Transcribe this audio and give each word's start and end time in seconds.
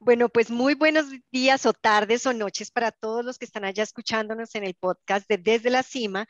Bueno, 0.00 0.28
pues 0.28 0.50
muy 0.50 0.74
buenos 0.74 1.06
días 1.32 1.66
o 1.66 1.72
tardes 1.72 2.24
o 2.26 2.32
noches 2.32 2.70
para 2.70 2.92
todos 2.92 3.24
los 3.24 3.36
que 3.38 3.44
están 3.44 3.64
allá 3.64 3.82
escuchándonos 3.82 4.54
en 4.54 4.64
el 4.64 4.74
podcast 4.74 5.28
de 5.28 5.38
Desde 5.38 5.70
la 5.70 5.82
Cima. 5.82 6.26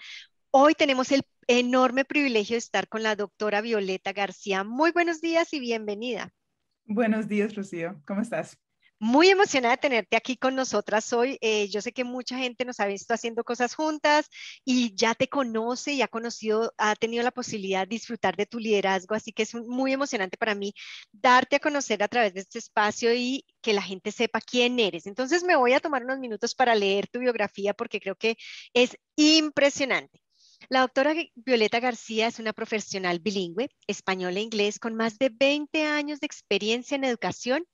Hoy 0.51 0.75
tenemos 0.75 1.13
el 1.13 1.23
enorme 1.47 2.05
privilegio 2.05 2.55
de 2.55 2.59
estar 2.59 2.89
con 2.89 3.03
la 3.03 3.15
doctora 3.15 3.61
Violeta 3.61 4.13
García. 4.13 4.65
Muy 4.65 4.91
buenos 4.93 5.21
días 5.21 5.53
y 5.53 5.61
bienvenida. 5.61 6.33
Buenos 6.87 7.29
días, 7.29 7.55
Rocío. 7.55 8.01
¿Cómo 8.07 8.23
estás? 8.23 8.59
Muy 9.01 9.29
emocionada 9.29 9.77
de 9.77 9.81
tenerte 9.81 10.17
aquí 10.17 10.37
con 10.37 10.57
nosotras 10.57 11.13
hoy. 11.13 11.39
Eh, 11.41 11.69
yo 11.69 11.81
sé 11.81 11.93
que 11.93 12.03
mucha 12.03 12.37
gente 12.37 12.65
nos 12.65 12.81
ha 12.81 12.87
visto 12.87 13.15
haciendo 13.15 13.45
cosas 13.45 13.75
juntas 13.77 14.27
y 14.65 14.93
ya 14.97 15.15
te 15.15 15.29
conoce 15.29 15.93
y 15.93 16.03
ha 16.03 16.09
conocido, 16.09 16.75
ha 16.79 16.97
tenido 16.97 17.23
la 17.23 17.31
posibilidad 17.31 17.83
de 17.83 17.95
disfrutar 17.95 18.35
de 18.37 18.47
tu 18.47 18.59
liderazgo, 18.59 19.15
así 19.15 19.33
que 19.33 19.45
es 19.45 19.55
muy 19.55 19.93
emocionante 19.93 20.37
para 20.37 20.57
mí 20.57 20.75
darte 21.13 21.57
a 21.57 21.61
conocer 21.61 22.03
a 22.03 22.09
través 22.09 22.35
de 22.35 22.41
este 22.41 22.59
espacio 22.59 23.15
y 23.15 23.45
que 23.63 23.73
la 23.73 23.83
gente 23.83 24.11
sepa 24.11 24.41
quién 24.41 24.81
eres. 24.81 25.07
Entonces 25.07 25.45
me 25.45 25.55
voy 25.55 25.75
a 25.75 25.81
tomar 25.81 26.03
unos 26.05 26.19
minutos 26.19 26.57
para 26.57 26.75
leer 26.75 27.07
tu 27.07 27.21
biografía 27.21 27.75
porque 27.75 28.01
creo 28.01 28.17
que 28.17 28.37
es 28.73 28.97
impresionante. 29.15 30.21
La 30.71 30.81
doctora 30.81 31.15
Violeta 31.37 31.79
García 31.79 32.27
es 32.27 32.41
una 32.41 32.53
profesional 32.53 33.21
bilingüe, 33.21 33.71
español 33.87 34.37
e 34.37 34.41
inglés, 34.41 34.81
con 34.81 34.97
más 34.97 35.17
de 35.17 35.29
20 35.31 35.85
años 35.85 36.19
de 36.19 36.27
experiencia 36.27 36.97
en 36.97 37.05
educación 37.05 37.65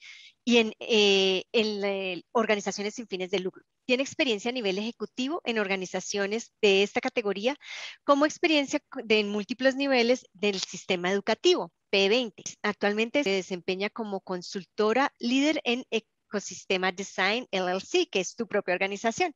y 0.44 0.58
en, 0.58 0.74
eh, 0.78 2.22
organizaciones 2.32 2.94
sin 2.94 3.06
fines 3.06 3.30
de 3.30 3.40
lucro. 3.40 3.64
Tiene 3.86 4.02
experiencia 4.02 4.50
a 4.50 4.52
nivel 4.52 4.78
ejecutivo 4.78 5.40
en 5.44 5.58
organizaciones 5.58 6.52
de 6.60 6.82
esta 6.82 7.00
categoría, 7.00 7.56
como 8.04 8.26
experiencia 8.26 8.80
de, 9.04 9.20
en 9.20 9.30
múltiples 9.30 9.74
niveles 9.76 10.26
del 10.32 10.60
sistema 10.60 11.10
educativo, 11.10 11.72
P20. 11.90 12.32
Actualmente 12.62 13.24
se 13.24 13.30
desempeña 13.30 13.88
como 13.88 14.20
consultora 14.20 15.12
líder 15.18 15.60
en 15.64 15.84
Ecosistema 15.90 16.92
Design 16.92 17.46
LLC, 17.50 18.08
que 18.10 18.20
es 18.20 18.36
tu 18.36 18.46
propia 18.46 18.74
organización. 18.74 19.34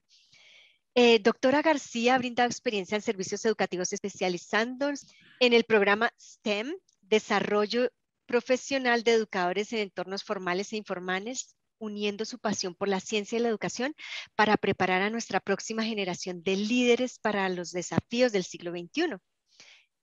Eh, 0.94 1.20
doctora 1.20 1.62
García 1.62 2.14
ha 2.14 2.18
brindado 2.18 2.48
experiencia 2.48 2.96
en 2.96 3.02
servicios 3.02 3.44
educativos 3.44 3.92
especializándose 3.92 5.06
en 5.40 5.52
el 5.52 5.64
programa 5.64 6.10
STEM, 6.18 6.74
Desarrollo 7.02 7.88
Profesional 8.28 9.04
de 9.04 9.12
Educadores 9.12 9.72
en 9.72 9.78
Entornos 9.78 10.22
Formales 10.22 10.74
e 10.74 10.76
Informales, 10.76 11.56
uniendo 11.78 12.26
su 12.26 12.38
pasión 12.38 12.74
por 12.74 12.86
la 12.86 13.00
ciencia 13.00 13.38
y 13.38 13.40
la 13.40 13.48
educación 13.48 13.94
para 14.34 14.58
preparar 14.58 15.00
a 15.00 15.08
nuestra 15.08 15.40
próxima 15.40 15.82
generación 15.82 16.42
de 16.42 16.56
líderes 16.56 17.18
para 17.18 17.48
los 17.48 17.72
desafíos 17.72 18.30
del 18.30 18.44
siglo 18.44 18.70
XXI. 18.72 19.16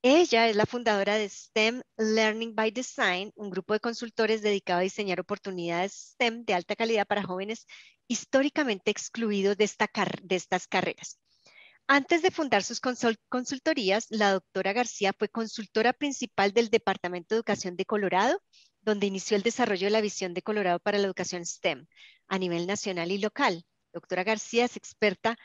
Ella 0.01 0.49
es 0.49 0.55
la 0.55 0.65
fundadora 0.65 1.19
de 1.19 1.29
STEM 1.29 1.83
Learning 1.97 2.55
by 2.55 2.71
Design, 2.71 3.31
un 3.35 3.51
grupo 3.51 3.73
de 3.73 3.79
consultores 3.79 4.41
dedicado 4.41 4.79
a 4.79 4.83
diseñar 4.83 5.19
oportunidades 5.19 6.13
STEM 6.13 6.45
de 6.45 6.55
alta 6.55 6.75
calidad 6.75 7.05
para 7.05 7.21
jóvenes 7.21 7.67
históricamente 8.07 8.89
excluidos 8.89 9.55
de, 9.55 9.65
estas 9.65 10.67
carreras. 10.67 11.19
Antes 11.87 12.23
de 12.23 12.31
fundar 12.31 12.63
sus 12.63 12.79
consultorías, 12.79 14.07
la 14.09 14.31
doctora 14.31 14.73
García 14.73 15.13
fue 15.17 15.29
consultora 15.29 15.93
principal 15.93 16.51
del 16.51 16.69
Departamento 16.69 17.35
de 17.35 17.37
Educación 17.37 17.75
de 17.75 17.85
Colorado, 17.85 18.41
donde 18.81 19.05
inició 19.05 19.37
el 19.37 19.43
desarrollo 19.43 19.85
de 19.85 19.91
la 19.91 20.01
visión 20.01 20.33
de 20.33 20.41
Colorado 20.41 20.79
para 20.79 20.97
la 20.97 21.05
educación 21.05 21.45
STEM 21.45 21.85
a 22.27 22.39
nivel 22.39 22.65
nacional 22.65 23.11
y 23.11 23.19
local. 23.19 23.65
Doctora 23.93 24.23
García 24.23 24.65
es 24.65 24.77
experta 24.77 25.37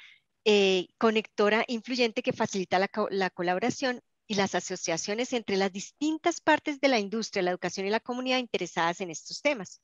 eh, 0.47 0.89
conectora 0.97 1.65
influyente 1.69 2.23
que 2.23 2.33
facilita 2.33 2.79
la 2.79 3.31
colaboración 3.31 4.01
y 4.27 4.35
las 4.35 4.55
asociaciones 4.55 5.35
entre 5.35 5.59
las 5.59 5.73
distintas 5.73 6.41
partes 6.41 6.81
de 6.81 6.89
la 6.89 6.99
industria, 6.99 7.43
la 7.43 7.51
educación 7.51 7.87
y 7.87 7.91
la 7.91 8.01
comunidad 8.01 8.39
interesadas 8.39 9.03
en 9.03 9.11
estos 9.11 9.43
temas. 9.43 9.83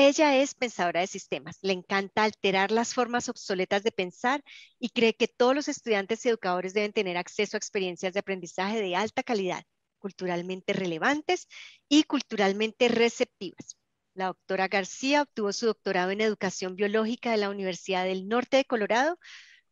Ella 0.00 0.36
es 0.36 0.54
pensadora 0.54 1.00
de 1.00 1.08
sistemas, 1.08 1.58
le 1.60 1.72
encanta 1.72 2.22
alterar 2.22 2.70
las 2.70 2.94
formas 2.94 3.28
obsoletas 3.28 3.82
de 3.82 3.90
pensar 3.90 4.44
y 4.78 4.90
cree 4.90 5.14
que 5.14 5.26
todos 5.26 5.56
los 5.56 5.66
estudiantes 5.66 6.24
y 6.24 6.28
educadores 6.28 6.72
deben 6.72 6.92
tener 6.92 7.16
acceso 7.16 7.56
a 7.56 7.58
experiencias 7.58 8.12
de 8.14 8.20
aprendizaje 8.20 8.80
de 8.80 8.94
alta 8.94 9.24
calidad, 9.24 9.64
culturalmente 9.98 10.72
relevantes 10.72 11.48
y 11.88 12.04
culturalmente 12.04 12.86
receptivas. 12.86 13.76
La 14.14 14.26
doctora 14.26 14.68
García 14.68 15.22
obtuvo 15.22 15.52
su 15.52 15.66
doctorado 15.66 16.12
en 16.12 16.20
educación 16.20 16.76
biológica 16.76 17.32
de 17.32 17.38
la 17.38 17.50
Universidad 17.50 18.04
del 18.04 18.28
Norte 18.28 18.58
de 18.58 18.66
Colorado 18.66 19.18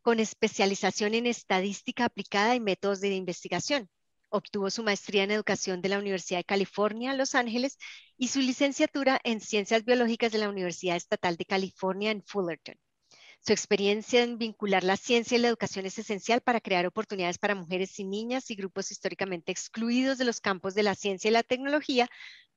con 0.02 0.18
especialización 0.18 1.14
en 1.14 1.26
estadística 1.26 2.04
aplicada 2.04 2.56
y 2.56 2.60
métodos 2.60 3.00
de 3.00 3.14
investigación. 3.14 3.88
Obtuvo 4.28 4.70
su 4.70 4.82
maestría 4.82 5.24
en 5.24 5.30
educación 5.30 5.80
de 5.82 5.88
la 5.88 5.98
Universidad 5.98 6.40
de 6.40 6.44
California, 6.44 7.14
Los 7.14 7.34
Ángeles, 7.34 7.78
y 8.16 8.28
su 8.28 8.40
licenciatura 8.40 9.20
en 9.24 9.40
ciencias 9.40 9.84
biológicas 9.84 10.32
de 10.32 10.38
la 10.38 10.48
Universidad 10.48 10.96
Estatal 10.96 11.36
de 11.36 11.44
California 11.44 12.10
en 12.10 12.22
Fullerton. 12.22 12.76
Su 13.46 13.52
experiencia 13.52 14.24
en 14.24 14.38
vincular 14.38 14.82
la 14.82 14.96
ciencia 14.96 15.38
y 15.38 15.40
la 15.40 15.48
educación 15.48 15.86
es 15.86 15.98
esencial 15.98 16.40
para 16.40 16.60
crear 16.60 16.84
oportunidades 16.86 17.38
para 17.38 17.54
mujeres 17.54 17.96
y 18.00 18.04
niñas 18.04 18.50
y 18.50 18.56
grupos 18.56 18.90
históricamente 18.90 19.52
excluidos 19.52 20.18
de 20.18 20.24
los 20.24 20.40
campos 20.40 20.74
de 20.74 20.82
la 20.82 20.96
ciencia 20.96 21.28
y 21.28 21.32
la 21.32 21.44
tecnología 21.44 22.08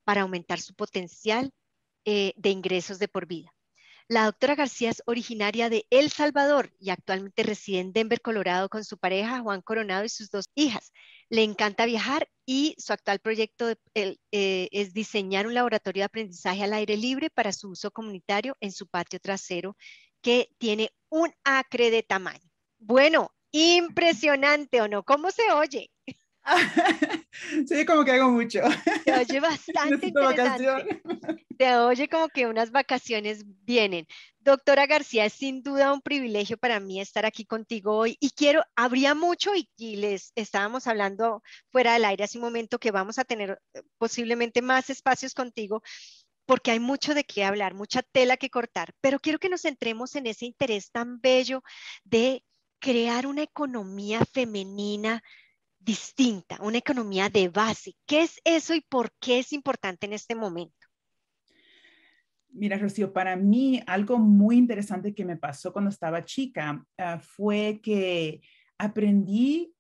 para 0.04 0.22
aumentar 0.22 0.60
su 0.60 0.74
potencial 0.74 1.52
eh, 2.06 2.34
de 2.38 2.50
ingresos 2.50 2.98
de 2.98 3.08
por 3.08 3.28
vida. 3.28 3.54
La 4.10 4.26
doctora 4.26 4.56
García 4.56 4.90
es 4.90 5.04
originaria 5.06 5.70
de 5.70 5.86
El 5.92 6.10
Salvador 6.10 6.74
y 6.80 6.90
actualmente 6.90 7.44
reside 7.44 7.80
en 7.80 7.94
Denver, 7.94 8.22
Colorado, 8.22 8.68
con 8.68 8.84
su 8.84 8.98
pareja 8.98 9.42
Juan 9.42 9.62
Coronado 9.62 10.04
y 10.04 10.10
sus 10.10 10.32
dos 10.32 10.46
hijas. 10.56 10.92
Le 11.30 11.44
encanta 11.44 11.86
viajar 11.86 12.28
y 12.44 12.74
su 12.80 12.92
actual 12.92 13.20
proyecto 13.20 13.72
eh, 13.94 14.18
es 14.32 14.94
diseñar 14.96 15.46
un 15.46 15.54
laboratorio 15.54 16.02
de 16.02 16.06
aprendizaje 16.06 16.64
al 16.64 16.74
aire 16.74 16.98
libre 16.98 17.30
para 17.30 17.54
su 17.54 17.70
uso 17.70 17.92
comunitario 17.92 18.58
en 18.62 18.72
su 18.72 18.88
patio 18.88 19.20
trasero 19.20 19.78
que 20.24 20.50
tiene 20.58 20.90
un 21.10 21.32
acre 21.44 21.92
de 21.92 22.02
tamaño. 22.02 22.50
Bueno, 22.80 23.32
impresionante 23.52 24.82
o 24.82 24.88
no, 24.88 25.04
¿cómo 25.04 25.30
se 25.30 25.52
oye? 25.52 25.92
sí, 27.68 27.86
como 27.86 28.04
que 28.04 28.12
hago 28.12 28.30
mucho. 28.32 28.62
Se 29.04 29.14
oye 29.14 29.40
bastante 29.40 30.08
interesante. 30.08 31.02
Se 31.58 31.76
oye 31.76 32.08
como 32.08 32.30
que 32.30 32.48
unas 32.48 32.72
vacaciones 32.72 33.44
vienen. 33.66 34.08
Doctora 34.40 34.88
García, 34.88 35.26
es 35.26 35.34
sin 35.34 35.62
duda 35.62 35.94
un 35.94 36.02
privilegio 36.02 36.58
para 36.58 36.80
mí 36.80 37.02
estar 37.02 37.26
aquí 37.26 37.46
contigo 37.46 37.98
hoy 37.98 38.18
y 38.20 38.32
quiero, 38.32 38.64
habría 38.76 39.14
mucho 39.14 39.54
y, 39.54 39.70
y, 39.78 39.98
les 39.98 40.32
estábamos 40.36 40.88
hablando 40.88 41.44
fuera 41.72 41.94
del 41.94 42.06
aire 42.06 42.24
hace 42.24 42.38
un 42.38 42.46
momento 42.46 42.80
que 42.80 42.92
vamos 42.92 43.20
a 43.20 43.26
tener 43.26 43.62
eh, 43.74 43.82
posiblemente 43.98 44.62
más 44.62 44.90
espacios 44.90 45.34
contigo 45.34 45.84
porque 46.46 46.72
hay 46.72 46.80
mucho 46.80 47.14
de 47.14 47.26
qué 47.26 47.44
hablar, 47.44 47.76
mucha 47.76 48.02
tela 48.02 48.38
que 48.38 48.50
cortar, 48.50 48.96
pero 49.02 49.20
quiero 49.20 49.38
que 49.38 49.50
nos 49.50 49.62
centremos 49.62 50.16
en 50.16 50.26
ese 50.26 50.46
interés 50.46 50.90
tan 50.90 51.22
bello 51.22 51.62
de 52.04 52.44
crear 52.80 53.28
una 53.28 53.44
economía 53.44 54.26
femenina 54.26 55.22
distinta, 55.90 56.60
una 56.62 56.78
economía 56.78 57.30
de 57.30 57.50
base. 57.50 57.96
¿Qué 58.06 58.22
es 58.22 58.40
eso 58.44 58.76
y 58.76 58.82
por 58.82 59.10
qué 59.20 59.40
es 59.40 59.52
importante 59.54 60.06
en 60.06 60.14
este 60.14 60.36
momento? 60.36 60.86
Mira, 62.52 62.78
Rocío, 62.78 63.12
para 63.12 63.36
mí 63.36 63.82
algo 63.88 64.20
muy 64.20 64.58
interesante 64.58 65.16
que 65.16 65.26
me 65.26 65.36
pasó 65.36 65.74
cuando 65.74 65.90
estaba 65.90 66.24
chica 66.24 66.86
uh, 67.00 67.20
fue 67.20 67.80
que 67.82 68.42
aprendí 68.78 69.74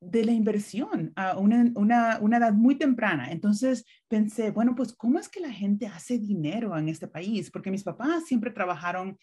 de 0.00 0.24
la 0.24 0.32
inversión 0.32 1.12
a 1.14 1.36
una, 1.36 2.36
edad 2.38 2.52
muy 2.54 2.76
temprana. 2.76 3.30
Entonces 3.30 3.84
pensé, 4.08 4.50
bueno, 4.50 4.74
pues 4.74 4.94
¿cómo 4.94 5.18
es 5.18 5.28
que 5.28 5.40
la 5.40 5.52
gente 5.52 5.86
hace 5.86 6.18
dinero 6.18 6.74
en 6.78 6.88
este 6.88 7.06
país? 7.06 7.50
Porque 7.50 7.70
mis 7.70 7.84
papás 7.84 8.24
siempre 8.24 8.50
trabajaron 8.50 9.18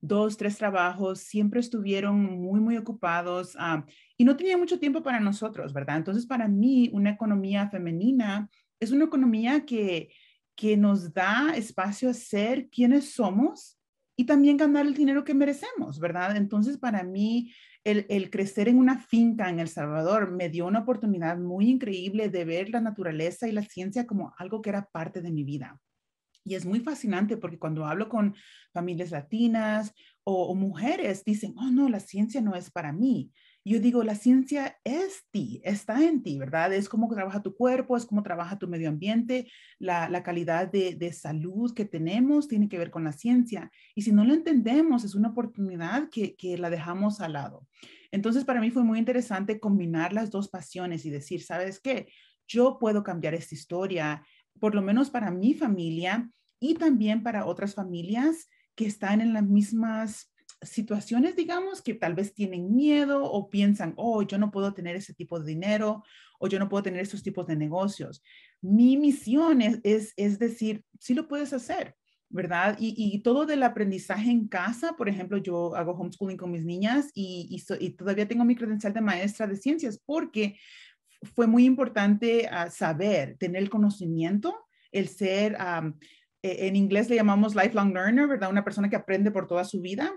dos, 0.00 0.36
tres 0.36 0.56
trabajos, 0.56 1.20
siempre 1.20 1.60
estuvieron 1.60 2.20
muy, 2.40 2.60
muy 2.60 2.76
ocupados 2.76 3.56
ah, 3.58 3.84
y 4.16 4.24
no 4.24 4.36
tenía 4.36 4.56
mucho 4.56 4.78
tiempo 4.78 5.02
para 5.02 5.20
nosotros, 5.20 5.72
¿verdad? 5.72 5.98
Entonces, 5.98 6.26
para 6.26 6.48
mí, 6.48 6.90
una 6.92 7.10
economía 7.10 7.68
femenina 7.68 8.48
es 8.80 8.90
una 8.92 9.04
economía 9.04 9.66
que, 9.66 10.10
que 10.56 10.76
nos 10.76 11.12
da 11.12 11.54
espacio 11.54 12.10
a 12.10 12.14
ser 12.14 12.68
quienes 12.70 13.12
somos 13.12 13.78
y 14.16 14.24
también 14.24 14.56
ganar 14.56 14.86
el 14.86 14.94
dinero 14.94 15.24
que 15.24 15.34
merecemos, 15.34 15.98
¿verdad? 15.98 16.36
Entonces, 16.36 16.76
para 16.76 17.02
mí, 17.02 17.52
el, 17.84 18.30
crecer 18.30 18.68
en 18.68 18.78
una 18.78 18.98
finca 18.98 19.48
en 19.48 19.60
El 19.60 19.68
Salvador 19.68 20.30
me 20.30 20.50
dio 20.50 20.66
una 20.66 20.80
oportunidad 20.80 21.38
muy 21.38 21.70
increíble 21.70 22.28
de 22.28 22.44
ver 22.44 22.68
la 22.70 22.80
naturaleza 22.80 23.48
y 23.48 23.52
la 23.52 23.62
ciencia 23.62 24.06
como 24.06 24.34
algo 24.36 24.60
que 24.60 24.70
era 24.70 24.86
parte 24.92 25.22
de 25.22 25.30
mi 25.30 25.44
vida. 25.44 25.80
Y 26.44 26.54
es 26.54 26.64
muy 26.64 26.80
fascinante 26.80 27.36
porque 27.36 27.58
cuando 27.58 27.86
hablo 27.86 28.08
con 28.08 28.34
familias 28.72 29.10
latinas 29.10 29.92
o, 30.24 30.54
mujeres, 30.54 31.24
dicen, 31.24 31.54
oh, 31.56 31.70
no, 31.70 31.88
la 31.88 32.00
ciencia 32.00 32.40
no 32.40 32.54
es 32.54 32.70
para 32.70 32.92
mí. 32.92 33.30
Yo 33.64 33.78
digo, 33.78 34.02
la 34.04 34.14
ciencia 34.14 34.78
es 34.84 35.24
ti, 35.30 35.60
está 35.64 36.02
en 36.02 36.22
ti, 36.22 36.38
¿verdad? 36.38 36.72
Es 36.72 36.88
cómo 36.88 37.08
trabaja 37.08 37.42
tu 37.42 37.54
cuerpo, 37.54 37.96
es 37.96 38.06
cómo 38.06 38.22
trabaja 38.22 38.58
tu 38.58 38.68
medio 38.68 38.88
ambiente, 38.88 39.50
la, 39.78 40.22
calidad 40.22 40.70
de, 40.70 40.94
de, 40.94 41.12
salud 41.12 41.74
que 41.74 41.84
tenemos 41.84 42.48
tiene 42.48 42.68
que 42.68 42.78
ver 42.78 42.90
con 42.90 43.04
la 43.04 43.12
ciencia. 43.12 43.70
Y 43.94 44.02
si 44.02 44.12
no 44.12 44.24
lo 44.24 44.32
entendemos, 44.32 45.04
es 45.04 45.14
una 45.14 45.28
oportunidad 45.28 46.08
que, 46.10 46.36
que 46.36 46.56
la 46.56 46.70
dejamos 46.70 47.20
al 47.20 47.34
lado. 47.34 47.66
Entonces, 48.12 48.44
para 48.44 48.60
mí 48.60 48.70
fue 48.70 48.82
muy 48.82 48.98
interesante 48.98 49.60
combinar 49.60 50.12
las 50.12 50.30
dos 50.30 50.48
pasiones 50.48 51.04
y 51.04 51.10
decir, 51.10 51.42
¿sabes 51.42 51.80
qué? 51.80 52.08
Yo 52.48 52.78
puedo 52.80 53.04
cambiar 53.04 53.34
esta 53.34 53.54
historia 53.54 54.24
por 54.58 54.74
lo 54.74 54.82
menos 54.82 55.10
para 55.10 55.30
mi 55.30 55.54
familia, 55.54 56.30
y 56.60 56.74
también 56.74 57.22
para 57.22 57.46
otras 57.46 57.74
familias 57.74 58.48
que 58.74 58.86
están 58.86 59.20
en 59.20 59.32
las 59.32 59.44
mismas 59.44 60.32
situaciones, 60.62 61.36
digamos, 61.36 61.80
que 61.80 61.94
tal 61.94 62.14
vez 62.14 62.34
tienen 62.34 62.74
miedo 62.76 63.24
o 63.24 63.48
piensan, 63.48 63.94
oh, 63.96 64.22
yo 64.22 64.36
no 64.36 64.50
puedo 64.50 64.74
tener 64.74 64.94
ese 64.94 65.14
tipo 65.14 65.40
de 65.40 65.46
dinero 65.46 66.04
o 66.38 66.48
yo 66.48 66.58
no 66.58 66.68
puedo 66.68 66.82
tener 66.82 67.00
esos 67.00 67.22
tipos 67.22 67.46
de 67.46 67.56
negocios. 67.56 68.22
Mi 68.60 68.98
misión 68.98 69.62
es, 69.62 69.80
es, 70.16 70.38
decir, 70.38 70.84
sí 70.98 71.14
lo 71.14 71.28
puedes 71.28 71.54
hacer, 71.54 71.94
¿verdad? 72.28 72.76
Y, 72.78 73.18
todo 73.22 73.46
del 73.46 73.62
aprendizaje 73.62 74.30
en 74.30 74.48
casa, 74.48 74.92
por 74.98 75.08
ejemplo, 75.08 75.38
yo 75.38 75.74
hago 75.74 75.92
homeschooling 75.92 76.36
con 76.36 76.50
mis 76.50 76.64
niñas 76.64 77.10
y, 77.14 77.48
y, 77.80 77.90
todavía 77.90 78.28
tengo 78.28 78.44
mi 78.44 78.54
credencial 78.54 78.92
de 78.92 79.00
maestra 79.00 79.46
de 79.46 79.56
ciencias 79.56 79.98
porque 80.04 80.58
fue 81.22 81.46
muy 81.46 81.64
importante 81.64 82.48
ah, 82.50 82.70
saber, 82.70 83.36
tener 83.38 83.62
el 83.62 83.70
conocimiento, 83.70 84.66
el 84.92 85.08
ser, 85.08 85.56
e, 86.42 86.66
en 86.66 86.76
inglés 86.76 87.08
le 87.08 87.16
llamamos 87.16 87.54
lifelong 87.54 87.92
learner, 87.92 88.26
¿verdad? 88.26 88.50
Una 88.50 88.64
persona 88.64 88.88
que 88.88 88.96
aprende 88.96 89.30
por 89.30 89.46
toda 89.46 89.64
su 89.64 89.80
vida. 89.80 90.12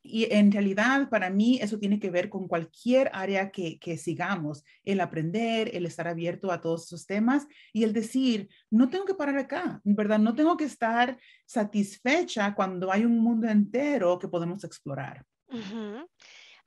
Y 0.00 0.32
en 0.32 0.50
realidad, 0.50 1.10
para 1.10 1.28
mí, 1.28 1.58
eso 1.60 1.78
tiene 1.78 2.00
que 2.00 2.10
ver 2.10 2.30
con 2.30 2.48
cualquier 2.48 3.10
área 3.12 3.50
que, 3.50 3.78
que, 3.78 3.98
sigamos, 3.98 4.64
el 4.84 5.00
aprender, 5.00 5.70
el 5.74 5.84
estar 5.84 6.08
abierto 6.08 6.50
a 6.50 6.62
todos 6.62 6.86
esos 6.86 7.04
temas 7.04 7.46
y 7.74 7.82
el 7.82 7.92
decir, 7.92 8.48
no 8.70 8.88
tengo 8.88 9.04
que 9.04 9.14
parar 9.14 9.36
acá, 9.36 9.82
¿verdad? 9.84 10.18
No 10.18 10.34
tengo 10.34 10.56
que 10.56 10.64
estar 10.64 11.18
satisfecha 11.44 12.54
cuando 12.54 12.90
hay 12.90 13.04
un 13.04 13.18
mundo 13.18 13.48
entero 13.48 14.18
que 14.18 14.28
podemos 14.28 14.64
explorar. 14.64 15.26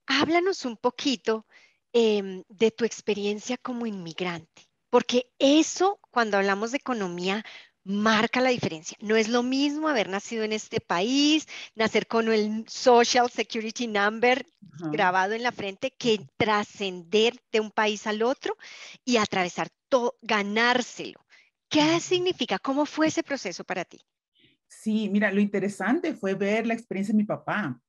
Háblanos 0.05 0.65
un 0.65 0.77
poquito 0.77 1.47
em, 1.93 2.43
de 2.49 2.71
tu 2.71 2.85
experiencia 2.85 3.57
como 3.57 3.85
inmigrante, 3.85 4.67
porque 4.89 5.31
eso, 5.39 5.99
cuando 6.11 6.37
hablamos 6.37 6.71
de 6.71 6.77
economía, 6.77 7.43
marca 7.83 8.41
la 8.41 8.49
diferencia. 8.49 8.97
No 9.01 9.15
es 9.15 9.27
lo 9.27 9.43
mismo 9.43 9.87
haber 9.87 10.09
nacido 10.09 10.43
en 10.43 10.53
este 10.53 10.79
país, 10.79 11.47
nacer 11.75 12.07
con 12.07 12.31
el 12.31 12.65
Social 12.67 13.29
Security 13.29 13.87
Number 13.87 14.45
grabado 14.91 15.33
en 15.33 15.43
la 15.43 15.51
frente, 15.51 15.91
que 15.91 16.19
trascender 16.37 17.33
de 17.51 17.59
un 17.59 17.71
país 17.71 18.07
al 18.07 18.21
otro 18.23 18.55
y 19.05 19.17
atravesar 19.17 19.69
todo, 19.89 20.15
ganárselo. 20.21 21.19
¿Qué 21.69 21.99
significa? 21.99 22.59
¿Cómo 22.59 22.85
fue 22.85 23.07
ese 23.07 23.23
proceso 23.23 23.63
para 23.63 23.85
ti? 23.85 24.01
Sí, 24.67 25.09
mira, 25.09 25.31
lo 25.31 25.41
interesante 25.41 26.13
fue 26.13 26.33
ver 26.33 26.67
la 26.67 26.73
experiencia 26.73 27.13
de 27.13 27.17
mi 27.17 27.23
papá, 27.23 27.79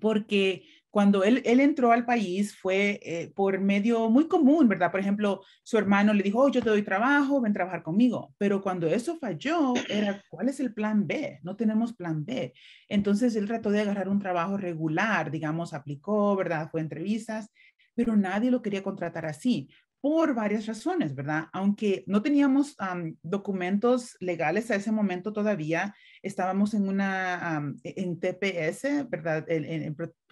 porque 0.00 0.64
cuando 0.90 1.22
él, 1.24 1.42
él 1.44 1.60
entró 1.60 1.92
al 1.92 2.04
país 2.04 2.56
fue 2.56 3.00
eh, 3.02 3.32
por 3.34 3.60
medio 3.60 4.10
muy 4.10 4.26
común, 4.26 4.68
¿verdad? 4.68 4.90
Por 4.90 5.00
ejemplo, 5.00 5.42
su 5.62 5.78
hermano 5.78 6.12
le 6.12 6.22
dijo, 6.22 6.40
oh, 6.40 6.50
yo 6.50 6.62
te 6.62 6.70
doy 6.70 6.82
trabajo, 6.82 7.40
ven 7.40 7.52
a 7.52 7.54
trabajar 7.54 7.82
conmigo. 7.82 8.34
Pero 8.38 8.60
cuando 8.60 8.86
eso 8.88 9.16
falló, 9.18 9.74
era, 9.88 10.22
¿cuál 10.28 10.48
es 10.48 10.58
el 10.60 10.74
plan 10.74 11.06
B? 11.06 11.38
No 11.42 11.56
tenemos 11.56 11.94
plan 11.94 12.24
B. 12.24 12.52
Entonces 12.88 13.36
él 13.36 13.46
trató 13.46 13.70
de 13.70 13.80
agarrar 13.80 14.08
un 14.08 14.18
trabajo 14.18 14.56
regular, 14.56 15.30
digamos, 15.30 15.72
aplicó, 15.72 16.34
¿verdad? 16.36 16.68
Fue 16.70 16.80
entrevistas, 16.80 17.50
pero 17.94 18.16
nadie 18.16 18.50
lo 18.50 18.62
quería 18.62 18.82
contratar 18.82 19.26
así 19.26 19.68
por 20.00 20.34
varias 20.34 20.66
razones, 20.66 21.14
¿verdad? 21.14 21.48
Aunque 21.52 22.04
no 22.06 22.22
teníamos 22.22 22.76
documentos 23.22 24.16
legales 24.20 24.70
a 24.70 24.76
ese 24.76 24.90
momento 24.92 25.32
todavía, 25.32 25.94
estábamos 26.22 26.72
en 26.74 26.88
una, 26.88 27.74
e, 27.84 27.94
en 28.02 28.18
TPS, 28.18 29.08
¿verdad? 29.08 29.46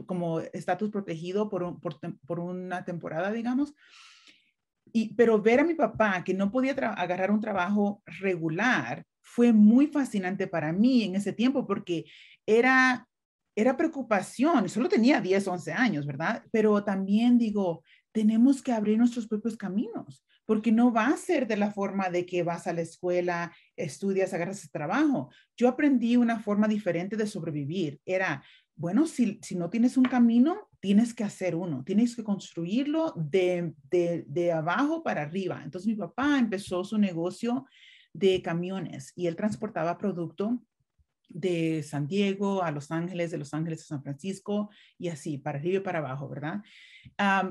como 0.06 0.40
estatus 0.40 0.90
protegido 0.90 1.50
por, 1.50 1.78
por, 1.80 2.40
una 2.40 2.84
temporada, 2.84 3.30
digamos. 3.30 3.74
Y, 4.90 5.14
pero 5.14 5.42
ver 5.42 5.60
a 5.60 5.64
mi 5.64 5.74
papá 5.74 6.24
que 6.24 6.32
no 6.32 6.50
podía 6.50 6.72
agarrar 6.72 7.30
un 7.30 7.40
trabajo 7.40 8.02
regular 8.06 9.04
fue 9.20 9.52
muy 9.52 9.88
fascinante 9.88 10.46
para 10.46 10.72
mí 10.72 11.04
en 11.04 11.16
ese 11.16 11.34
tiempo 11.34 11.66
porque 11.66 12.06
era, 12.46 13.06
era 13.54 13.76
preocupación, 13.76 14.66
solo 14.70 14.88
tenía 14.88 15.20
10, 15.20 15.46
11 15.46 15.72
años, 15.74 16.06
¿verdad? 16.06 16.42
Pero 16.50 16.82
también 16.82 17.36
digo, 17.36 17.82
tenemos 18.18 18.62
que 18.62 18.72
abrir 18.72 18.98
nuestros 18.98 19.28
propios 19.28 19.56
caminos, 19.56 20.24
porque 20.44 20.72
no 20.72 20.92
va 20.92 21.06
a 21.06 21.16
ser 21.16 21.46
de 21.46 21.56
la 21.56 21.70
forma 21.70 22.10
de 22.10 22.26
que 22.26 22.42
vas 22.42 22.66
a 22.66 22.72
la 22.72 22.80
escuela, 22.80 23.52
estudias, 23.76 24.34
agarras 24.34 24.58
ese 24.58 24.70
trabajo. 24.70 25.30
Yo 25.56 25.68
aprendí 25.68 26.16
una 26.16 26.40
forma 26.40 26.66
diferente 26.66 27.16
de 27.16 27.28
sobrevivir. 27.28 28.00
Era, 28.04 28.42
bueno, 28.74 29.06
si, 29.06 29.38
si 29.40 29.54
no 29.54 29.70
tienes 29.70 29.96
un 29.96 30.02
camino, 30.02 30.68
tienes 30.80 31.14
que 31.14 31.22
hacer 31.22 31.54
uno, 31.54 31.84
tienes 31.84 32.16
que 32.16 32.24
construirlo 32.24 33.12
de, 33.14 33.72
de, 33.88 34.24
de 34.26 34.50
abajo 34.50 35.04
para 35.04 35.22
arriba. 35.22 35.60
Entonces 35.62 35.86
mi 35.86 35.94
papá 35.94 36.40
empezó 36.40 36.82
su 36.82 36.98
negocio 36.98 37.66
de 38.12 38.42
camiones 38.42 39.12
y 39.14 39.28
él 39.28 39.36
transportaba 39.36 39.96
producto 39.96 40.60
de 41.28 41.82
San 41.82 42.06
Diego 42.06 42.62
a 42.62 42.70
Los 42.70 42.90
Ángeles, 42.90 43.30
de 43.30 43.38
Los 43.38 43.54
Ángeles 43.54 43.82
a 43.82 43.86
San 43.86 44.02
Francisco 44.02 44.70
y 44.98 45.08
así, 45.08 45.38
para 45.38 45.58
arriba 45.58 45.78
y 45.78 45.82
para 45.82 45.98
abajo, 45.98 46.28
¿verdad? 46.28 46.62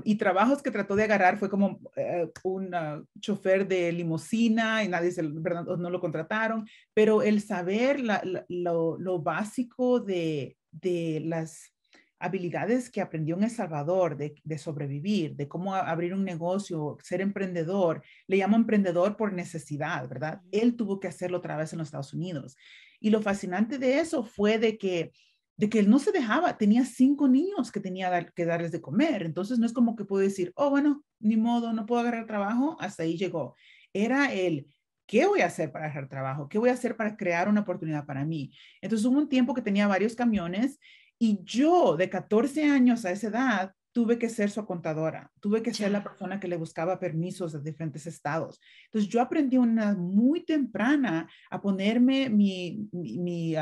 y 0.03 0.15
trabajos 0.15 0.61
que 0.61 0.71
trató 0.71 0.95
de 0.95 1.03
agarrar 1.03 1.37
fue 1.37 1.49
como 1.49 1.79
eh, 1.95 2.29
un 2.43 2.73
ah, 2.73 3.03
chofer 3.19 3.67
de 3.67 3.91
limusina 3.91 4.83
y 4.83 4.87
nadie 4.87 5.11
se, 5.11 5.21
¿verdad? 5.23 5.63
no 5.63 5.89
lo 5.89 5.99
contrataron, 5.99 6.67
pero 6.93 7.21
el 7.21 7.41
saber 7.41 8.01
lo, 8.47 9.21
básico 9.21 9.99
de, 9.99 10.57
de, 10.71 11.21
las 11.25 11.73
habilidades 12.19 12.89
que 12.89 13.01
aprendió 13.01 13.35
en 13.35 13.43
El 13.43 13.49
Salvador 13.49 14.17
de, 14.17 14.35
de, 14.43 14.57
sobrevivir, 14.57 15.35
de 15.35 15.47
cómo 15.47 15.75
abrir 15.75 16.13
un 16.13 16.23
negocio, 16.23 16.97
ser 17.03 17.21
emprendedor, 17.21 18.01
le 18.27 18.37
llamo 18.37 18.55
emprendedor 18.55 19.17
por 19.17 19.33
necesidad, 19.33 20.07
¿verdad? 20.07 20.41
Él 20.51 20.75
tuvo 20.75 20.99
que 20.99 21.07
hacerlo 21.07 21.37
otra 21.39 21.57
vez 21.57 21.73
en 21.73 21.79
los 21.79 21.89
Estados 21.89 22.13
Unidos. 22.13 22.55
Y 22.99 23.09
lo 23.09 23.21
fascinante 23.21 23.77
de 23.77 23.99
eso 23.99 24.23
fue 24.23 24.57
de 24.57 24.77
que 24.77 25.11
de 25.57 25.69
que 25.69 25.79
él 25.79 25.89
no 25.89 25.97
se 25.97 26.11
dejaba, 26.11 26.57
tenía 26.57 26.85
cinco 26.85 27.27
niños 27.27 27.71
que 27.71 27.79
tenía 27.79 28.25
que 28.27 28.45
darles 28.45 28.71
de 28.71 28.79
comer, 28.79 29.23
entonces 29.23 29.57
no 29.57 29.65
es 29.65 29.73
como 29.73 29.95
que 29.95 30.05
puedo 30.05 30.21
decir, 30.21 30.53
oh, 30.55 30.69
bueno, 30.69 31.03
ni 31.19 31.35
modo, 31.35 31.73
no 31.73 31.87
puedo 31.87 32.01
agarrar 32.01 32.27
trabajo, 32.27 32.77
hasta 32.79 33.03
ahí 33.03 33.17
llegó. 33.17 33.55
Era 33.91 34.31
el, 34.31 34.67
¿qué 35.07 35.25
voy 35.25 35.41
a 35.41 35.47
hacer 35.47 35.71
para 35.71 35.85
agarrar 35.85 36.09
trabajo? 36.09 36.47
¿Qué 36.47 36.59
voy 36.59 36.69
a 36.69 36.73
hacer 36.73 36.95
para 36.95 37.17
crear 37.17 37.49
una 37.49 37.61
oportunidad 37.61 38.05
para 38.05 38.23
mí? 38.23 38.51
Entonces 38.81 39.05
hubo 39.07 39.17
un 39.17 39.29
tiempo 39.29 39.55
que 39.55 39.63
tenía 39.63 39.87
varios 39.87 40.15
camiones 40.15 40.79
y 41.17 41.39
yo 41.43 41.97
de 41.97 42.09
14 42.09 42.65
años 42.65 43.03
a 43.05 43.11
esa 43.11 43.27
edad 43.27 43.73
tuve 43.91 44.19
que 44.19 44.29
ser 44.29 44.49
su 44.49 44.65
contadora, 44.65 45.31
tuve 45.39 45.63
que 45.63 45.73
ser 45.73 45.91
la 45.91 46.03
persona 46.03 46.39
que 46.39 46.47
le 46.47 46.57
buscaba 46.57 46.99
permisos 46.99 47.53
de 47.53 47.61
diferentes 47.61 48.05
estados. 48.05 48.59
Entonces 48.85 49.09
yo 49.09 49.21
aprendí 49.21 49.57
una 49.57 49.95
muy 49.95 50.45
temprana 50.45 51.29
a 51.49 51.61
ponerme 51.61 52.29
mi, 52.29 52.87
mi, 52.91 53.55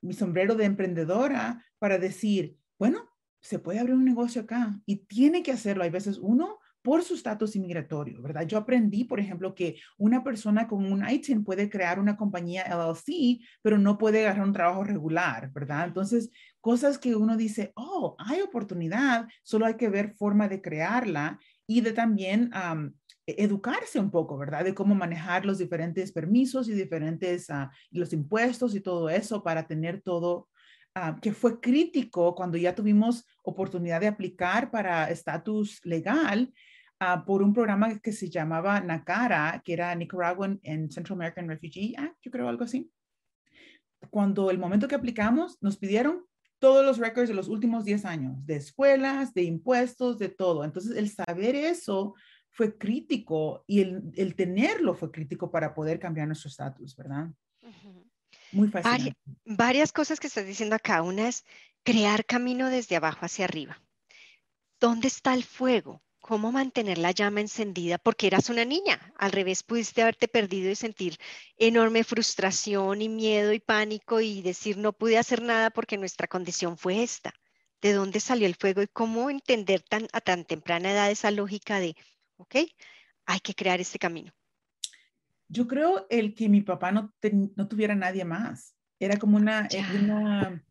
mi 0.00 0.12
sombrero 0.12 0.54
de 0.54 0.66
emprendedora 0.66 1.64
para 1.78 1.98
decir, 1.98 2.56
bueno, 2.78 3.10
se 3.40 3.58
puede 3.58 3.78
abrir 3.78 3.94
un 3.94 4.04
negocio 4.04 4.42
acá 4.42 4.78
y 4.86 5.04
tiene 5.04 5.42
que 5.42 5.52
hacerlo. 5.52 5.84
Hay 5.84 5.90
veces 5.90 6.18
uno 6.18 6.58
por 6.84 7.02
su 7.02 7.14
estatus 7.14 7.56
inmigratorio, 7.56 8.20
¿verdad? 8.20 8.46
Yo 8.46 8.58
aprendí, 8.58 9.04
por 9.04 9.18
ejemplo, 9.18 9.54
que 9.54 9.80
una 9.96 10.22
persona 10.22 10.68
con 10.68 10.84
un 10.84 11.02
ITIN 11.08 11.42
puede 11.42 11.70
crear 11.70 11.98
una 11.98 12.14
compañía 12.14 12.66
LLC, 12.66 13.40
pero 13.62 13.78
no 13.78 13.96
puede 13.96 14.20
agarrar 14.20 14.46
un 14.46 14.52
trabajo 14.52 14.84
regular, 14.84 15.50
¿verdad? 15.50 15.86
Entonces, 15.86 16.30
cosas 16.60 16.98
que 16.98 17.16
uno 17.16 17.38
dice, 17.38 17.72
oh, 17.74 18.16
hay 18.18 18.42
oportunidad, 18.42 19.26
solo 19.42 19.64
hay 19.64 19.76
que 19.76 19.88
ver 19.88 20.14
forma 20.14 20.46
de 20.46 20.60
crearla 20.60 21.38
y 21.66 21.80
de 21.80 21.94
también 21.94 22.50
e-, 23.26 23.42
educarse 23.42 23.98
un 23.98 24.10
poco, 24.10 24.36
¿verdad? 24.36 24.64
De 24.64 24.74
cómo 24.74 24.94
manejar 24.94 25.46
los 25.46 25.56
diferentes 25.56 26.12
permisos 26.12 26.68
y 26.68 26.74
diferentes, 26.74 27.48
uh, 27.48 27.66
los 27.92 28.12
impuestos 28.12 28.74
y 28.74 28.80
todo 28.80 29.08
eso 29.08 29.42
para 29.42 29.66
tener 29.66 30.02
todo, 30.02 30.50
uh, 30.96 31.18
que 31.18 31.32
fue 31.32 31.60
crítico 31.60 32.34
cuando 32.34 32.58
ya 32.58 32.74
tuvimos 32.74 33.24
oportunidad 33.42 34.02
de 34.02 34.08
aplicar 34.08 34.70
para 34.70 35.08
estatus 35.08 35.80
legal 35.82 36.52
uh, 37.00 37.24
por 37.24 37.42
un 37.42 37.52
programa 37.52 37.98
que 37.98 38.12
se 38.12 38.28
llamaba 38.28 38.80
NACARA, 38.80 39.62
que 39.64 39.72
era 39.72 39.94
Nicaraguan 39.94 40.60
and 40.64 40.90
Central 40.90 41.16
American 41.16 41.48
Refugee 41.48 41.94
Act, 41.96 42.16
yo 42.22 42.30
creo 42.30 42.48
algo 42.48 42.64
así. 42.64 42.90
Cuando 44.10 44.50
el 44.50 44.58
momento 44.58 44.88
que 44.88 44.94
aplicamos, 44.94 45.62
nos 45.62 45.76
pidieron 45.76 46.24
todos 46.58 46.84
los 46.84 46.98
records 46.98 47.28
de 47.28 47.34
los 47.34 47.48
últimos 47.48 47.84
10 47.84 48.04
años, 48.04 48.46
de 48.46 48.56
escuelas, 48.56 49.34
de 49.34 49.42
impuestos, 49.42 50.18
de 50.18 50.28
todo. 50.28 50.64
Entonces, 50.64 50.96
el 50.96 51.10
saber 51.10 51.54
eso 51.54 52.14
fue 52.50 52.78
crítico 52.78 53.64
y 53.66 53.80
el, 53.80 54.34
tenerlo 54.36 54.94
fue 54.94 55.10
crítico 55.10 55.50
para 55.50 55.74
poder 55.74 55.98
cambiar 55.98 56.26
nuestro 56.26 56.48
estatus, 56.48 56.96
¿verdad? 56.96 57.28
Muy 58.52 58.68
fácil. 58.68 59.14
varias 59.44 59.92
cosas 59.92 60.20
que 60.20 60.28
estás 60.28 60.46
diciendo 60.46 60.76
acá. 60.76 61.02
Una 61.02 61.28
es 61.28 61.44
crear 61.82 62.24
camino 62.24 62.70
desde 62.70 62.96
abajo 62.96 63.26
hacia 63.26 63.44
arriba. 63.44 63.82
¿Dónde 64.80 65.08
está 65.08 65.34
el 65.34 65.44
fuego? 65.44 66.02
¿Cómo 66.26 66.52
mantener 66.52 66.96
la 66.96 67.10
llama 67.10 67.42
encendida? 67.42 67.98
Porque 67.98 68.26
eras 68.26 68.48
una 68.48 68.64
niña. 68.64 69.12
Al 69.18 69.30
revés, 69.30 69.62
pudiste 69.62 70.00
haberte 70.00 70.26
perdido 70.26 70.70
y 70.70 70.74
sentir 70.74 71.18
enorme 71.58 72.02
frustración 72.02 73.02
y 73.02 73.10
miedo 73.10 73.52
y 73.52 73.60
pánico 73.60 74.22
y 74.22 74.40
decir 74.40 74.78
no 74.78 74.94
pude 74.94 75.18
hacer 75.18 75.42
nada 75.42 75.68
porque 75.68 75.98
nuestra 75.98 76.26
condición 76.26 76.78
fue 76.78 77.02
esta. 77.02 77.34
¿De 77.82 77.92
dónde 77.92 78.20
salió 78.20 78.46
el 78.46 78.54
fuego 78.54 78.80
y 78.80 78.86
cómo 78.86 79.28
entender 79.28 79.82
tan, 79.82 80.08
a 80.14 80.22
tan 80.22 80.46
temprana 80.46 80.92
edad 80.92 81.10
esa 81.10 81.30
lógica 81.30 81.78
de 81.78 81.94
¿ok? 82.38 82.54
Hay 83.26 83.40
que 83.40 83.54
crear 83.54 83.82
este 83.82 83.98
camino. 83.98 84.32
Yo 85.48 85.68
creo 85.68 86.06
el 86.08 86.34
que 86.34 86.48
mi 86.48 86.62
papá 86.62 86.90
no, 86.90 87.12
no 87.54 87.68
tuviera 87.68 87.94
nadie 87.94 88.24
más. 88.24 88.74
Era 88.98 89.18
como 89.18 89.36
una, 89.36 89.68
una 90.00 90.64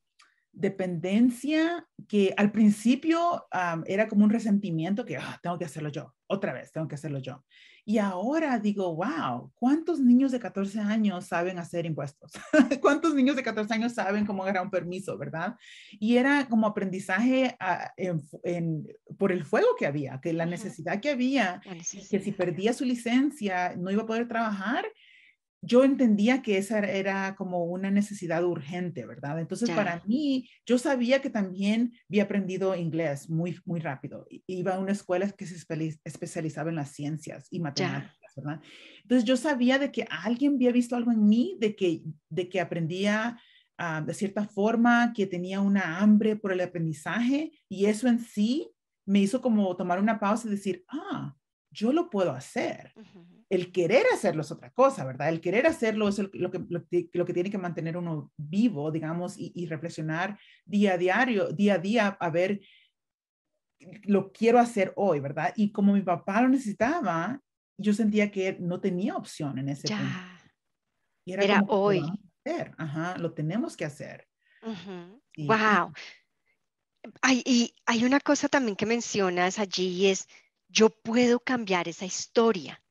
dependencia 0.53 1.87
que 2.07 2.33
al 2.37 2.51
principio 2.51 3.47
era 3.85 4.07
como 4.07 4.23
un 4.23 4.29
resentimiento 4.29 5.03
que 5.03 5.17
ah, 5.17 5.39
tengo 5.41 5.57
que 5.57 5.65
hacerlo 5.65 5.89
yo, 5.89 6.13
otra 6.27 6.53
vez 6.53 6.71
tengo 6.71 6.87
que 6.87 6.95
hacerlo 6.95 7.19
yo. 7.19 7.43
Y 7.85 7.97
ahora 7.97 8.59
digo, 8.59 8.95
wow, 8.95 9.51
¿cuántos 9.55 9.99
niños 9.99 10.31
de 10.31 10.39
14 10.39 10.79
años 10.79 11.25
saben 11.25 11.59
hacer 11.59 11.85
impuestos? 11.85 12.31
¿Cuántos 12.81 13.13
niños 13.13 13.35
de 13.35 13.43
14 13.43 13.73
años 13.73 13.93
saben 13.93 14.25
cómo 14.25 14.43
agarrar 14.43 14.63
un 14.63 14.71
permiso, 14.71 15.17
verdad? 15.17 15.55
Y 15.91 16.15
era 16.15 16.47
como 16.47 16.67
aprendizaje 16.67 17.57
ah, 17.59 17.91
por 19.17 19.33
el 19.33 19.43
fuego 19.43 19.67
que 19.77 19.85
había, 19.85 20.21
que 20.21 20.31
la 20.31 20.45
necesidad 20.45 21.01
que 21.01 21.09
había, 21.09 21.61
que 22.09 22.19
si 22.21 22.31
perdía 22.31 22.71
su 22.71 22.85
licencia 22.85 23.75
no 23.75 23.91
iba 23.91 24.03
a 24.03 24.07
poder 24.07 24.29
trabajar 24.29 24.85
yo 25.65 25.85
entendía 25.85 26.41
que 26.41 26.57
esa 26.57 26.79
era 26.79 27.35
como 27.35 27.63
una 27.63 27.89
necesidad 27.89 28.43
urgente, 28.43 29.05
¿verdad? 29.05 29.39
Entonces, 29.39 29.69
para 29.71 30.03
mí, 30.05 30.49
yo 30.65 30.77
sabía 30.77 31.21
que 31.21 31.29
también 31.29 31.93
había 32.09 32.23
aprendido 32.23 32.75
inglés 32.75 33.29
muy, 33.29 33.57
muy 33.63 33.79
rápido. 33.79 34.27
Iba 34.45 34.75
a 34.75 34.79
una 34.79 34.91
escuela 34.91 35.29
que 35.31 35.45
se 35.45 35.55
especializaba 36.03 36.69
en 36.69 36.75
las 36.75 36.91
ciencias 36.91 37.47
y 37.49 37.61
matemáticas, 37.61 38.33
¿verdad? 38.35 38.61
Entonces, 39.03 39.23
yo 39.25 39.37
sabía 39.37 39.79
de 39.79 39.91
que 39.91 40.05
alguien 40.09 40.55
había 40.55 40.73
visto 40.73 40.97
algo 40.97 41.11
en 41.11 41.27
mí, 41.27 41.55
de 41.59 41.75
que, 41.75 42.03
de 42.29 42.49
que 42.49 42.59
aprendía 42.59 43.39
ah, 43.77 44.01
de 44.05 44.13
cierta 44.13 44.45
forma, 44.45 45.13
que 45.15 45.27
tenía 45.27 45.61
una 45.61 45.99
hambre 45.99 46.35
por 46.35 46.51
el 46.51 46.59
aprendizaje 46.59 47.53
y 47.69 47.85
eso 47.85 48.09
en 48.09 48.19
sí 48.19 48.69
me 49.05 49.19
hizo 49.19 49.41
como 49.41 49.75
tomar 49.77 49.99
una 49.99 50.19
pausa 50.19 50.47
y 50.47 50.51
decir, 50.51 50.83
ah, 50.89 51.35
yo 51.73 51.91
lo 51.91 52.09
puedo 52.09 52.31
hacer 52.31 52.93
el 53.53 53.71
querer 53.71 54.05
hacerlo 54.11 54.41
es 54.41 54.51
otra 54.51 54.71
cosa, 54.71 55.05
¿verdad? 55.05 55.29
El 55.29 55.39
querer 55.39 55.67
hacerlo 55.67 56.07
es 56.07 56.17
lo, 56.17 56.31
que, 56.49 56.59
lo, 56.67 57.25
que 57.25 57.33
tiene 57.33 57.51
que 57.51 57.57
mantener 57.59 57.97
uno 57.97 58.31
vivo, 58.35 58.91
digamos, 58.91 59.35
y, 59.37 59.65
reflexionar 59.67 60.39
día 60.65 60.93
a 60.93 60.97
diario, 60.97 61.51
día 61.51 61.75
a 61.75 61.77
día, 61.77 62.07
a 62.19 62.29
ver, 62.31 62.61
lo 64.05 64.31
quiero 64.31 64.57
hacer 64.57 64.91
hoy, 64.95 65.19
¿verdad? 65.19 65.53
Y 65.55 65.71
como 65.71 65.93
mi 65.93 66.01
papá 66.01 66.41
lo 66.41 66.49
necesitaba, 66.49 67.39
yo 67.77 67.93
sentía 67.93 68.31
que 68.31 68.57
no 68.59 68.79
tenía 68.79 69.15
opción 69.15 69.59
en 69.59 69.69
ese 69.69 69.87
punto. 69.87 70.03
Y 71.25 71.33
era, 71.33 71.63
hoy. 71.67 72.01
Ajá, 72.77 73.17
lo 73.19 73.33
tenemos 73.33 73.77
que 73.77 73.85
hacer. 73.85 74.27
Wow. 75.37 75.93
Hay, 77.21 77.43
y 77.45 77.75
hay 77.85 78.03
una 78.03 78.19
cosa 78.19 78.47
también 78.47 78.75
que 78.75 78.85
mencionas 78.85 79.59
allí 79.59 80.07
es, 80.07 80.27
yo 80.73 80.89
puedo 80.89 81.39
cambiar 81.39 81.87
esa 81.87 82.05
historia. 82.05 82.81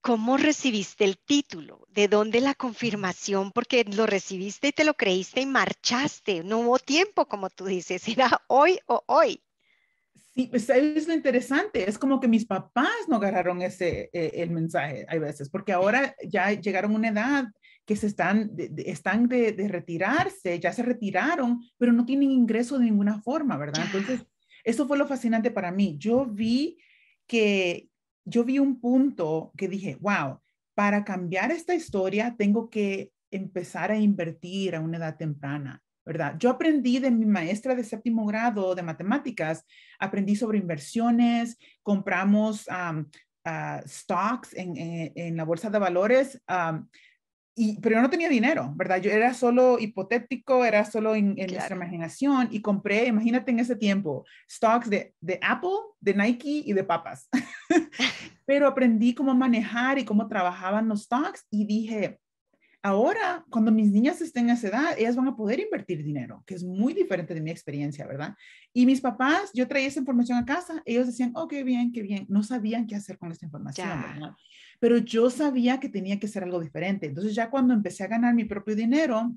¿Cómo 0.00 0.38
recibiste 0.38 1.04
el 1.04 1.18
título? 1.18 1.86
¿De 1.90 2.08
dónde 2.08 2.40
la 2.40 2.54
confirmación? 2.54 3.52
Porque 3.52 3.84
lo 3.84 4.06
recibiste 4.06 4.68
y 4.68 4.72
te 4.72 4.84
lo 4.84 4.94
creíste 4.94 5.42
y 5.42 5.46
marchaste. 5.46 6.42
No 6.42 6.60
hubo 6.60 6.78
tiempo, 6.78 7.26
como 7.26 7.50
tú 7.50 7.66
dices, 7.66 8.02
era 8.08 8.42
hoy 8.48 8.80
o 8.86 9.04
hoy. 9.06 9.44
Sí, 10.34 10.46
pues 10.46 10.70
es 10.70 11.06
lo 11.06 11.12
interesante. 11.12 11.88
Es 11.88 11.98
como 11.98 12.18
que 12.18 12.28
mis 12.28 12.46
papás 12.46 13.06
no 13.08 13.16
agarraron 13.16 13.60
ese, 13.60 14.08
eh, 14.14 14.30
el 14.36 14.50
mensaje, 14.50 15.04
hay 15.08 15.18
veces, 15.18 15.50
porque 15.50 15.72
ahora 15.72 16.16
ya 16.26 16.52
llegaron 16.52 16.92
a 16.92 16.96
una 16.96 17.08
edad 17.08 17.44
que 17.84 17.96
se 17.96 18.06
están, 18.06 18.56
de, 18.56 18.72
están 18.86 19.28
de, 19.28 19.54
retirarse, 19.68 20.58
ya 20.58 20.72
se 20.72 20.82
retiraron, 20.82 21.60
pero 21.76 21.92
no 21.92 22.06
tienen 22.06 22.30
ingreso 22.30 22.78
de 22.78 22.86
ninguna 22.86 23.20
forma, 23.20 23.58
¿verdad? 23.58 23.84
Entonces, 23.84 24.24
eso 24.64 24.86
fue 24.86 24.98
lo 24.98 25.06
fascinante 25.06 25.50
para 25.50 25.72
mí. 25.72 25.96
Yo 25.98 26.26
vi 26.26 26.78
que, 27.26 27.88
yo 28.24 28.44
vi 28.44 28.58
un 28.58 28.80
punto 28.80 29.52
que 29.56 29.68
dije, 29.68 29.96
wow, 30.00 30.40
para 30.74 31.04
cambiar 31.04 31.50
esta 31.50 31.74
historia 31.74 32.34
tengo 32.36 32.70
que 32.70 33.12
empezar 33.30 33.90
a 33.90 33.98
invertir 33.98 34.74
a 34.74 34.80
una 34.80 34.98
edad 34.98 35.16
temprana, 35.16 35.82
¿verdad? 36.04 36.36
Yo 36.38 36.50
aprendí 36.50 36.98
de 36.98 37.10
mi 37.10 37.24
maestra 37.24 37.74
de 37.74 37.84
séptimo 37.84 38.26
grado 38.26 38.74
de 38.74 38.82
matemáticas, 38.82 39.64
aprendí 39.98 40.36
sobre 40.36 40.58
inversiones, 40.58 41.56
compramos 41.82 42.66
stocks 43.86 44.54
en, 44.54 45.36
la 45.36 45.44
bolsa 45.44 45.70
de 45.70 45.78
valores 45.78 46.40
pero 47.82 47.96
yo 47.96 48.02
no 48.02 48.10
tenía 48.10 48.28
dinero, 48.28 48.72
¿verdad? 48.76 49.00
Yo 49.00 49.10
era 49.10 49.34
solo 49.34 49.78
hipotético, 49.78 50.64
era 50.64 50.84
solo 50.84 51.14
en, 51.14 51.34
nuestra 51.34 51.76
imaginación 51.76 52.48
y 52.50 52.62
compré, 52.62 53.06
imagínate 53.06 53.50
en 53.50 53.60
ese 53.60 53.76
tiempo, 53.76 54.24
stocks 54.50 54.88
de, 54.88 55.14
de 55.20 55.38
Apple, 55.42 55.70
de 56.00 56.14
Nike 56.14 56.62
y 56.64 56.72
de 56.72 56.84
papas. 56.84 57.28
pero 58.46 58.66
aprendí 58.66 59.14
cómo 59.14 59.34
manejar 59.34 59.98
y 59.98 60.04
cómo 60.04 60.28
trabajaban 60.28 60.88
los 60.88 61.04
stocks 61.04 61.46
y 61.50 61.66
dije, 61.66 62.18
ahora, 62.82 63.44
cuando 63.48 63.70
mis 63.70 63.90
niñas 63.90 64.20
estén 64.20 64.50
a 64.50 64.54
esa 64.54 64.68
edad, 64.68 64.98
ellas 64.98 65.16
van 65.16 65.28
a 65.28 65.36
poder 65.36 65.60
invertir 65.60 66.02
dinero, 66.02 66.42
que 66.46 66.54
es 66.54 66.64
muy 66.64 66.94
diferente 66.94 67.34
de 67.34 67.40
mi 67.40 67.50
experiencia, 67.50 68.06
¿verdad? 68.06 68.34
Y 68.72 68.86
mis 68.86 69.00
papás, 69.00 69.50
yo 69.54 69.68
traía 69.68 69.86
esa 69.86 70.00
información 70.00 70.38
a 70.38 70.44
casa, 70.44 70.82
ellos 70.84 71.06
decían, 71.06 71.32
oh, 71.34 71.46
qué 71.46 71.62
bien, 71.62 71.92
qué 71.92 72.02
bien, 72.02 72.26
no 72.28 72.42
sabían 72.42 72.86
qué 72.86 72.96
hacer 72.96 73.18
con 73.18 73.30
esta 73.30 73.46
información, 73.46 73.88
¿verdad? 73.88 74.32
Pero 74.82 74.98
yo 74.98 75.30
sabía 75.30 75.78
que 75.78 75.88
tenía 75.88 76.18
que 76.18 76.26
ser 76.26 76.42
algo 76.42 76.58
diferente. 76.58 77.06
Entonces 77.06 77.36
ya 77.36 77.50
cuando 77.50 77.72
empecé 77.72 78.02
a 78.02 78.08
ganar 78.08 78.34
mi 78.34 78.44
propio 78.44 78.74
dinero, 78.74 79.32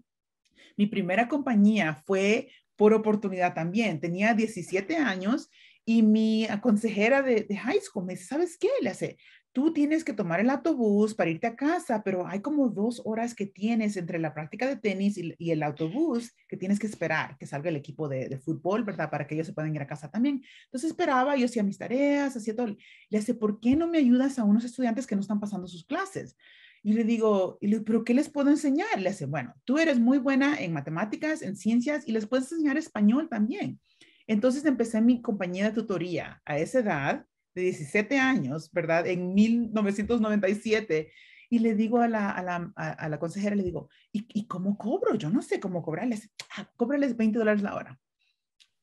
mi 0.76 0.88
primera 0.88 1.28
compañía 1.28 1.94
fue 1.94 2.50
por 2.76 2.96
oportunidad 2.96 3.54
también. 3.54 4.00
Tenía 4.00 4.34
17 4.34 4.98
años 4.98 5.52
y 5.86 6.02
mi 6.02 6.48
consejera 6.64 7.22
de, 7.22 7.44
de, 7.44 7.58
high 7.58 7.80
school 7.80 8.06
me 8.08 8.14
dice, 8.14 8.26
¿sabes 8.26 8.58
qué? 8.58 8.70
Le 8.82 8.90
hace, 8.90 9.18
tú 9.56 9.72
tienes 9.72 10.04
que 10.04 10.12
tomar 10.12 10.42
el 10.42 10.50
autobús 10.50 11.14
para 11.16 11.30
irte 11.30 11.48
a 11.48 11.56
casa, 11.56 12.04
pero 12.04 12.28
hay 12.28 12.42
como 12.42 12.68
dos 12.68 13.02
horas 13.06 13.34
que 13.34 13.46
tienes 13.46 13.96
entre 13.96 14.20
la 14.20 14.34
práctica 14.34 14.68
de 14.68 14.76
tenis 14.76 15.18
y, 15.18 15.50
el 15.50 15.64
autobús 15.64 16.36
que 16.50 16.58
tienes 16.58 16.78
que 16.78 16.88
esperar 16.88 17.38
que 17.38 17.48
salga 17.48 17.70
el 17.70 17.78
equipo 17.78 18.10
de, 18.10 18.38
fútbol, 18.38 18.84
¿verdad? 18.84 19.10
Para 19.10 19.26
que 19.26 19.34
ellos 19.34 19.48
se 19.48 19.54
puedan 19.54 19.74
ir 19.74 19.82
a 19.82 19.88
casa 19.88 20.12
también. 20.12 20.44
Entonces 20.66 20.90
esperaba, 20.90 21.38
yo 21.38 21.46
hacía 21.46 21.64
mis 21.64 21.78
tareas, 21.78 22.36
hacía 22.36 22.54
todo. 22.54 22.68
Le 22.68 22.78
dice, 23.18 23.34
¿por 23.34 23.62
qué 23.62 23.78
no 23.78 23.88
me 23.88 24.00
ayudas 24.00 24.38
a 24.40 24.44
unos 24.44 24.66
estudiantes 24.66 25.08
que 25.08 25.16
no 25.16 25.22
están 25.22 25.40
pasando 25.40 25.70
sus 25.70 25.86
clases? 25.86 26.36
Y 26.84 26.92
le 26.92 27.06
digo, 27.06 27.58
¿pero 27.86 28.04
qué 28.04 28.14
les 28.14 28.28
puedo 28.28 28.50
enseñar? 28.50 29.00
Le 29.00 29.12
dice, 29.12 29.26
bueno, 29.26 29.54
tú 29.64 29.78
eres 29.78 30.02
muy 30.02 30.18
buena 30.18 30.60
en 30.60 30.74
matemáticas, 30.74 31.42
en 31.42 31.56
ciencias 31.56 32.06
y 32.06 32.12
les 32.12 32.28
puedes 32.28 32.52
enseñar 32.52 32.78
español 32.78 33.30
también. 33.30 33.80
Entonces 34.28 34.66
empecé 34.66 35.00
mi 35.00 35.22
compañía 35.22 35.64
de 35.64 35.72
tutoría 35.72 36.42
a 36.44 36.58
esa 36.58 36.80
edad 36.80 37.26
de 37.56 37.62
17 37.64 38.20
años, 38.20 38.70
¿verdad? 38.72 39.08
En 39.08 39.34
1997. 39.34 41.12
Y 41.50 41.60
le 41.60 41.74
digo 41.74 42.02
a 42.02 42.08
la, 42.08 42.32
a 42.32 42.44
la, 42.44 42.74
a, 42.76 43.10
la 43.10 43.20
consejera, 43.20 43.56
le 43.56 43.64
digo, 43.64 43.90
¿y, 44.12 44.28
¿y, 44.34 44.48
cómo 44.48 44.78
cobro? 44.78 45.16
Yo 45.16 45.30
no 45.30 45.42
sé 45.42 45.60
cómo 45.60 45.82
cobrarles. 45.82 46.30
Ah, 46.58 46.70
cóbrales 46.76 47.16
20 47.16 47.40
dólares 47.40 47.62
la 47.62 47.76
hora. 47.76 48.00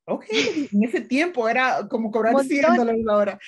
Ok, 0.04 0.24
en 0.72 0.82
ese 0.82 1.00
tiempo 1.00 1.48
era 1.48 1.86
como 1.88 2.10
cobrar 2.10 2.34
100 2.44 2.76
dólares 2.76 3.04
la 3.04 3.16
hora. 3.16 3.38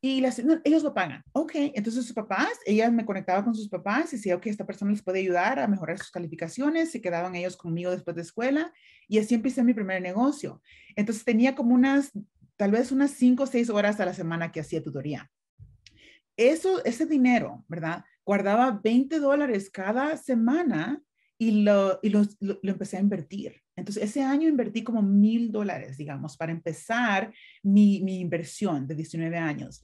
Y 0.00 0.20
las, 0.20 0.40
ellos 0.64 0.82
lo 0.82 0.92
pagan. 0.92 1.22
Ok, 1.32 1.52
entonces 1.54 2.04
sus 2.04 2.12
papás, 2.14 2.50
ella 2.66 2.90
me 2.90 3.06
conectaba 3.06 3.42
con 3.42 3.54
sus 3.54 3.68
papás 3.68 4.12
y 4.12 4.16
decía, 4.16 4.36
ok, 4.36 4.46
esta 4.46 4.66
persona 4.66 4.90
les 4.90 5.02
puede 5.02 5.20
ayudar 5.20 5.58
a 5.58 5.66
mejorar 5.66 5.98
sus 5.98 6.10
calificaciones. 6.10 6.90
Se 6.90 7.00
quedaban 7.00 7.34
ellos 7.34 7.56
conmigo 7.56 7.90
después 7.90 8.16
de 8.16 8.22
escuela. 8.22 8.72
Y 9.08 9.18
así 9.18 9.34
empecé 9.34 9.62
mi 9.62 9.72
primer 9.72 10.02
negocio. 10.02 10.60
Entonces 10.94 11.24
tenía 11.24 11.54
como 11.54 11.74
unas 11.74 12.12
tal 12.56 12.70
vez 12.70 12.92
unas 12.92 13.12
cinco 13.12 13.44
o 13.44 13.46
seis 13.46 13.70
horas 13.70 14.00
a 14.00 14.06
la 14.06 14.14
semana 14.14 14.52
que 14.52 14.60
hacía 14.60 14.82
tutoría. 14.82 15.30
Eso, 16.36 16.84
ese 16.84 17.06
dinero, 17.06 17.64
¿verdad? 17.68 18.04
Guardaba 18.24 18.80
20 18.82 19.20
dólares 19.20 19.70
cada 19.70 20.16
semana 20.16 21.00
y, 21.38 21.62
lo, 21.62 22.00
y 22.02 22.10
lo, 22.10 22.22
empecé 22.62 22.96
a 22.96 23.00
invertir. 23.00 23.60
Entonces, 23.76 24.04
ese 24.04 24.22
año 24.22 24.48
invertí 24.48 24.82
como 24.82 25.02
mil 25.02 25.50
dólares, 25.50 25.96
digamos, 25.96 26.36
para 26.36 26.52
empezar 26.52 27.32
mi, 27.62 28.00
mi 28.02 28.20
inversión 28.20 28.86
de 28.86 28.94
19 28.94 29.36
años. 29.36 29.82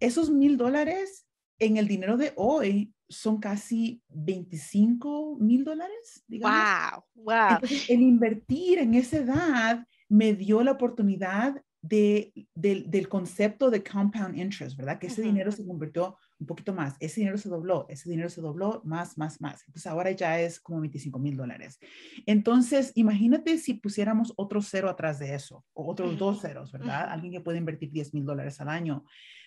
Esos 0.00 0.30
mil 0.30 0.56
dólares 0.56 1.26
en 1.58 1.76
el 1.76 1.88
dinero 1.88 2.16
de 2.16 2.32
hoy 2.36 2.92
son 3.08 3.38
casi 3.38 4.02
25 4.08 5.36
mil 5.38 5.64
dólares, 5.64 6.24
digamos. 6.26 7.04
Wow, 7.14 7.24
wow. 7.24 7.48
Entonces, 7.50 7.90
el 7.90 8.00
invertir 8.00 8.78
en 8.78 8.94
esa 8.94 9.18
edad 9.18 9.86
me 10.08 10.34
dio 10.34 10.62
la 10.62 10.72
oportunidad 10.72 11.62
de, 11.82 12.32
del 12.54 13.08
concepto 13.08 13.68
de 13.68 13.82
compound 13.82 14.38
interest, 14.38 14.76
¿verdad? 14.76 14.98
Que 14.98 15.08
ese 15.08 15.20
dinero 15.20 15.50
se 15.50 15.66
convirtió 15.66 16.16
un 16.38 16.46
poquito 16.46 16.72
más, 16.72 16.96
ese 17.00 17.20
dinero 17.20 17.38
se 17.38 17.48
dobló, 17.48 17.86
ese 17.88 18.08
dinero 18.08 18.28
se 18.28 18.40
dobló 18.40 18.80
más, 18.84 19.18
más, 19.18 19.40
más. 19.40 19.62
Entonces 19.66 19.86
ahora 19.86 20.10
ya 20.12 20.40
es 20.40 20.60
como 20.60 20.80
25 20.80 21.18
mil 21.18 21.36
dólares. 21.36 21.78
Entonces, 22.26 22.92
imagínate 22.94 23.58
si 23.58 23.74
pusiéramos 23.74 24.32
otro 24.36 24.62
cero 24.62 24.88
atrás 24.88 25.18
de 25.18 25.34
eso, 25.34 25.64
o 25.72 25.90
otros 25.90 26.16
dos 26.18 26.40
ceros, 26.40 26.72
¿verdad? 26.72 27.08
Alguien 27.10 27.32
que 27.32 27.40
puede 27.40 27.58
invertir 27.58 27.90
10 27.90 28.14
mil 28.14 28.24
dólares 28.24 28.60
al 28.60 28.68
año 28.68 29.04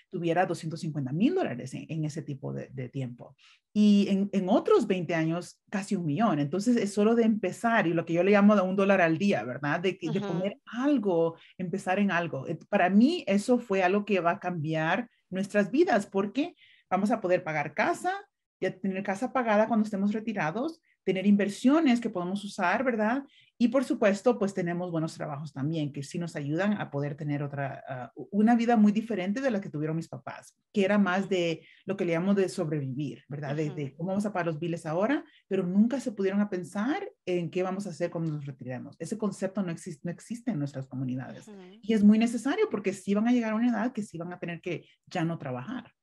tuviera 0.10 0.46
250 0.46 1.12
mil 1.12 1.36
dólares 1.36 1.74
en, 1.74 2.06
ese 2.06 2.22
tipo 2.22 2.54
de, 2.54 2.90
tiempo. 2.90 3.36
Y 3.74 4.08
en, 4.10 4.30
en, 4.32 4.50
otros 4.50 4.88
20 4.88 5.14
años, 5.14 5.60
casi 5.70 5.96
un 5.96 6.06
millón. 6.06 6.40
Entonces, 6.40 6.78
es 6.78 6.94
solo 6.94 7.16
de 7.16 7.24
empezar 7.24 7.88
y 7.88 7.94
lo 7.94 8.06
que 8.06 8.14
yo 8.14 8.24
le 8.24 8.32
llamo 8.32 8.56
de 8.56 8.62
un 8.62 8.76
dólar 8.76 9.02
al 9.02 9.18
día, 9.18 9.44
¿verdad? 9.44 9.80
De, 9.80 9.98
de 10.02 10.22
poner 10.22 10.60
algo, 10.66 11.36
empezar 11.58 12.00
en 12.00 12.12
algo. 12.12 12.46
Para 12.70 12.90
mí, 12.90 13.24
eso 13.28 13.60
fue 13.60 13.84
algo 13.84 14.06
que 14.06 14.20
va 14.20 14.32
a 14.32 14.40
cambiar 14.40 15.10
nuestras 15.30 15.72
vidas 15.72 16.06
porque 16.06 16.56
vamos 16.90 17.12
a 17.12 17.20
poder 17.20 17.44
pagar 17.44 17.74
casa, 17.74 18.14
ya 18.62 18.78
tener 18.78 19.04
casa 19.04 19.34
pagada 19.34 19.68
cuando 19.68 19.84
estemos 19.84 20.14
retirados, 20.14 20.82
tener 21.06 21.26
inversiones 21.26 22.02
que 22.02 22.10
podemos 22.10 22.44
usar, 22.44 22.84
¿verdad? 22.84 23.24
Y 23.58 23.70
por 23.70 23.86
supuesto, 23.86 24.38
pues 24.38 24.54
tenemos 24.54 24.92
buenos 24.92 25.14
trabajos 25.14 25.54
también 25.54 25.94
que 25.94 26.04
sí 26.04 26.20
nos 26.20 26.36
ayudan 26.36 26.74
a 26.74 26.92
poder 26.92 27.16
tener 27.16 27.42
otra, 27.42 27.82
ah, 27.88 28.12
una 28.32 28.54
vida 28.56 28.76
muy 28.76 28.92
diferente 28.92 29.40
de 29.40 29.50
la 29.50 29.62
que 29.62 29.70
tuvieron 29.70 29.96
mis 29.96 30.10
papás, 30.10 30.58
que 30.74 30.84
era 30.84 30.98
más 30.98 31.30
de 31.30 31.66
lo 31.86 31.96
que 31.96 32.04
le 32.04 32.14
llamo 32.14 32.34
de 32.34 32.50
sobrevivir, 32.50 33.24
¿verdad? 33.30 33.56
de, 33.56 33.94
cómo 33.96 34.10
vamos 34.10 34.26
a 34.26 34.34
pagar 34.34 34.48
los 34.48 34.60
biles 34.60 34.86
ahora, 34.86 35.24
pero 35.48 35.66
nunca 35.66 36.02
se 36.02 36.12
pudieron 36.12 36.42
a 36.42 36.50
pensar 36.50 37.10
en 37.26 37.50
qué 37.50 37.64
vamos 37.64 37.88
a 37.88 37.92
hacer 37.92 38.10
cuando 38.12 38.34
nos 38.34 38.46
retiremos. 38.46 38.98
Ese 39.00 39.18
concepto 39.18 39.64
no 39.64 39.72
existe, 39.72 40.02
no 40.04 40.12
existe 40.12 40.52
en 40.52 40.60
nuestras 40.60 40.88
comunidades 40.88 41.50
y 41.82 41.94
es 41.94 42.04
muy 42.04 42.20
necesario 42.20 42.68
porque 42.70 42.92
sí 42.92 43.14
van 43.14 43.28
a 43.28 43.32
llegar 43.32 43.54
a 43.54 43.56
una 43.56 43.70
edad 43.70 43.94
que 43.94 44.04
sí 44.04 44.18
van 44.18 44.34
a 44.34 44.40
tener 44.40 44.60
que 44.60 44.86
ya 45.06 45.24
no 45.24 45.38
trabajar. 45.38 45.94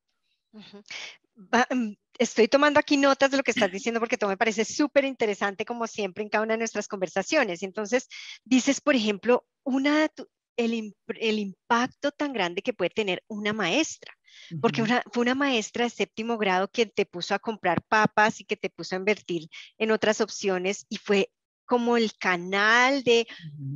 Mm, 1.70 1.94
estoy 2.18 2.48
tomando 2.48 2.78
aquí 2.78 2.96
notas 2.96 3.30
de 3.30 3.36
lo 3.36 3.42
que 3.42 3.52
estás 3.52 3.70
diciendo 3.70 4.00
porque 4.00 4.18
todo 4.18 4.30
me 4.30 4.36
parece 4.36 4.64
súper 4.64 5.04
interesante 5.04 5.64
como 5.64 5.86
siempre 5.86 6.22
en 6.22 6.28
cada 6.28 6.44
una 6.44 6.54
de 6.54 6.58
nuestras 6.58 6.88
conversaciones. 6.88 7.62
Entonces, 7.62 8.08
dices, 8.44 8.80
por 8.80 8.94
ejemplo, 8.94 9.46
una, 9.64 10.08
el, 10.56 10.94
el 11.06 11.38
impacto 11.38 12.12
tan 12.12 12.32
grande 12.32 12.62
que 12.62 12.74
puede 12.74 12.90
tener 12.90 13.24
una 13.28 13.52
maestra, 13.52 14.14
porque 14.60 14.82
una, 14.82 15.02
fue 15.12 15.22
una 15.22 15.34
maestra 15.34 15.84
de 15.84 15.90
séptimo 15.90 16.38
grado 16.38 16.68
que 16.68 16.86
te 16.86 17.06
puso 17.06 17.34
a 17.34 17.38
comprar 17.38 17.82
papas 17.82 18.40
y 18.40 18.44
que 18.44 18.56
te 18.56 18.70
puso 18.70 18.94
a 18.94 18.98
invertir 18.98 19.48
en 19.78 19.90
otras 19.90 20.20
opciones 20.20 20.86
y 20.88 20.98
fue 20.98 21.30
como 21.64 21.96
el 21.96 22.12
canal 22.18 23.02
de 23.02 23.26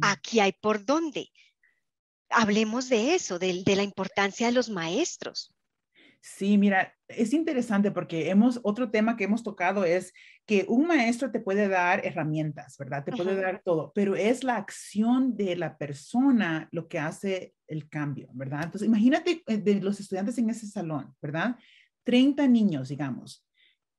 aquí 0.03 0.41
hay 0.41 0.53
por 0.53 0.85
dónde. 0.85 1.31
Hablemos 2.29 2.89
de 2.89 3.15
eso, 3.15 3.39
de 3.39 3.63
la 3.65 3.83
importancia 3.83 4.47
de 4.47 4.53
los 4.53 4.69
maestros. 4.69 5.56
Sí, 6.21 6.59
mira, 6.59 6.93
es 7.09 7.33
interesante 7.33 7.91
porque 7.91 8.31
hemos, 8.31 8.61
otro 8.63 8.91
tema 8.91 9.17
que 9.17 9.25
hemos 9.25 9.43
tocado 9.43 9.85
es 9.85 10.13
que 10.45 10.65
un 10.69 10.87
maestro 10.87 11.31
te 11.31 11.41
puede 11.41 11.69
dar 11.69 12.05
herramientas, 12.05 12.77
¿verdad? 12.79 13.05
Te 13.05 13.13
puede 13.13 13.37
dar 13.37 13.63
todo, 13.65 13.93
pero 13.95 14.17
es 14.17 14.43
la 14.43 14.57
acción 14.57 15.37
de 15.37 15.57
la 15.57 15.79
persona 15.79 16.69
lo 16.73 16.89
que 16.89 16.99
hace 16.99 17.55
el 17.69 17.89
cambio, 17.89 18.29
¿verdad? 18.33 18.65
Entonces, 18.65 18.89
imagínate 18.89 19.43
eh, 19.47 19.59
de 19.59 19.81
los 19.81 20.01
estudiantes 20.01 20.37
en 20.39 20.51
ese 20.51 20.67
salón, 20.67 21.15
¿verdad? 21.23 21.57
30 22.05 22.47
niños, 22.49 22.89
digamos. 22.89 23.47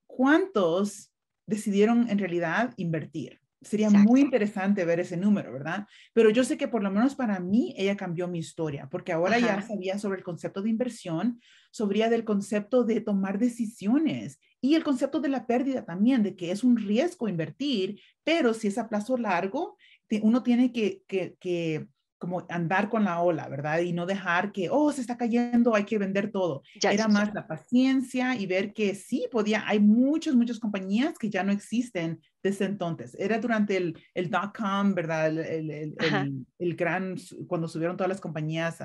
¿Cuántos 0.05 1.13
decidieron 1.45 2.09
en 2.09 2.19
realidad 2.19 2.73
invertir? 2.77 3.39
Sería 3.61 3.89
muy 3.89 4.21
interesante 4.21 4.85
ver 4.85 4.99
ese 4.99 5.17
número, 5.17 5.51
¿verdad? 5.51 5.87
Pero 6.13 6.29
yo 6.29 6.43
sé 6.43 6.57
que 6.57 6.67
por 6.67 6.83
lo 6.83 6.91
menos 6.91 7.15
para 7.15 7.39
mí 7.39 7.73
ella 7.77 7.97
cambió 7.97 8.27
mi 8.27 8.39
historia, 8.39 8.87
porque 8.91 9.11
ahora 9.11 9.39
ya 9.39 9.61
sabía 9.61 9.97
sobre 9.97 10.19
el 10.19 10.23
concepto 10.23 10.61
de 10.61 10.69
inversión, 10.69 11.41
sabía 11.71 12.09
del 12.09 12.23
concepto 12.23 12.83
de 12.83 13.01
tomar 13.01 13.39
decisiones 13.39 14.39
y 14.61 14.75
el 14.75 14.83
concepto 14.83 15.19
de 15.19 15.29
la 15.29 15.47
pérdida 15.47 15.85
también, 15.85 16.23
de 16.23 16.35
que 16.35 16.51
es 16.51 16.63
un 16.63 16.77
riesgo 16.77 17.27
invertir, 17.27 17.99
pero 18.23 18.53
si 18.53 18.67
es 18.67 18.77
a 18.77 18.89
plazo 18.89 19.17
largo, 19.17 19.77
uno 20.21 20.43
tiene 20.43 20.71
que, 20.71 21.01
que, 21.07 21.35
que 21.39 21.87
como 22.17 22.45
andar 22.49 22.89
con 22.89 23.03
la 23.03 23.21
ola, 23.21 23.47
¿verdad? 23.47 23.79
Y 23.79 23.93
no 23.93 24.05
dejar 24.05 24.51
que, 24.51 24.69
oh, 24.69 24.91
se 24.91 25.01
está 25.01 25.17
cayendo, 25.17 25.75
hay 25.75 25.85
que 25.85 25.97
vender 25.97 26.31
todo. 26.31 26.63
Era 26.81 27.07
más 27.07 27.33
la 27.33 27.47
paciencia 27.47 28.35
y 28.35 28.47
ver 28.47 28.73
que 28.73 28.95
sí 28.95 29.27
podía, 29.31 29.67
hay 29.67 29.79
muchas, 29.79 30.35
muchas 30.35 30.59
compañías 30.59 31.17
que 31.17 31.29
ya 31.29 31.43
no 31.43 31.51
existen 31.51 32.19
desde 32.41 32.65
entonces. 32.65 33.15
Era 33.19 33.39
durante 33.39 33.77
el, 33.77 33.97
el 34.13 34.29
dot-com, 34.29 34.93
¿verdad? 34.93 35.27
El, 35.27 35.69
el, 35.69 36.45
el, 36.57 36.75
gran, 36.75 37.15
cuando 37.47 37.67
subieron 37.67 37.97
todas 37.97 38.09
las 38.09 38.21
compañías 38.21 38.79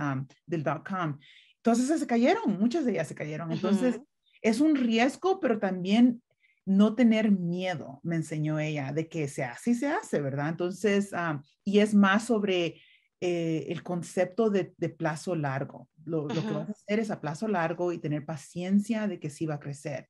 del 0.46 0.62
dot-com. 0.62 1.18
Entonces 1.56 1.98
se 1.98 2.06
cayeron, 2.06 2.58
muchas 2.58 2.84
de 2.84 2.92
ellas 2.92 3.08
se 3.08 3.14
cayeron. 3.14 3.52
Entonces, 3.52 4.00
es 4.42 4.60
un 4.60 4.74
riesgo, 4.74 5.38
pero 5.40 5.58
también 5.58 6.20
no 6.64 6.94
tener 6.94 7.30
miedo, 7.30 8.00
me 8.02 8.16
enseñó 8.16 8.58
ella, 8.58 8.92
de 8.92 9.08
que 9.08 9.26
se 9.28 9.44
hace 9.44 9.70
y 9.70 9.74
se 9.74 9.88
hace, 9.88 10.20
¿verdad? 10.20 10.48
Entonces, 10.48 11.10
y 11.64 11.78
es 11.78 11.94
más 11.94 12.26
sobre 12.26 12.80
eh, 13.24 13.66
el 13.68 13.84
concepto 13.84 14.50
de, 14.50 14.64
plazo 14.88 15.36
largo. 15.36 15.88
Lo, 16.04 16.26
que 16.26 16.40
vas 16.40 16.68
a 16.68 16.72
hacer 16.72 16.98
es 16.98 17.08
a 17.12 17.20
plazo 17.20 17.46
largo 17.46 17.92
y 17.92 17.98
tener 17.98 18.26
paciencia 18.26 19.06
de 19.06 19.20
que 19.20 19.30
sí 19.30 19.46
va 19.46 19.54
a 19.54 19.60
crecer. 19.60 20.08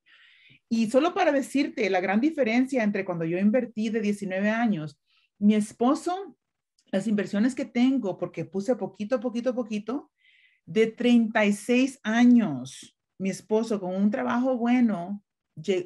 Y 0.66 0.90
solo 0.90 1.12
para 1.12 1.30
decirte 1.30 1.90
la 1.90 2.00
gran 2.00 2.22
diferencia 2.22 2.82
entre 2.82 3.04
cuando 3.04 3.26
yo 3.26 3.36
invertí 3.36 3.90
de 3.90 4.00
19 4.00 4.48
años, 4.48 4.98
mi 5.38 5.54
esposo, 5.54 6.38
las 6.86 7.06
inversiones 7.06 7.54
que 7.54 7.66
tengo, 7.66 8.16
porque 8.16 8.46
puse 8.46 8.76
poquito, 8.76 9.20
poquito, 9.20 9.54
poquito, 9.54 10.10
de 10.64 10.86
36 10.86 12.00
años, 12.04 12.96
mi 13.18 13.28
esposo 13.28 13.78
con 13.78 13.94
un 13.94 14.10
trabajo 14.10 14.56
bueno 14.56 15.22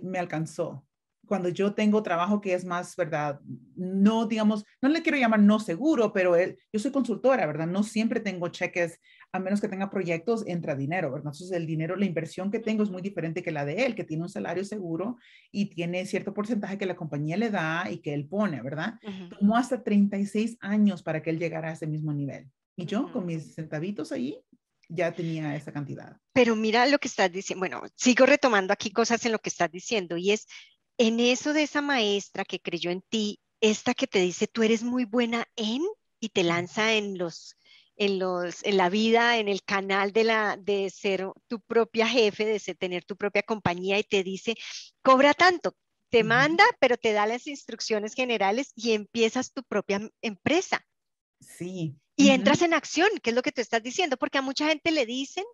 me 0.03 0.21
alcanzó 0.21 0.86
cuando 1.27 1.49
yo 1.49 1.75
tengo 1.75 2.03
trabajo 2.03 2.41
que 2.41 2.55
es 2.55 2.65
más, 2.65 2.97
¿verdad? 2.97 3.41
No, 3.75 4.27
digamos, 4.27 4.65
no 4.81 4.89
le 4.89 5.03
quiero 5.03 5.19
llamar 5.19 5.41
no 5.41 5.61
seguro, 5.61 6.13
pero 6.13 6.37
yo 6.37 6.79
soy 6.79 6.91
consultora, 6.91 7.47
¿verdad? 7.47 7.67
No 7.67 7.83
siempre 7.83 8.21
tengo 8.21 8.49
cheques, 8.49 8.99
a 9.33 9.39
menos 9.39 9.61
que 9.61 9.69
tenga 9.69 9.91
proyectos, 9.91 10.47
entra 10.47 10.75
dinero, 10.75 11.11
¿verdad? 11.11 11.33
Entonces 11.33 11.53
el 11.53 11.67
dinero, 11.67 11.97
la 11.97 12.07
inversión 12.07 12.51
que 12.51 12.61
tengo 12.61 12.83
es 12.83 12.91
muy 12.91 13.03
diferente 13.03 13.43
que 13.43 13.51
la 13.51 13.65
de 13.65 13.85
él, 13.85 13.95
que 13.95 14.05
tiene 14.05 14.23
un 14.23 14.29
salario 14.29 14.65
seguro 14.65 15.17
y 15.51 15.67
tiene 15.67 16.07
cierto 16.07 16.33
porcentaje 16.33 16.79
que 16.79 16.87
la 16.87 16.97
compañía 16.97 17.37
le 17.37 17.51
da 17.51 17.91
y 17.91 17.99
que 17.99 18.15
él 18.15 18.27
pone, 18.29 18.63
¿verdad? 18.63 18.95
Tomó 19.39 19.57
hasta 19.57 19.83
36 19.83 20.57
años 20.61 21.03
para 21.03 21.23
que 21.23 21.31
él 21.31 21.39
llegara 21.39 21.69
a 21.69 21.73
ese 21.73 21.87
mismo 21.87 22.13
nivel. 22.13 22.49
Y 22.77 22.87
yo 22.87 23.11
con 23.13 23.27
mis 23.27 23.55
centavitos 23.55 24.13
ahí 24.13 24.39
ya 24.89 25.13
tenía 25.13 25.57
esa 25.57 25.73
cantidad. 25.73 26.17
Pero 26.33 26.55
mira 26.55 26.87
lo 26.87 26.99
que 26.99 27.09
estás 27.09 27.33
diciendo, 27.33 27.61
bueno, 27.61 27.83
sigo 27.97 28.27
retomando 28.27 28.73
aquí 28.73 28.91
cosas 28.91 29.25
en 29.27 29.33
lo 29.33 29.39
que 29.39 29.49
estás 29.49 29.71
diciendo 29.71 30.17
y 30.17 30.31
es 30.33 30.47
en 30.99 31.21
eso 31.21 31.53
de 31.53 31.63
esa 31.63 31.83
maestra 31.83 32.45
que 32.45 32.61
creyó 32.61 32.91
en 32.91 33.03
ti, 33.03 33.41
esta 33.61 33.95
que 33.95 34.07
te 34.07 34.21
dice, 34.21 34.47
tú 34.47 34.63
eres 34.63 34.83
muy 34.83 35.05
buena 35.05 35.47
en, 35.57 35.83
y 36.21 36.31
te 36.31 36.43
lanza 36.43 36.95
en 36.95 37.19
los, 37.19 37.57
en 37.97 38.19
los, 38.19 38.65
en 38.65 38.77
la 38.77 38.89
vida, 38.89 39.39
en 39.39 39.49
el 39.49 39.63
canal 39.63 40.13
de 40.13 40.25
la, 40.25 40.57
de 40.57 40.91
ser 40.91 41.27
tu 41.49 41.61
propia 41.61 42.09
jefe, 42.09 42.45
de 42.45 42.61
tener 42.75 43.05
tu 43.05 43.17
propia 43.17 43.43
compañía 43.43 43.99
y 43.99 44.05
te 44.05 44.23
dice, 44.23 44.55
cobra 45.03 45.35
tanto, 45.35 45.75
te 46.11 46.25
manda, 46.25 46.65
pero 46.81 46.97
te 46.97 47.13
da 47.13 47.27
las 47.27 47.47
instrucciones 47.47 48.15
generales 48.15 48.73
y 48.75 48.93
empiezas 48.93 49.53
tu 49.53 49.63
propia 49.65 50.09
empresa. 50.23 50.87
Sí. 51.41 51.97
Y 52.17 52.31
entras 52.31 52.63
en 52.63 52.73
acción, 52.73 53.09
que 53.23 53.31
es 53.31 53.37
lo 53.37 53.43
que 53.43 53.53
tú 53.53 53.61
estás 53.61 53.83
diciendo, 53.83 54.17
porque 54.17 54.39
a 54.39 54.43
mucha 54.43 54.69
gente 54.69 54.91
le 54.91 55.05
dicen, 55.05 55.45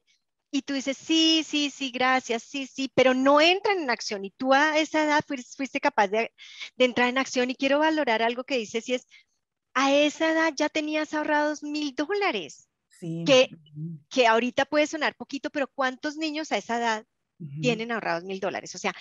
y 0.54 0.62
tú 0.62 0.74
dices, 0.74 0.98
sí, 0.98 1.44
sí, 1.48 1.70
sí, 1.70 1.90
gracias, 1.90 2.42
sí, 2.42 2.66
sí, 2.66 2.92
pero 2.94 3.14
no 3.14 3.40
entran 3.40 3.78
en 3.78 3.90
acción 3.90 4.24
y 4.26 4.30
tú 4.32 4.52
a 4.52 4.78
esa 4.78 5.02
edad 5.04 5.24
fuiste, 5.26 5.80
capaz 5.80 6.08
de, 6.08 6.30
entrar 6.76 7.08
en 7.08 7.16
acción 7.16 7.50
y 7.50 7.56
quiero 7.56 7.78
valorar 7.78 8.22
algo 8.22 8.44
que 8.44 8.58
dices 8.58 8.86
y 8.88 8.94
es, 8.94 9.06
a 9.72 9.94
esa 9.94 10.30
edad 10.30 10.52
ya 10.54 10.68
tenías 10.68 11.14
ahorrados 11.14 11.62
mil 11.62 11.94
dólares, 11.94 12.68
sí. 12.86 13.24
que, 13.26 13.48
que 14.10 14.26
ahorita 14.26 14.66
puede 14.66 14.86
sonar 14.86 15.16
poquito, 15.16 15.48
pero 15.48 15.68
¿cuántos 15.74 16.18
niños 16.18 16.52
a 16.52 16.58
esa 16.58 16.76
edad 16.76 17.06
tienen 17.62 17.90
ahorrados 17.90 18.24
mil 18.24 18.38
dólares? 18.38 18.74
O 18.74 18.78
sea, 18.78 18.92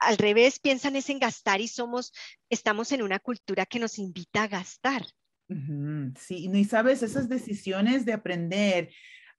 al 0.00 0.18
revés, 0.18 0.58
piensan 0.58 0.96
es 0.96 1.08
en 1.10 1.20
gastar 1.20 1.60
y 1.60 1.68
somos, 1.68 2.12
estamos 2.50 2.90
en 2.90 3.02
una 3.02 3.20
cultura 3.20 3.66
que 3.66 3.78
nos 3.78 4.00
invita 4.00 4.42
a 4.42 4.48
gastar. 4.48 5.06
Sí, 5.48 6.50
y 6.52 6.64
sabes, 6.64 7.02
esas 7.02 7.28
decisiones 7.28 8.04
de 8.04 8.12
aprender, 8.12 8.90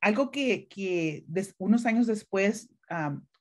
algo 0.01 0.31
que, 0.31 0.67
que 0.67 1.25
unos 1.57 1.85
años 1.85 2.07
después 2.07 2.69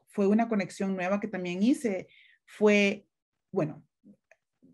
fue 0.08 0.26
una 0.26 0.48
conexión 0.48 0.94
nueva 0.94 1.20
que 1.20 1.28
también 1.28 1.62
hice, 1.62 2.08
fue, 2.44 3.06
bueno, 3.52 3.84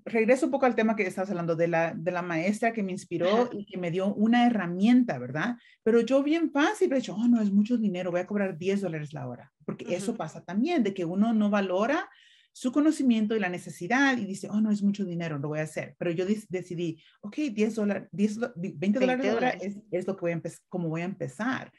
regreso 0.04 0.46
un 0.46 0.52
poco 0.52 0.66
al 0.66 0.74
tema 0.74 0.96
que 0.96 1.06
estabas 1.06 1.30
hablando 1.30 1.56
de 1.56 1.68
la, 1.68 1.94
de 1.94 2.10
la 2.10 2.22
maestra 2.22 2.72
que 2.72 2.82
me 2.82 2.92
inspiró 2.92 3.48
y 3.52 3.64
que 3.64 3.78
me 3.78 3.90
dio 3.90 4.12
una 4.14 4.46
herramienta, 4.46 5.18
¿verdad? 5.18 5.56
Pero 5.82 6.00
yo 6.00 6.22
bien 6.22 6.50
fácil 6.50 6.92
he 6.92 6.96
dicho, 6.96 7.14
oh, 7.14 7.26
no, 7.26 7.40
es 7.40 7.50
mucho 7.50 7.78
dinero, 7.78 8.10
voy 8.10 8.20
a 8.20 8.26
cobrar 8.26 8.58
10 8.58 8.82
dólares 8.82 9.12
la 9.12 9.26
hora, 9.26 9.52
porque 9.64 9.94
eso 9.94 10.14
pasa 10.14 10.44
también, 10.44 10.82
de 10.82 10.92
que 10.92 11.04
uno 11.04 11.32
no 11.32 11.50
valora 11.50 12.08
su 12.54 12.70
conocimiento 12.70 13.34
y 13.34 13.40
la 13.40 13.48
necesidad 13.48 14.16
y 14.16 14.26
dice, 14.26 14.48
oh, 14.48 14.60
no 14.60 14.70
es 14.70 14.80
mucho 14.80 15.04
dinero, 15.04 15.38
lo 15.38 15.48
voy 15.48 15.58
a 15.58 15.64
hacer. 15.64 15.96
Pero 15.98 16.12
yo 16.12 16.24
decidí, 16.48 17.02
ok, 17.20 17.36
10 17.52 17.74
dólares, 17.74 18.08
20 18.12 19.00
dólares 19.00 19.56
es, 19.60 19.76
es, 19.90 20.06
lo 20.06 20.14
que 20.14 20.20
voy 20.20 20.32
a 20.32 20.40
como 20.68 20.88
voy 20.88 21.00
a 21.00 21.06
empezar. 21.06 21.72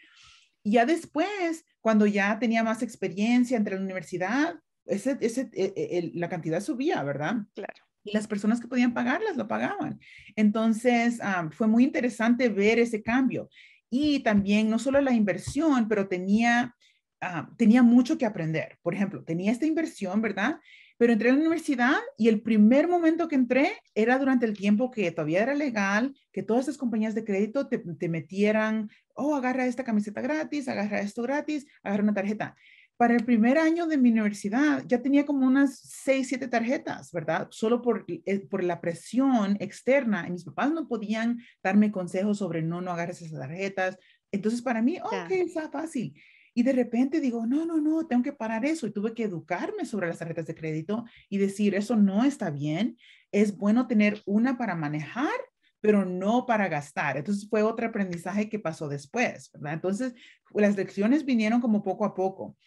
Y 0.64 0.72
ya 0.72 0.86
después, 0.86 1.64
cuando 1.80 2.06
ya 2.06 2.38
tenía 2.40 2.62
más 2.62 2.84
experiencia 2.84 3.56
entre 3.56 3.76
la 3.76 3.84
universidad, 3.84 4.56
ese, 4.86 5.18
ese, 5.22 5.50
e, 5.54 5.72
e, 5.76 6.12
la 6.14 6.28
cantidad 6.28 6.60
subía, 6.60 7.02
¿verdad? 7.04 7.38
Claro. 7.54 7.86
Y 8.04 8.12
las 8.12 8.28
personas 8.28 8.60
que 8.60 8.68
podían 8.68 8.94
pagarlas 8.94 9.38
lo 9.38 9.48
pagaban. 9.48 9.98
Entonces, 10.36 11.20
fue 11.52 11.68
muy 11.68 11.86
interesante 11.86 12.50
ver 12.50 12.80
ese 12.80 13.02
cambio. 13.02 13.50
Y 13.90 14.20
también 14.20 14.70
no 14.70 14.78
solo 14.78 15.00
la 15.00 15.14
inversión, 15.14 15.88
pero 15.88 16.10
tenía 16.10 16.76
Ah, 17.22 17.50
tenía 17.58 17.82
mucho 17.82 18.18
que 18.18 18.26
aprender. 18.26 18.78
Por 18.82 18.94
ejemplo, 18.94 19.24
tenía 19.24 19.52
esta 19.52 19.66
inversión, 19.66 20.22
¿verdad? 20.22 20.60
Pero 20.98 21.14
entré 21.14 21.30
a 21.30 21.34
la 21.34 21.40
universidad 21.40 21.96
y 22.18 22.28
el 22.28 22.42
primer 22.42 22.88
momento 22.88 23.28
que 23.28 23.36
entré 23.36 23.74
era 23.96 24.18
durante 24.18 24.46
el 24.46 24.56
tiempo 24.56 24.92
que 24.92 25.12
todavía 25.12 25.44
era 25.44 25.54
legal, 25.54 26.16
que 26.32 26.44
todas 26.44 26.66
esas 26.66 26.78
compañías 26.78 27.16
de 27.16 27.26
crédito 27.26 27.68
te, 27.68 27.80
te 27.80 28.10
metieran, 28.10 28.90
oh, 29.16 29.36
agarra 29.36 29.66
esta 29.66 29.84
camiseta 29.84 30.22
gratis, 30.22 30.68
agarra 30.68 31.00
esto 31.02 31.22
gratis, 31.24 31.66
agarra 31.84 32.04
una 32.04 32.14
tarjeta. 32.14 32.56
para 32.98 33.14
el 33.16 33.26
primer 33.26 33.58
año 33.58 33.88
de 33.88 33.98
mi 33.98 34.10
universidad 34.12 34.84
ya 34.88 35.02
tenía 35.02 35.26
como 35.26 35.46
unas 35.46 35.80
seis, 35.80 36.30
siete 36.30 36.48
tarjetas, 36.48 37.12
¿verdad? 37.12 37.48
Solo 37.52 37.82
por, 37.82 38.06
eh, 38.08 38.40
por 38.48 38.64
la 38.64 38.80
presión 38.80 39.58
externa. 39.60 40.26
Y 40.28 40.32
mis 40.32 40.46
papás 40.46 40.72
no 40.72 40.88
podían 40.88 41.40
darme 41.62 41.92
consejos 41.92 42.38
sobre 42.38 42.62
no, 42.62 42.82
no 42.82 42.92
agarres 42.92 43.22
esas 43.22 43.40
tarjetas. 43.40 43.98
Entonces 44.32 44.62
para 44.62 44.82
mí, 44.82 44.98
ok, 45.00 45.32
está 45.32 45.70
fácil. 45.70 46.14
Y 46.56 46.64
de 46.64 46.74
repente 46.74 47.20
digo, 47.20 47.46
no, 47.46 47.66
no, 47.66 47.80
no, 47.80 48.08
tengo 48.08 48.24
que 48.24 48.34
parar 48.34 48.66
eso. 48.66 48.88
Y 48.88 48.92
tuve 48.92 49.14
que 49.14 49.26
educarme 49.26 49.86
sobre 49.86 50.08
las 50.08 50.18
tarjetas 50.18 50.48
de 50.48 50.56
crédito 50.56 51.06
y 51.30 51.38
decir, 51.38 51.76
eso 51.76 51.96
no 51.96 52.24
está 52.24 52.50
bien. 52.50 52.98
Es 53.32 53.56
bueno 53.56 53.86
tener 53.86 54.24
una 54.26 54.58
para 54.58 54.74
manejar, 54.74 55.36
pero 55.82 56.04
no 56.06 56.48
para 56.48 56.68
gastar. 56.68 57.18
Entonces 57.18 57.48
fue 57.48 57.62
otro 57.62 57.86
aprendizaje 57.86 58.50
que 58.50 58.58
pasó 58.58 58.90
después, 58.90 59.52
¿verdad? 59.54 59.74
Entonces 59.74 60.16
las 60.56 60.76
lecciones 60.76 61.26
vinieron 61.26 61.62
como 61.62 61.84
poco 61.84 62.06
a 62.06 62.16
poco 62.16 62.58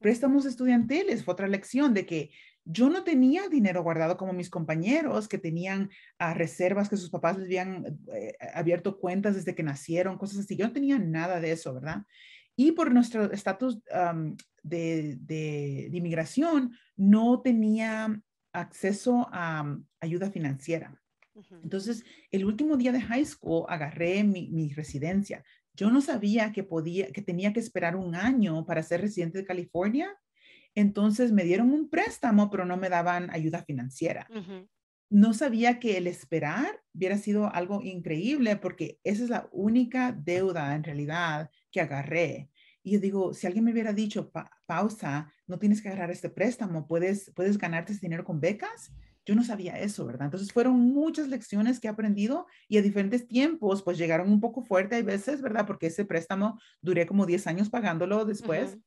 préstamos 0.00 0.46
estudiantiles 0.46 1.24
fue 1.24 1.34
otra 1.34 1.48
lección 1.48 1.94
de 1.94 2.06
que 2.06 2.30
yo 2.64 2.90
no 2.90 3.02
tenía 3.02 3.48
dinero 3.48 3.82
guardado 3.82 4.16
como 4.16 4.32
mis 4.34 4.50
compañeros 4.50 5.26
que 5.26 5.38
tenían 5.38 5.90
ah, 6.18 6.34
reservas 6.34 6.88
que 6.88 6.98
sus 6.98 7.08
papás 7.08 7.38
les 7.38 7.46
habían 7.46 7.98
eh, 8.14 8.36
abierto 8.52 8.98
cuentas 8.98 9.36
desde 9.36 9.54
que 9.54 9.62
nacieron, 9.62 10.18
cosas 10.18 10.40
así. 10.40 10.54
Yo 10.54 10.66
no 10.66 10.72
tenía 10.72 10.98
nada 10.98 11.40
de 11.40 11.52
eso, 11.52 11.72
¿verdad? 11.72 12.02
Y 12.60 12.72
por 12.72 12.92
nuestro 12.92 13.30
estatus 13.30 13.80
de, 14.64 15.16
de, 15.20 15.90
inmigración, 15.92 16.72
no 16.96 17.40
tenía 17.40 18.20
acceso 18.52 19.28
a 19.30 19.78
ayuda 20.00 20.28
financiera. 20.32 21.00
Entonces, 21.62 22.04
el 22.32 22.44
último 22.44 22.76
día 22.76 22.90
de 22.90 23.00
high 23.00 23.24
school 23.24 23.64
agarré 23.68 24.24
mi, 24.24 24.50
mi, 24.50 24.70
residencia. 24.70 25.44
Yo 25.72 25.88
no 25.92 26.00
sabía 26.00 26.50
que 26.50 26.64
podía, 26.64 27.12
que 27.12 27.22
tenía 27.22 27.52
que 27.52 27.60
esperar 27.60 27.94
un 27.94 28.16
año 28.16 28.66
para 28.66 28.82
ser 28.82 29.02
residente 29.02 29.38
de 29.38 29.44
California. 29.44 30.18
Entonces 30.74 31.30
me 31.30 31.44
dieron 31.44 31.72
un 31.72 31.88
préstamo, 31.88 32.50
pero 32.50 32.64
no 32.64 32.76
me 32.76 32.88
daban 32.88 33.30
ayuda 33.30 33.62
financiera. 33.62 34.28
No 35.10 35.32
sabía 35.32 35.78
que 35.78 35.96
el 35.96 36.08
esperar 36.08 36.82
hubiera 36.92 37.18
sido 37.18 37.54
algo 37.54 37.82
increíble 37.82 38.56
porque 38.56 38.98
esa 39.04 39.22
es 39.22 39.30
la 39.30 39.48
única 39.52 40.10
deuda 40.10 40.74
en 40.74 40.82
realidad 40.82 41.50
que 41.70 41.80
agarré. 41.80 42.50
Y 42.82 42.92
yo 42.92 43.00
digo, 43.00 43.34
si 43.34 43.46
alguien 43.46 43.64
me 43.64 43.72
hubiera 43.72 43.92
dicho, 43.92 44.30
pausa, 44.66 45.32
no 45.46 45.58
tienes 45.58 45.82
que 45.82 45.88
agarrar 45.88 46.10
este 46.10 46.30
préstamo, 46.30 46.86
puedes, 46.86 47.30
puedes 47.34 47.58
ganarte 47.58 47.92
ese 47.92 48.00
dinero 48.02 48.24
con 48.24 48.40
becas, 48.40 48.92
yo 49.28 49.34
no 49.34 49.44
sabía 49.44 49.78
eso, 49.78 50.06
¿verdad? 50.06 50.26
Entonces 50.26 50.52
fueron 50.52 50.80
muchas 50.80 51.28
lecciones 51.28 51.80
que 51.80 51.86
he 51.86 51.90
aprendido 51.90 52.46
y 52.66 52.78
a 52.78 52.82
diferentes 52.82 53.28
tiempos, 53.28 53.82
pues 53.82 53.98
llegaron 53.98 54.30
un 54.32 54.40
poco 54.40 54.62
fuerte 54.62 54.96
a 54.96 55.02
veces, 55.02 55.42
¿verdad? 55.42 55.66
Porque 55.66 55.88
ese 55.88 56.06
préstamo 56.06 56.58
duré 56.80 57.06
como 57.06 57.26
10 57.26 57.46
años 57.46 57.68
pagándolo 57.68 58.24
después. 58.24 58.78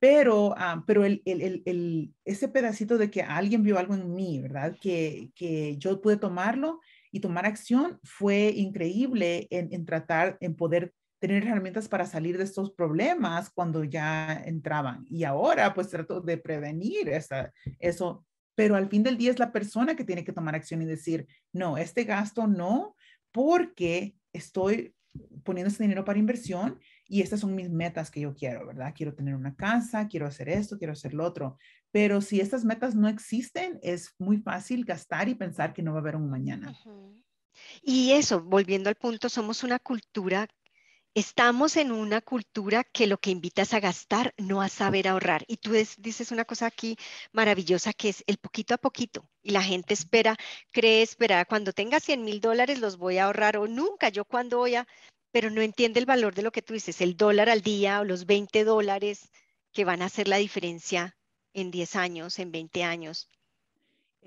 Pero, 0.00 0.52
ah, 0.58 0.82
pero 0.84 1.04
el, 1.04 1.22
el, 1.24 1.62
el, 1.64 2.12
ese 2.24 2.48
pedacito 2.48 2.98
de 2.98 3.08
que 3.08 3.22
alguien 3.22 3.62
vio 3.62 3.78
algo 3.78 3.94
en 3.94 4.12
mí, 4.12 4.40
¿verdad? 4.40 4.76
Que, 4.80 5.30
que 5.36 5.76
yo 5.78 6.00
pude 6.00 6.16
tomarlo 6.16 6.80
y 7.12 7.20
tomar 7.20 7.46
acción 7.46 8.00
fue 8.02 8.48
increíble 8.48 9.46
en, 9.50 9.72
en 9.72 9.86
tratar, 9.86 10.36
en 10.40 10.56
poder 10.56 10.92
tener 11.26 11.46
herramientas 11.46 11.88
para 11.88 12.04
salir 12.04 12.36
de 12.36 12.44
estos 12.44 12.70
problemas 12.72 13.48
cuando 13.50 13.82
ya 13.82 14.42
entraban. 14.44 15.06
Y 15.08 15.24
ahora 15.24 15.72
pues 15.72 15.88
trato 15.88 16.20
de 16.20 16.36
prevenir 16.36 17.08
esa, 17.08 17.50
eso 17.78 18.26
pero 18.54 18.76
al 18.76 18.88
fin 18.88 19.02
del 19.02 19.16
día 19.16 19.30
es 19.30 19.38
la 19.38 19.50
persona 19.50 19.96
que 19.96 20.04
tiene 20.04 20.22
que 20.22 20.32
tomar 20.32 20.54
acción 20.54 20.82
y 20.82 20.84
decir, 20.84 21.26
no, 21.52 21.76
este 21.76 22.04
gasto 22.04 22.46
no, 22.46 22.94
porque 23.32 24.14
estoy 24.32 24.94
poniendo 25.44 25.70
ese 25.72 25.82
dinero 25.82 26.04
para 26.04 26.18
inversión 26.18 26.78
y 27.08 27.22
estas 27.22 27.40
son 27.40 27.54
mis 27.54 27.70
metas 27.70 28.10
que 28.10 28.20
yo 28.20 28.34
quiero, 28.34 28.66
¿verdad? 28.66 28.92
Quiero 28.94 29.14
tener 29.14 29.34
una 29.34 29.54
casa, 29.54 30.08
quiero 30.08 30.26
hacer 30.26 30.48
esto, 30.50 30.76
quiero 30.76 30.92
hacer 30.92 31.14
lo 31.14 31.24
otro. 31.24 31.56
Pero 31.90 32.20
si 32.20 32.40
estas 32.40 32.64
metas 32.64 32.94
no 32.94 33.08
existen, 33.08 33.78
es 33.82 34.14
muy 34.18 34.38
fácil 34.38 34.84
gastar 34.84 35.28
y 35.28 35.34
pensar 35.34 35.72
que 35.72 35.82
no 35.82 35.92
va 35.92 35.98
a 35.98 36.00
haber 36.00 36.16
un 36.16 36.28
mañana. 36.28 36.76
Y 37.82 38.12
eso, 38.12 38.42
volviendo 38.42 38.88
al 38.88 38.96
punto, 38.96 39.28
somos 39.28 39.64
una 39.64 39.78
cultura 39.78 40.48
estamos 41.14 41.76
en 41.76 41.92
una 41.92 42.20
cultura 42.20 42.82
que 42.82 43.06
lo 43.06 43.18
que 43.18 43.30
invitas 43.30 43.72
a 43.72 43.80
gastar, 43.80 44.34
no 44.36 44.60
a 44.62 44.68
saber 44.68 45.06
ahorrar. 45.06 45.44
Y 45.46 45.58
tú 45.58 45.72
dices 45.72 46.32
una 46.32 46.44
cosa 46.44 46.66
aquí 46.66 46.96
maravillosa 47.32 47.92
que 47.92 48.08
es 48.08 48.24
el 48.26 48.38
poquito 48.38 48.74
a 48.74 48.78
poquito. 48.78 49.28
Y 49.42 49.50
la 49.52 49.62
gente 49.62 49.94
espera, 49.94 50.36
cree 50.72 51.02
esperar, 51.02 51.46
cuando 51.46 51.72
tenga 51.72 52.00
100 52.00 52.24
mil 52.24 52.40
dólares 52.40 52.80
los 52.80 52.96
voy 52.96 53.18
a 53.18 53.26
ahorrar 53.26 53.56
o 53.58 53.68
nunca, 53.68 54.08
yo 54.08 54.24
cuando 54.24 54.58
voy 54.58 54.74
a, 54.74 54.88
pero 55.30 55.50
no 55.50 55.60
entiende 55.62 56.00
el 56.00 56.06
valor 56.06 56.34
de 56.34 56.42
lo 56.42 56.52
que 56.52 56.62
tú 56.62 56.74
dices, 56.74 57.00
el 57.00 57.16
dólar 57.16 57.48
al 57.48 57.62
día 57.62 58.00
o 58.00 58.04
los 58.04 58.26
20 58.26 58.64
dólares 58.64 59.30
que 59.72 59.84
van 59.84 60.02
a 60.02 60.06
hacer 60.06 60.28
la 60.28 60.38
diferencia 60.38 61.16
en 61.52 61.70
10 61.70 61.96
años, 61.96 62.38
en 62.40 62.50
20 62.50 62.82
años. 62.82 63.28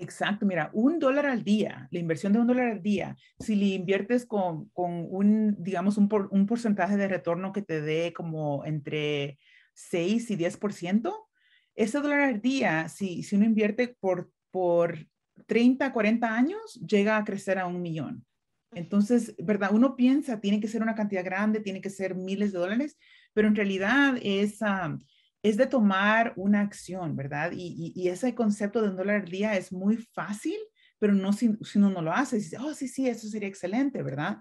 Exacto, 0.00 0.46
mira, 0.46 0.70
un 0.74 1.00
dólar 1.00 1.26
al 1.26 1.42
día, 1.42 1.88
la 1.90 1.98
inversión 1.98 2.32
de 2.32 2.38
un 2.38 2.46
dólar 2.46 2.70
al 2.70 2.82
día, 2.82 3.16
si 3.40 3.56
le 3.56 3.66
inviertes 3.66 4.26
con, 4.26 4.68
con 4.68 5.06
un, 5.10 5.56
digamos, 5.58 5.98
un, 5.98 6.08
un, 6.30 6.46
porcentaje 6.46 6.96
de 6.96 7.08
retorno 7.08 7.52
que 7.52 7.62
te 7.62 7.80
dé 7.80 8.12
como 8.12 8.64
entre 8.64 9.40
6 9.74 10.30
y 10.30 10.36
10%, 10.36 11.12
ese 11.74 12.00
dólar 12.00 12.20
al 12.20 12.40
día, 12.40 12.88
si, 12.88 13.24
si 13.24 13.34
uno 13.34 13.44
invierte 13.44 13.96
por, 13.98 14.30
por 14.52 15.04
30, 15.46 15.92
40 15.92 16.32
años, 16.32 16.74
llega 16.74 17.16
a 17.16 17.24
crecer 17.24 17.58
a 17.58 17.66
un 17.66 17.82
millón. 17.82 18.24
Entonces, 18.72 19.34
¿verdad? 19.38 19.70
Uno 19.72 19.96
piensa, 19.96 20.40
tiene 20.40 20.60
que 20.60 20.68
ser 20.68 20.82
una 20.82 20.94
cantidad 20.94 21.24
grande, 21.24 21.58
tiene 21.58 21.80
que 21.80 21.90
ser 21.90 22.14
miles 22.14 22.52
de 22.52 22.58
dólares, 22.60 22.96
pero 23.32 23.48
en 23.48 23.56
realidad 23.56 24.16
es... 24.22 24.62
Ah, 24.62 24.96
es 25.42 25.56
de 25.56 25.66
tomar 25.66 26.32
una 26.36 26.60
acción, 26.60 27.16
¿verdad? 27.16 27.52
Y, 27.54 28.08
ese 28.08 28.34
concepto 28.34 28.82
de 28.82 28.90
un 28.90 28.96
dólar 28.96 29.22
al 29.22 29.30
día 29.30 29.56
es 29.56 29.72
muy 29.72 29.96
fácil, 30.14 30.56
pero 30.98 31.12
no 31.12 31.32
si, 31.32 31.56
uno 31.76 31.90
no 31.90 32.02
lo 32.02 32.12
hace. 32.12 32.36
Dice, 32.36 32.58
oh, 32.58 32.74
sí, 32.74 32.88
sí, 32.88 33.08
eso 33.08 33.28
sería 33.28 33.48
excelente, 33.48 34.02
¿verdad? 34.02 34.38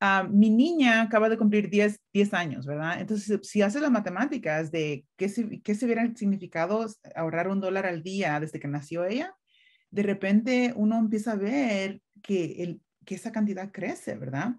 Ah, 0.00 0.28
mi 0.30 0.50
niña 0.50 1.02
acaba 1.02 1.28
de 1.28 1.38
cumplir 1.38 1.70
10, 1.70 1.98
10 2.12 2.34
años, 2.34 2.66
¿verdad? 2.66 3.00
Entonces, 3.00 3.40
si 3.42 3.62
haces 3.62 3.80
las 3.80 3.90
matemáticas 3.90 4.70
de 4.70 5.06
qué, 5.16 5.32
qué 5.62 5.74
se 5.74 5.84
hubiera 5.86 6.14
significado 6.14 6.86
ahorrar 7.14 7.48
un 7.48 7.60
dólar 7.60 7.86
al 7.86 8.02
día 8.02 8.38
desde 8.40 8.60
que 8.60 8.68
nació 8.68 9.04
ella, 9.04 9.34
de 9.90 10.02
repente 10.02 10.72
uno 10.76 10.98
empieza 10.98 11.32
a 11.32 11.36
ver 11.36 12.02
que, 12.22 12.64
el, 12.64 12.80
que 13.06 13.14
esa 13.14 13.32
cantidad 13.32 13.70
crece, 13.72 14.16
¿verdad? 14.16 14.56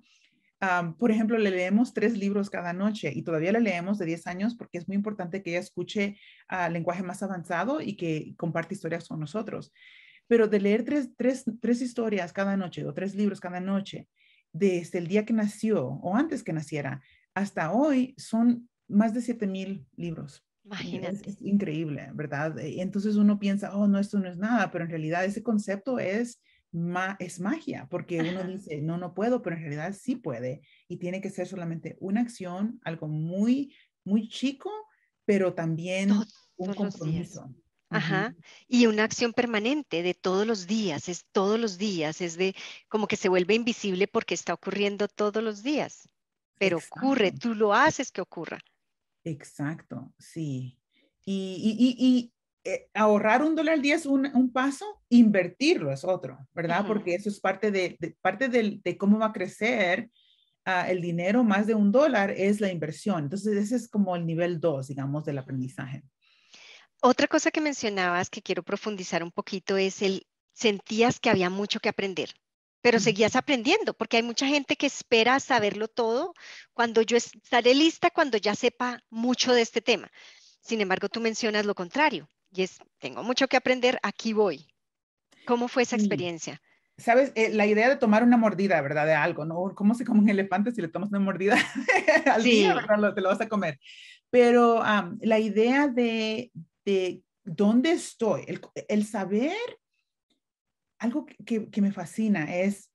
Por 0.98 1.12
ejemplo, 1.12 1.38
le 1.38 1.52
leemos 1.52 1.94
tres 1.94 2.18
libros 2.18 2.50
cada 2.50 2.74
noche 2.74 3.12
y 3.14 3.24
todavía 3.24 3.52
le 3.52 3.60
leemos 3.60 3.98
de 3.98 4.06
10 4.06 4.28
años 4.28 4.56
porque 4.56 4.78
es 4.78 4.88
muy 4.88 4.96
importante 4.96 5.44
que 5.44 5.52
ella 5.52 5.60
escuche 5.60 6.18
uh, 6.52 6.72
lenguaje 6.72 7.04
más 7.04 7.22
avanzado 7.24 7.82
y 7.82 7.96
que 7.96 8.34
comparte 8.38 8.74
historias 8.74 9.08
con 9.08 9.20
nosotros. 9.20 9.74
Pero 10.28 10.48
de 10.48 10.60
leer 10.60 10.84
tres, 10.84 11.10
tres, 11.16 11.46
tres 11.62 11.82
historias 11.82 12.34
cada 12.34 12.58
noche 12.58 12.86
o 12.86 12.94
tres 12.94 13.16
libros 13.16 13.40
cada 13.40 13.60
noche, 13.60 14.08
desde 14.52 14.98
el 14.98 15.08
día 15.08 15.26
que 15.26 15.34
nació 15.34 15.86
o 15.86 16.16
antes 16.16 16.44
que 16.44 16.54
naciera 16.54 17.02
hasta 17.34 17.72
hoy, 17.72 18.16
son 18.18 18.70
más 18.88 19.14
de 19.14 19.22
7 19.22 19.46
mil 19.46 19.86
libros. 19.96 20.44
Imagínate. 20.64 21.30
Es, 21.30 21.42
increíble, 21.42 22.10
¿verdad? 22.14 22.58
Entonces 22.60 23.18
uno 23.18 23.38
piensa, 23.38 23.76
oh, 23.76 23.88
no, 23.88 24.00
esto 24.00 24.20
no 24.20 24.28
es 24.28 24.38
nada, 24.38 24.72
pero 24.72 24.84
en 24.84 24.90
realidad 24.90 25.26
ese 25.26 25.44
concepto 25.44 26.00
es 26.00 26.42
es 27.20 27.40
magia, 27.40 27.88
porque 27.90 28.20
uno 28.20 28.44
dice, 28.44 28.82
no, 28.82 28.98
no 28.98 29.14
puedo, 29.14 29.42
pero 29.42 29.56
en 29.56 29.62
realidad 29.64 29.96
sí 30.00 30.16
puede. 30.16 30.62
Y 30.88 30.98
tiene 30.98 31.22
que 31.22 31.30
ser 31.30 31.48
solamente 31.48 31.98
una 32.00 32.22
acción, 32.22 32.80
algo 32.84 33.08
muy, 33.08 33.74
muy 34.04 34.28
chico, 34.28 34.72
pero 35.26 35.54
también 35.54 36.12
un 36.58 36.74
compromiso. 36.74 37.54
Ajá. 37.90 38.36
Y 38.68 38.88
una 38.88 39.04
acción 39.04 39.32
permanente 39.32 40.04
de 40.04 40.14
todos 40.14 40.46
los 40.46 40.68
días, 40.68 41.08
es 41.08 41.26
todos 41.32 41.60
los 41.60 41.78
días, 41.78 42.20
es 42.20 42.36
de 42.36 42.56
como 42.90 43.08
que 43.08 43.16
se 43.16 43.30
vuelve 43.30 43.54
invisible 43.54 44.08
porque 44.08 44.34
está 44.34 44.54
ocurriendo 44.54 45.08
todos 45.08 45.42
los 45.42 45.64
días, 45.64 46.10
pero 46.58 46.80
ocurre, 46.80 47.32
tú 47.32 47.56
lo 47.56 47.74
haces 47.74 48.12
que 48.12 48.22
ocurra. 48.22 48.60
Exacto, 49.24 50.14
sí. 50.20 50.80
Y, 51.26 51.76
y, 51.80 52.06
y, 52.06 52.34
eh, 52.68 52.90
ahorrar 52.96 53.44
un 53.44 53.54
dólar 53.54 53.76
al 53.76 53.82
día 53.84 53.94
es 53.94 54.08
un, 54.08 54.52
paso, 54.52 55.00
invertirlo 55.10 55.92
es 55.92 56.04
otro, 56.04 56.40
¿verdad? 56.52 56.84
Porque 56.88 57.14
eso 57.14 57.30
es 57.30 57.40
parte 57.40 57.70
de, 57.70 57.96
parte 58.22 58.50
de, 58.50 58.98
cómo 58.98 59.20
va 59.20 59.28
a 59.28 59.34
crecer 59.34 60.10
ah, 60.66 60.90
el 60.90 61.00
dinero, 61.00 61.44
más 61.44 61.68
de 61.68 61.76
un 61.76 61.92
dólar 61.92 62.32
es 62.32 62.62
la 62.62 62.72
inversión. 62.72 63.26
Entonces, 63.26 63.56
ese 63.56 63.76
es 63.76 63.88
como 63.88 64.16
el 64.16 64.26
nivel 64.26 64.60
dos, 64.60 64.88
digamos, 64.88 65.24
del 65.26 65.38
aprendizaje. 65.38 66.02
Otra 67.02 67.28
cosa 67.28 67.52
que 67.52 67.62
mencionabas 67.62 68.32
que 68.32 68.42
quiero 68.42 68.64
profundizar 68.64 69.22
un 69.22 69.32
poquito 69.32 69.78
es 69.78 70.02
el, 70.02 70.26
sentías 70.52 71.20
que 71.20 71.30
había 71.30 71.52
mucho 71.52 71.80
que 71.80 71.90
aprender, 71.90 72.34
pero 72.82 73.00
seguías 73.00 73.36
aprendiendo, 73.36 73.94
porque 73.94 74.18
hay 74.18 74.24
mucha 74.24 74.48
gente 74.48 74.76
que 74.76 74.88
espera 74.88 75.40
saberlo 75.40 75.88
todo 75.88 76.34
cuando 76.74 77.04
yo 77.04 77.16
estaré 77.16 77.76
lista, 77.76 78.10
cuando 78.10 78.40
ya 78.40 78.56
sepa 78.56 79.04
mucho 79.12 79.54
de 79.54 79.62
este 79.62 79.82
tema. 79.82 80.10
Sin 80.62 80.82
embargo, 80.82 81.10
tú 81.10 81.22
mencionas 81.22 81.68
lo 81.68 81.76
contrario 81.76 82.28
y 82.56 82.64
es, 82.64 82.80
tengo 83.00 83.24
mucho 83.24 83.48
que 83.48 83.58
aprender, 83.58 84.00
aquí 84.04 84.34
voy. 84.34 84.68
¿Cómo 85.46 85.68
fue 85.68 85.84
esa 85.84 85.96
experiencia? 85.96 86.62
Sabes, 86.98 87.32
eh, 87.36 87.50
la 87.50 87.66
idea 87.66 87.90
de 87.90 87.98
tomar 87.98 88.24
una 88.24 88.38
mordida, 88.38 88.82
¿verdad? 88.82 89.06
De 89.06 89.14
algo, 89.14 89.46
¿no? 89.46 89.76
¿Cómo 89.76 89.94
se 89.94 90.06
come 90.06 90.22
un 90.22 90.30
elefante 90.30 90.72
si 90.72 90.82
le 90.82 90.88
tomas 90.88 91.10
una 91.10 91.20
mordida 91.20 91.56
al 92.32 92.44
día, 92.44 92.74
¿verdad? 92.74 93.14
te 93.14 93.22
lo 93.22 93.30
vas 93.30 93.42
a 93.42 93.50
comer. 93.50 93.80
Pero 94.30 94.82
la 95.22 95.40
idea 95.40 95.88
de, 95.88 96.52
de, 96.84 97.22
dónde 97.44 97.92
estoy, 97.92 98.44
el, 98.48 98.62
el 98.88 99.06
saber, 99.06 99.56
algo 100.98 101.26
que, 101.26 101.70
que, 101.70 101.82
me 101.82 101.92
fascina 101.92 102.56
es, 102.56 102.92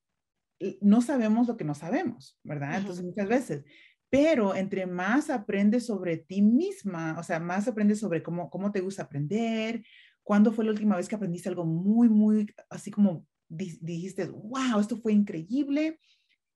no 0.81 1.03
sabemos 1.03 1.47
lo 1.47 1.57
que 1.57 1.65
no 1.65 1.75
sabemos, 1.75 2.39
¿verdad? 2.43 2.79
Entonces 2.79 3.05
muchas 3.05 3.29
veces, 3.29 3.65
pero 4.11 4.55
entre 4.57 4.87
más 4.87 5.31
aprendes 5.31 5.87
sobre 5.87 6.17
ti 6.17 6.43
misma, 6.43 7.17
o 7.19 7.23
sea, 7.23 7.39
más 7.39 7.69
aprendes 7.69 8.01
sobre 8.01 8.23
cómo, 8.23 8.51
cómo 8.51 8.73
te 8.73 8.81
gusta 8.81 9.05
aprender, 9.05 9.85
cuándo 10.23 10.53
fue 10.53 10.65
la 10.65 10.73
última 10.73 10.97
vez 10.97 11.09
que 11.09 11.15
aprendiste 11.15 11.49
algo 11.49 11.65
muy, 11.65 12.09
muy, 12.09 12.53
así 12.69 12.91
como 12.91 13.25
dijiste, 13.49 14.27
wow, 14.27 14.81
esto 14.81 14.97
fue 14.97 15.13
increíble 15.13 15.99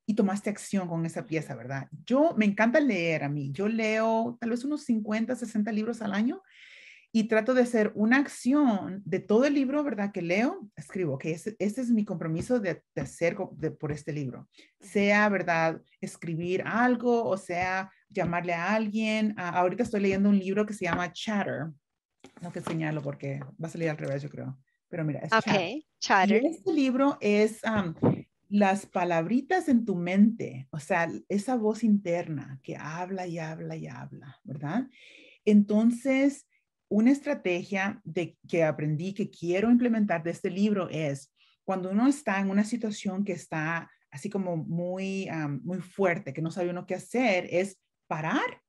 y 0.07 0.15
tomaste 0.15 0.51
acción 0.51 0.89
con 0.89 1.07
esa 1.07 1.25
pieza, 1.25 1.55
¿verdad? 1.55 1.89
Yo 2.05 2.35
me 2.37 2.45
encanta 2.45 2.79
leer 2.79 3.25
a 3.25 3.29
mí. 3.29 3.51
Yo 3.53 3.69
leo 3.69 4.37
tal 4.41 4.51
vez 4.51 4.65
unos 4.65 4.83
50, 4.83 5.35
60 5.35 5.73
libros 5.73 6.03
al 6.03 6.13
año 6.13 6.43
y 7.17 7.29
trato 7.29 7.55
de 7.55 7.63
hacer 7.63 7.93
una 7.95 8.17
acción 8.17 9.01
de 9.05 9.21
todo 9.21 9.45
el 9.45 9.55
libro, 9.55 9.85
¿verdad? 9.85 10.11
Que 10.11 10.21
leo, 10.21 10.69
escribo, 10.75 11.17
que 11.17 11.31
ese, 11.31 11.55
es 11.61 11.91
mi 11.91 12.05
compromiso 12.05 12.59
de, 12.59 12.83
hacer 12.97 13.37
por 13.79 13.93
este 13.93 14.13
libro. 14.13 14.49
Sea, 14.81 15.29
¿verdad? 15.29 15.81
Escribir 16.01 16.65
algo 16.67 17.23
o 17.23 17.37
sea, 17.37 17.89
llamarle 18.09 18.53
a 18.53 18.75
alguien. 18.75 19.33
Ah, 19.37 19.51
ahorita 19.61 19.85
estoy 19.85 20.01
leyendo 20.01 20.29
un 20.29 20.41
libro 20.41 20.67
que 20.67 20.75
se 20.75 20.87
llama 20.87 21.13
Chatter. 21.13 21.67
No 22.43 22.51
que 22.51 22.61
señalo 22.61 23.01
porque 23.01 23.39
va 23.63 23.69
a 23.69 23.71
salir 23.71 23.91
al 23.91 23.97
revés, 23.97 24.21
yo 24.21 24.29
creo. 24.29 24.59
Pero 24.89 25.05
mira, 25.05 25.21
es 25.21 25.33
okay. 25.33 25.87
Chatter. 26.01 26.45
este 26.45 26.73
libro 26.73 27.17
es 27.21 27.61
las 28.49 28.87
palabritas 28.87 29.69
en 29.69 29.85
tu 29.85 29.95
mente, 29.95 30.67
o 30.73 30.81
sea, 30.81 31.09
esa 31.29 31.55
voz 31.55 31.85
interna 31.85 32.59
que 32.65 32.77
habla 32.77 33.29
y 33.29 33.39
habla 33.39 33.77
y 33.77 33.87
habla, 33.87 34.41
¿verdad? 34.43 34.89
Entonces, 35.45 36.49
una 36.95 37.11
estrategia 37.11 38.01
de, 38.05 38.39
que 38.49 38.63
aprendí 38.63 39.15
que 39.15 39.29
quiero 39.29 39.69
implementar 39.69 40.23
de 40.23 40.31
este 40.31 40.49
libro 40.49 40.89
es 40.89 41.35
cuando 41.65 41.91
uno 41.91 42.07
está 42.07 42.39
en 42.39 42.51
una 42.51 42.63
situación 42.63 43.25
que 43.25 43.33
está 43.33 43.91
así 44.13 44.31
como 44.31 44.57
muy, 44.57 45.29
muy 45.65 45.81
fuerte, 45.81 46.33
que 46.33 46.41
no 46.41 46.53
sabe 46.53 46.71
uno 46.71 46.87
qué 46.87 46.95
hacer, 46.95 47.49
es 47.51 47.81
parar 48.07 48.63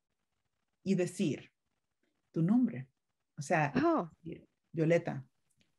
y 0.83 0.95
decir 0.95 1.51
tu 2.31 2.41
nombre. 2.41 2.87
O 3.37 3.43
sea, 3.43 3.71
oh. 3.75 4.09
Violeta, 4.71 5.23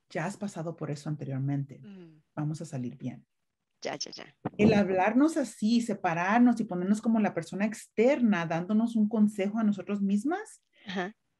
ya 0.08 0.26
has 0.26 0.36
pasado 0.36 0.76
por 0.76 0.92
eso 0.92 1.08
anteriormente. 1.08 1.80
Mm. 1.80 2.22
Vamos 2.36 2.60
a 2.62 2.64
salir 2.64 2.96
bien. 2.96 3.26
Ya, 3.82 3.96
ya, 3.96 4.12
ya. 4.12 4.36
El 4.56 4.72
hablarnos 4.72 5.36
así, 5.36 5.80
separarnos 5.80 6.60
y 6.60 6.64
ponernos 6.64 7.02
como 7.02 7.18
la 7.18 7.34
persona 7.34 7.66
externa, 7.66 8.46
dándonos 8.46 8.94
un 8.94 9.08
consejo 9.08 9.58
a 9.58 9.64
nosotros 9.64 10.00
mismas, 10.00 10.62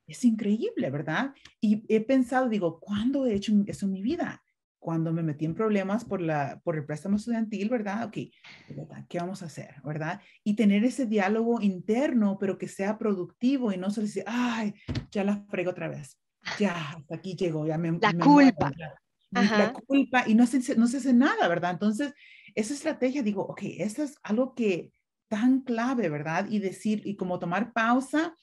es 0.06 0.24
increíble, 0.24 0.90
¿verdad? 0.90 1.34
Y 1.60 1.84
he 1.88 2.00
pensado, 2.00 2.48
digo, 2.48 2.80
¿cuándo 2.80 3.26
he 3.26 3.34
hecho 3.34 3.52
eso 3.66 3.86
en 3.86 3.92
mi 3.92 4.02
vida? 4.02 4.42
Cuando 4.78 5.12
me 5.12 5.22
metí 5.22 5.44
en 5.44 5.54
problemas 5.54 6.04
por, 6.04 6.20
la, 6.20 6.60
por 6.62 6.76
el 6.76 6.84
préstamo 6.84 7.16
estudiantil, 7.16 7.68
¿verdad? 7.68 8.04
Ok, 8.04 8.18
¿qué 9.08 9.18
vamos 9.18 9.42
a 9.42 9.46
hacer, 9.46 9.74
verdad? 9.84 10.20
Y 10.44 10.54
tener 10.54 10.84
ese 10.84 11.06
diálogo 11.06 11.60
interno, 11.60 12.38
pero 12.38 12.56
que 12.56 12.68
sea 12.68 12.98
productivo 12.98 13.72
y 13.72 13.78
no 13.78 13.90
solo 13.90 14.06
decir, 14.06 14.24
ay, 14.26 14.74
ya 15.10 15.24
la 15.24 15.44
frego 15.48 15.70
otra 15.70 15.88
vez. 15.88 16.20
Ya, 16.58 16.92
hasta 16.92 17.16
aquí 17.16 17.34
llegó, 17.34 17.66
ya 17.66 17.78
me... 17.78 17.98
La 18.00 18.12
culpa 18.12 18.72
la 19.30 19.72
culpa 19.72 20.24
y 20.26 20.34
no 20.34 20.46
se, 20.46 20.76
no 20.76 20.86
se 20.86 20.98
hace 20.98 21.12
nada, 21.12 21.48
¿verdad? 21.48 21.72
Entonces, 21.72 22.14
esa 22.54 22.74
estrategia, 22.74 23.22
digo, 23.22 23.42
ok, 23.42 23.60
eso 23.78 24.02
es 24.02 24.16
algo 24.22 24.54
que 24.54 24.92
tan 25.28 25.60
clave, 25.62 26.08
¿verdad? 26.08 26.46
Y 26.48 26.58
decir, 26.58 27.02
y 27.04 27.16
como 27.16 27.38
tomar 27.38 27.72
pausa. 27.72 28.34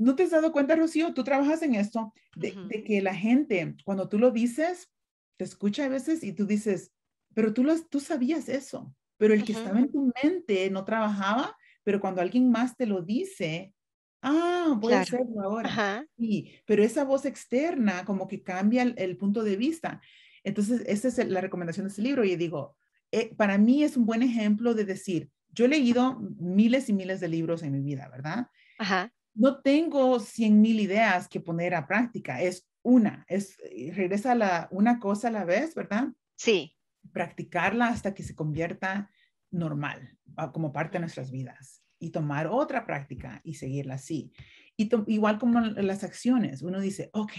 ¿No 0.00 0.16
te 0.16 0.22
has 0.22 0.30
dado 0.30 0.50
cuenta, 0.50 0.76
Rocío? 0.76 1.12
Tú 1.12 1.24
trabajas 1.24 1.62
en 1.62 1.74
esto, 1.74 2.14
de, 2.34 2.84
que 2.84 3.02
la 3.02 3.14
gente, 3.14 3.76
cuando 3.84 4.08
tú 4.08 4.18
lo 4.18 4.30
dices, 4.30 4.90
te 5.36 5.44
escucha 5.44 5.84
a 5.84 5.88
veces 5.88 6.24
y 6.24 6.32
tú 6.32 6.46
dices, 6.46 6.92
pero 7.34 7.52
tú, 7.52 7.64
lo, 7.64 7.78
tú 7.84 8.00
sabías 8.00 8.48
eso, 8.48 8.94
pero 9.18 9.34
el 9.34 9.44
que 9.44 9.52
estaba 9.52 9.78
en 9.78 9.92
tu 9.92 10.10
mente 10.22 10.70
no 10.70 10.84
trabajaba, 10.84 11.54
pero 11.84 12.00
cuando 12.00 12.22
alguien 12.22 12.50
más 12.50 12.76
te 12.76 12.86
lo 12.86 13.02
dice, 13.02 13.74
Ah, 14.22 14.74
voy 14.78 14.92
a 14.92 15.00
hacerlo 15.00 15.42
ahora. 15.42 16.06
Sí, 16.16 16.52
pero 16.66 16.82
esa 16.82 17.04
voz 17.04 17.24
externa 17.24 18.04
como 18.04 18.28
que 18.28 18.42
cambia 18.42 18.82
el, 18.82 19.16
punto 19.16 19.42
de 19.42 19.56
vista. 19.56 20.00
Entonces, 20.44 20.82
esa 20.86 21.08
es 21.08 21.28
la 21.28 21.40
recomendación 21.40 21.86
de 21.86 21.90
este 21.90 22.02
libro. 22.02 22.24
Y 22.24 22.36
digo, 22.36 22.76
eh, 23.12 23.34
para 23.34 23.56
mí 23.58 23.82
es 23.82 23.96
un 23.96 24.04
buen 24.04 24.22
ejemplo 24.22 24.74
de 24.74 24.84
decir, 24.84 25.30
yo 25.48 25.64
he 25.64 25.68
leído 25.68 26.20
miles 26.38 26.88
y 26.88 26.92
miles 26.92 27.20
de 27.20 27.28
libros 27.28 27.62
en 27.62 27.72
mi 27.72 27.80
vida, 27.80 28.08
¿verdad? 28.08 28.48
Ajá. 28.78 29.12
No 29.34 29.60
tengo 29.60 30.18
cien 30.20 30.60
mil 30.60 30.80
ideas 30.80 31.28
que 31.28 31.40
poner 31.40 31.74
a 31.74 31.86
práctica. 31.86 32.40
Es 32.42 32.68
una, 32.82 33.24
es 33.28 33.58
eh, 33.70 33.92
regresa 33.94 34.34
la, 34.34 34.68
una 34.70 34.98
cosa 34.98 35.28
a 35.28 35.32
la 35.32 35.44
vez, 35.44 35.74
¿verdad? 35.74 36.08
Sí. 36.36 36.76
Practicarla 37.12 37.88
hasta 37.88 38.14
que 38.14 38.22
se 38.22 38.34
convierta 38.34 39.10
normal, 39.50 40.16
como 40.52 40.72
parte 40.72 40.98
de 40.98 41.00
nuestras 41.00 41.30
vidas 41.30 41.82
y 42.00 42.10
tomar 42.10 42.46
otra 42.46 42.86
práctica 42.86 43.40
y 43.44 43.54
seguirla 43.54 43.94
así. 43.94 44.32
Y 44.76 44.88
igual 45.08 45.38
como 45.38 45.60
las 45.60 46.02
acciones, 46.02 46.62
uno 46.62 46.80
dice, 46.80 47.10
ok, 47.12 47.32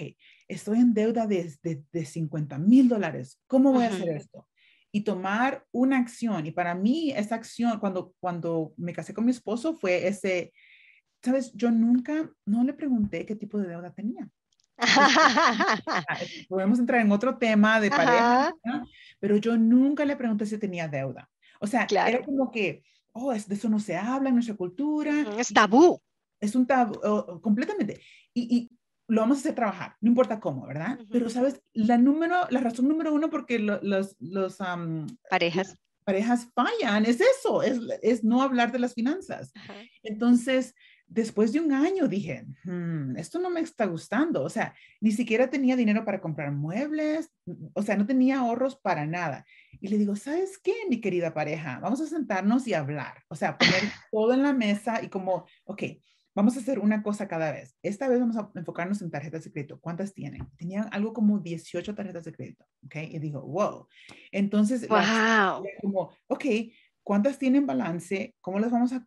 estoy 0.47 0.80
en 0.80 0.93
deuda 0.93 1.25
de, 1.25 1.51
de, 1.63 2.06
50 2.06 2.60
mil 2.60 2.88
dólares, 2.88 3.41
¿cómo 3.47 3.73
voy 3.73 3.86
a 3.86 3.89
hacer 3.89 4.10
esto? 4.10 4.47
Y 4.91 5.01
tomar 5.01 5.65
una 5.71 5.97
acción. 5.97 6.45
Y 6.45 6.51
para 6.51 6.75
mí 6.75 7.12
esa 7.12 7.36
acción, 7.36 7.80
cuando, 7.80 8.13
cuando 8.19 8.73
me 8.77 8.93
casé 8.93 9.15
con 9.15 9.25
mi 9.25 9.32
esposo, 9.32 9.73
fue 9.73 10.08
ese, 10.08 10.54
sabes, 11.23 11.51
yo 11.53 11.71
nunca, 11.71 12.29
no 12.45 12.63
le 12.63 12.73
pregunté 12.73 13.25
qué 13.25 13.36
tipo 13.36 13.57
de 13.57 13.67
deuda 13.67 13.91
tenía. 13.93 14.27
Podemos 16.49 16.79
entrar 16.79 17.01
en 17.01 17.12
otro 17.12 17.38
tema 17.38 17.79
de 17.79 17.89
pareja, 17.89 18.55
pero 19.19 19.38
yo 19.38 19.57
nunca 19.57 20.05
le 20.05 20.15
pregunté 20.15 20.45
si 20.45 20.57
tenía 20.57 20.88
deuda. 20.88 21.29
O 21.60 21.67
sea, 21.67 21.88
era 21.89 22.23
como 22.23 22.51
que 22.51 22.84
oh, 23.13 23.34
es, 23.34 23.47
de 23.47 23.55
eso 23.55 23.69
no 23.69 23.79
se 23.79 23.95
habla 23.95 24.29
en 24.29 24.36
nuestra 24.36 24.55
cultura. 24.55 25.25
Es 25.38 25.53
tabú. 25.53 26.01
Es 26.39 26.55
un 26.55 26.65
tabú, 26.65 26.99
completamente. 27.41 28.01
Y, 28.34 28.55
y, 28.55 28.69
lo 29.07 29.21
vamos 29.21 29.38
a 29.38 29.39
hacer 29.41 29.55
trabajar, 29.55 29.97
no 29.99 30.07
importa 30.07 30.39
cómo, 30.39 30.65
¿verdad? 30.65 30.97
Pero, 31.12 31.29
¿sabes? 31.29 31.62
La, 31.73 31.97
número, 31.97 32.47
la 32.49 32.62
razón 32.62 32.88
número 32.88 33.13
uno 33.13 33.29
porque 33.29 33.60
los, 33.60 34.15
los 34.19 34.57
parejas. 35.29 35.77
parejas 36.05 36.47
fallan, 36.55 37.05
es 37.05 37.19
eso, 37.19 37.62
es, 37.62 37.81
es 38.01 38.23
no 38.23 38.41
hablar 38.41 38.71
de 38.71 38.79
las 38.79 38.93
finanzas. 38.93 39.51
Entonces, 40.01 40.75
después 41.12 41.52
de 41.52 41.60
un 41.60 41.74
año 41.74 42.08
dije, 42.08 42.45
hmm, 42.63 43.17
esto 43.17 43.38
no 43.39 43.50
me 43.50 43.60
está 43.60 43.86
gustando. 43.86 44.43
O 44.43 44.50
sea, 44.50 44.74
ni 45.02 45.12
siquiera 45.12 45.50
tenía 45.50 45.76
dinero 45.76 46.06
para 46.06 46.21
comprar 46.21 46.52
muebles, 46.52 47.30
o 47.74 47.84
sea, 47.84 47.97
no 47.97 48.06
tenía 48.06 48.39
ahorros 48.39 48.78
para 48.78 49.06
nada. 49.06 49.45
Y 49.82 49.89
le 49.89 49.97
digo, 49.97 50.15
¿sabes 50.15 50.58
qué, 50.58 50.74
mi 50.89 51.02
querida 51.02 51.34
pareja? 51.34 51.80
Vamos 51.80 52.00
a 52.02 52.08
sentarnos 52.08 52.65
y 52.67 52.74
hablar. 52.74 53.24
O 53.28 53.36
sea, 53.36 53.58
poner 53.58 53.82
todo 54.12 54.34
en 54.34 54.41
la 54.41 54.54
mesa 54.54 55.04
y 55.04 55.10
como, 55.10 55.45
ok, 55.65 55.84
vamos 56.34 56.56
a 56.56 56.62
hacer 56.62 56.80
una 56.80 57.04
cosa 57.04 57.28
cada 57.28 57.52
vez. 57.52 57.76
Esta 57.84 58.08
vez 58.08 58.19
vamos 58.21 58.38
a 58.38 58.50
enfocarnos 58.56 59.02
en 59.02 59.12
tarjetas 59.12 59.43
de 59.43 59.52
crédito. 59.52 59.82
¿Cuántas 59.82 60.13
tienen? 60.13 60.47
Tenían 60.56 60.88
algo 60.91 61.12
como 61.12 61.39
18 61.39 61.93
tarjetas 61.93 62.24
de 62.24 62.32
crédito. 62.32 62.65
Ok, 62.86 62.95
y 62.95 63.19
digo, 63.19 63.41
wow. 63.41 63.86
Entonces, 64.32 64.88
wow. 64.88 65.62
como, 65.82 66.12
ok, 66.28 66.45
¿cuántas 67.04 67.38
tienen 67.38 67.67
balance? 67.67 68.34
¿Cómo 68.39 68.60
las 68.60 68.71
vamos 68.71 68.93
a 68.93 69.06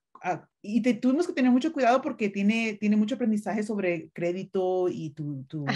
y 0.63 0.81
tuvimos 0.95 1.27
que 1.27 1.33
tener 1.33 1.51
mucho 1.51 1.73
cuidado 1.73 2.01
porque 2.01 2.31
tiene, 2.31 2.79
tiene 2.81 2.97
mucho 2.97 3.17
aprendizaje 3.17 3.63
sobre 3.63 4.09
crédito 4.11 4.89
y 4.89 5.11
tu, 5.11 5.45
tu, 5.45 5.67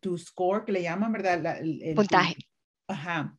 tu, 0.00 0.16
score, 0.16 0.64
que 0.64 0.72
le 0.72 0.82
llaman, 0.82 1.12
¿verdad? 1.12 1.58
el, 1.60 1.94
Puntaje. 1.94 2.36
ajá. 2.86 3.36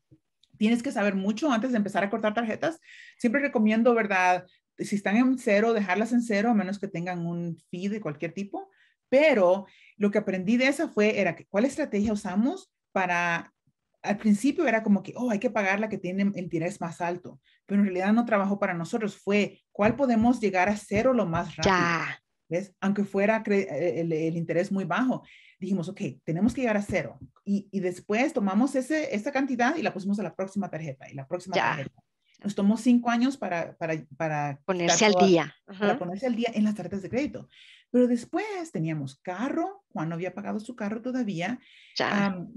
Tienes 0.58 0.84
que 0.84 0.91
saber 0.91 1.15
mucho 1.15 1.49
antes 1.51 1.71
de 1.71 1.77
empezar 1.77 2.03
a 2.03 2.10
cortar 2.10 2.34
tarjetas. 2.34 2.82
Siempre 3.17 3.41
recomiendo, 3.41 3.93
¿verdad? 3.93 4.45
Si 4.77 4.97
están 4.97 5.15
en 5.15 5.38
cero, 5.38 5.71
dejarlas 5.71 6.12
en 6.12 6.21
cero, 6.21 6.49
a 6.49 6.53
menos 6.53 6.79
que 6.79 6.89
tengan 6.89 7.25
un 7.25 7.58
fee 7.71 7.88
de 7.88 8.01
cualquier 8.01 8.34
tipo. 8.34 8.69
Pero 9.08 9.67
lo 9.95 10.12
que 10.12 10.17
aprendí 10.17 10.58
de 10.58 10.67
esa 10.67 10.89
fue, 10.89 11.21
era 11.21 11.36
que, 11.36 11.45
¿cuál 11.45 11.63
estrategia 11.63 12.12
usamos 12.12 12.69
para 12.91 13.53
al 14.01 14.17
principio 14.17 14.67
era 14.67 14.84
como 14.84 15.03
que, 15.03 15.13
oh, 15.15 15.29
hay 15.29 15.39
que 15.39 15.49
pagar 15.49 15.79
la 15.79 15.89
que 15.89 15.97
tiene 15.97 16.23
el 16.23 16.38
interés 16.38 16.79
más 16.79 17.01
alto, 17.01 17.39
pero 17.69 17.82
en 17.82 17.86
realidad 17.86 18.12
no 18.12 18.25
trabajó 18.25 18.58
para 18.58 18.73
nosotros, 18.73 19.15
fue 19.15 19.62
cuál 19.71 19.95
podemos 19.95 20.41
llegar 20.41 20.69
a 20.69 20.75
cero 20.75 21.13
lo 21.13 21.27
más 21.27 21.55
rápido. 21.55 21.75
Ya. 21.75 22.23
¿Ves? 22.49 22.73
Aunque 22.82 23.03
fuera 23.03 23.43
eh, 23.45 23.99
el, 24.01 24.12
el, 24.12 24.36
interés 24.36 24.71
muy 24.71 24.84
bajo, 24.84 25.21
dijimos, 25.60 25.88
ok, 25.88 26.01
tenemos 26.23 26.55
que 26.55 26.62
llegar 26.62 26.77
a 26.77 26.82
cero. 26.82 27.19
Y, 27.45 27.69
y, 27.71 27.79
después 27.79 28.34
tomamos 28.34 28.73
ese, 28.73 29.13
esa 29.15 29.32
cantidad 29.32 29.75
y 29.75 29.84
la 29.84 29.93
pusimos 29.93 30.19
a 30.19 30.23
la 30.23 30.36
próxima 30.36 30.67
tarjeta 30.67 31.08
y 31.12 31.13
la 31.13 31.27
próxima 31.27 31.55
tarjeta. 31.55 32.03
Nos 32.43 32.55
tomó 32.55 32.75
cinco 32.75 33.12
años 33.12 33.38
para, 33.38 33.77
para, 33.77 33.93
para 34.17 34.60
ponerse 34.65 35.05
al 35.05 35.13
día. 35.13 35.53
Para 35.77 35.99
ponerse 35.99 36.25
al 36.25 36.36
día 36.36 36.49
en 36.55 36.63
las 36.63 36.73
tarjetas 36.73 37.03
de 37.03 37.10
crédito. 37.10 37.49
Pero 37.91 38.08
después 38.08 38.45
teníamos 38.71 39.19
carro, 39.19 39.84
Juan 39.89 40.10
no 40.10 40.15
había 40.15 40.34
pagado 40.34 40.60
su 40.60 40.75
carro 40.75 41.03
todavía. 41.03 41.60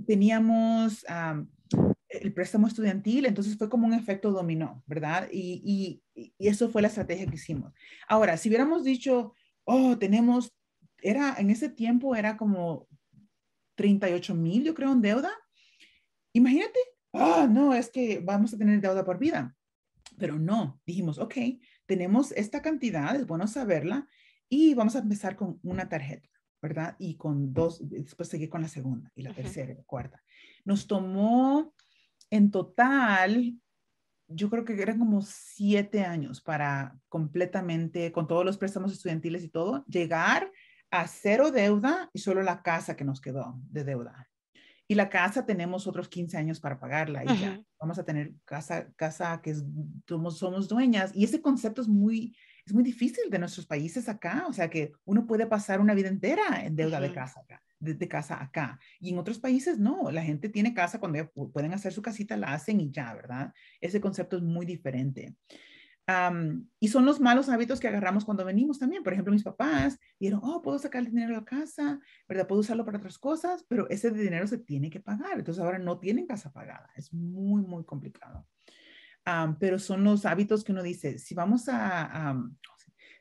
teníamos 0.06 1.04
el 2.20 2.32
préstamo 2.32 2.66
estudiantil, 2.66 3.26
entonces 3.26 3.56
fue 3.56 3.68
como 3.68 3.86
un 3.86 3.94
efecto 3.94 4.30
dominó, 4.30 4.82
¿verdad? 4.86 5.28
Y, 5.32 6.02
y, 6.14 6.32
y, 6.38 6.48
eso 6.48 6.68
fue 6.68 6.82
la 6.82 6.88
estrategia 6.88 7.26
que 7.26 7.36
hicimos. 7.36 7.72
Ahora, 8.06 8.36
si 8.36 8.48
hubiéramos 8.48 8.84
dicho, 8.84 9.34
oh, 9.64 9.96
tenemos, 9.98 10.52
era, 10.98 11.36
en 11.38 11.50
ese 11.50 11.68
tiempo 11.68 12.14
era 12.14 12.36
como 12.36 12.86
38 13.76 14.34
mil, 14.34 14.64
yo 14.64 14.74
creo, 14.74 14.92
en 14.92 15.00
deuda. 15.00 15.32
Imagínate, 16.32 16.78
oh, 17.12 17.46
no, 17.48 17.74
es 17.74 17.90
que 17.90 18.20
vamos 18.20 18.52
a 18.52 18.58
tener 18.58 18.80
deuda 18.80 19.04
por 19.04 19.18
vida. 19.18 19.56
Pero 20.18 20.38
no, 20.38 20.80
dijimos, 20.86 21.18
ok, 21.18 21.34
tenemos 21.86 22.32
esta 22.32 22.60
cantidad, 22.62 23.16
es 23.16 23.26
bueno 23.26 23.46
saberla, 23.46 24.06
y 24.48 24.74
vamos 24.74 24.96
a 24.96 24.98
empezar 24.98 25.34
con 25.34 25.58
una 25.62 25.88
tarjeta, 25.88 26.28
¿verdad? 26.60 26.94
Y 26.98 27.16
con 27.16 27.54
dos, 27.54 27.80
después 27.88 28.28
seguir 28.28 28.50
con 28.50 28.60
la 28.60 28.68
segunda 28.68 29.10
y 29.14 29.22
la 29.22 29.32
tercera 29.32 29.72
y 29.72 29.76
la 29.76 29.84
cuarta. 29.84 30.22
Nos 30.64 30.86
tomó 30.86 31.74
en 32.32 32.50
total, 32.50 33.54
yo 34.26 34.48
creo 34.48 34.64
que 34.64 34.80
eran 34.80 34.98
como 34.98 35.20
siete 35.20 36.02
años 36.02 36.40
para 36.40 36.96
completamente, 37.10 38.10
con 38.10 38.26
todos 38.26 38.42
los 38.42 38.56
préstamos 38.56 38.90
estudiantiles 38.90 39.44
y 39.44 39.50
todo, 39.50 39.84
llegar 39.86 40.50
a 40.90 41.06
cero 41.06 41.50
deuda 41.50 42.08
y 42.14 42.20
solo 42.20 42.42
la 42.42 42.62
casa 42.62 42.96
que 42.96 43.04
nos 43.04 43.20
quedó 43.20 43.60
de 43.68 43.84
deuda. 43.84 44.30
Y 44.88 44.94
la 44.94 45.10
casa 45.10 45.44
tenemos 45.44 45.86
otros 45.86 46.08
15 46.08 46.38
años 46.38 46.58
para 46.58 46.80
pagarla 46.80 47.22
y 47.22 47.38
ya 47.38 47.62
vamos 47.78 47.98
a 47.98 48.04
tener 48.04 48.32
casa, 48.46 48.90
casa 48.96 49.42
que 49.42 49.54
somos, 50.08 50.38
somos 50.38 50.68
dueñas. 50.68 51.14
Y 51.14 51.24
ese 51.24 51.42
concepto 51.42 51.82
es 51.82 51.88
muy, 51.88 52.34
es 52.64 52.72
muy 52.72 52.82
difícil 52.82 53.30
de 53.30 53.38
nuestros 53.38 53.66
países 53.66 54.08
acá. 54.08 54.46
O 54.48 54.52
sea, 54.52 54.68
que 54.68 54.92
uno 55.04 55.26
puede 55.26 55.46
pasar 55.46 55.80
una 55.80 55.94
vida 55.94 56.08
entera 56.08 56.64
en 56.64 56.76
deuda 56.76 57.00
de 57.00 57.12
casa 57.12 57.40
acá, 57.40 57.62
de, 57.78 58.08
casa 58.08 58.42
acá. 58.42 58.78
Y 59.00 59.10
en 59.10 59.18
otros 59.18 59.38
países 59.38 59.78
no, 59.78 60.10
la 60.10 60.22
gente 60.22 60.48
tiene 60.48 60.74
casa 60.74 61.00
cuando 61.00 61.30
pueden 61.52 61.72
hacer 61.72 61.92
su 61.92 62.02
casita, 62.02 62.36
la 62.36 62.52
hacen 62.52 62.80
y 62.80 62.90
ya, 62.90 63.14
¿verdad? 63.14 63.52
Ese 63.80 64.00
concepto 64.00 64.36
es 64.36 64.42
muy 64.42 64.66
diferente 64.66 65.36
y 66.80 66.88
son 66.88 67.06
los 67.06 67.20
malos 67.20 67.48
hábitos 67.48 67.78
que 67.78 67.88
agarramos 67.88 68.24
cuando 68.24 68.44
venimos 68.44 68.78
también. 68.78 69.02
Por 69.02 69.12
ejemplo, 69.12 69.32
mis 69.32 69.44
papás 69.44 69.98
dijeron, 70.18 70.40
oh, 70.42 70.60
puedo 70.60 70.78
sacar 70.78 71.00
el 71.00 71.10
dinero 71.10 71.28
de 71.28 71.36
la 71.36 71.44
casa, 71.44 72.00
¿verdad? 72.28 72.46
Puedo 72.46 72.60
usarlo 72.60 72.84
para 72.84 72.98
otras 72.98 73.18
cosas, 73.18 73.64
pero 73.68 73.88
ese 73.88 74.10
dinero 74.10 74.46
se 74.46 74.58
tiene 74.58 74.90
que 74.90 75.00
pagar. 75.00 75.38
Entonces 75.38 75.62
ahora 75.62 75.78
no 75.78 75.98
tienen 75.98 76.26
casa 76.26 76.52
pagada. 76.52 76.90
Es 76.96 77.12
muy, 77.12 77.62
muy 77.62 77.84
complicado. 77.84 78.46
Pero 79.58 79.78
son 79.78 80.04
los 80.04 80.26
hábitos 80.26 80.64
que 80.64 80.72
uno 80.72 80.82
dice, 80.82 81.18
si 81.18 81.34
vamos 81.34 81.68
a, 81.68 82.36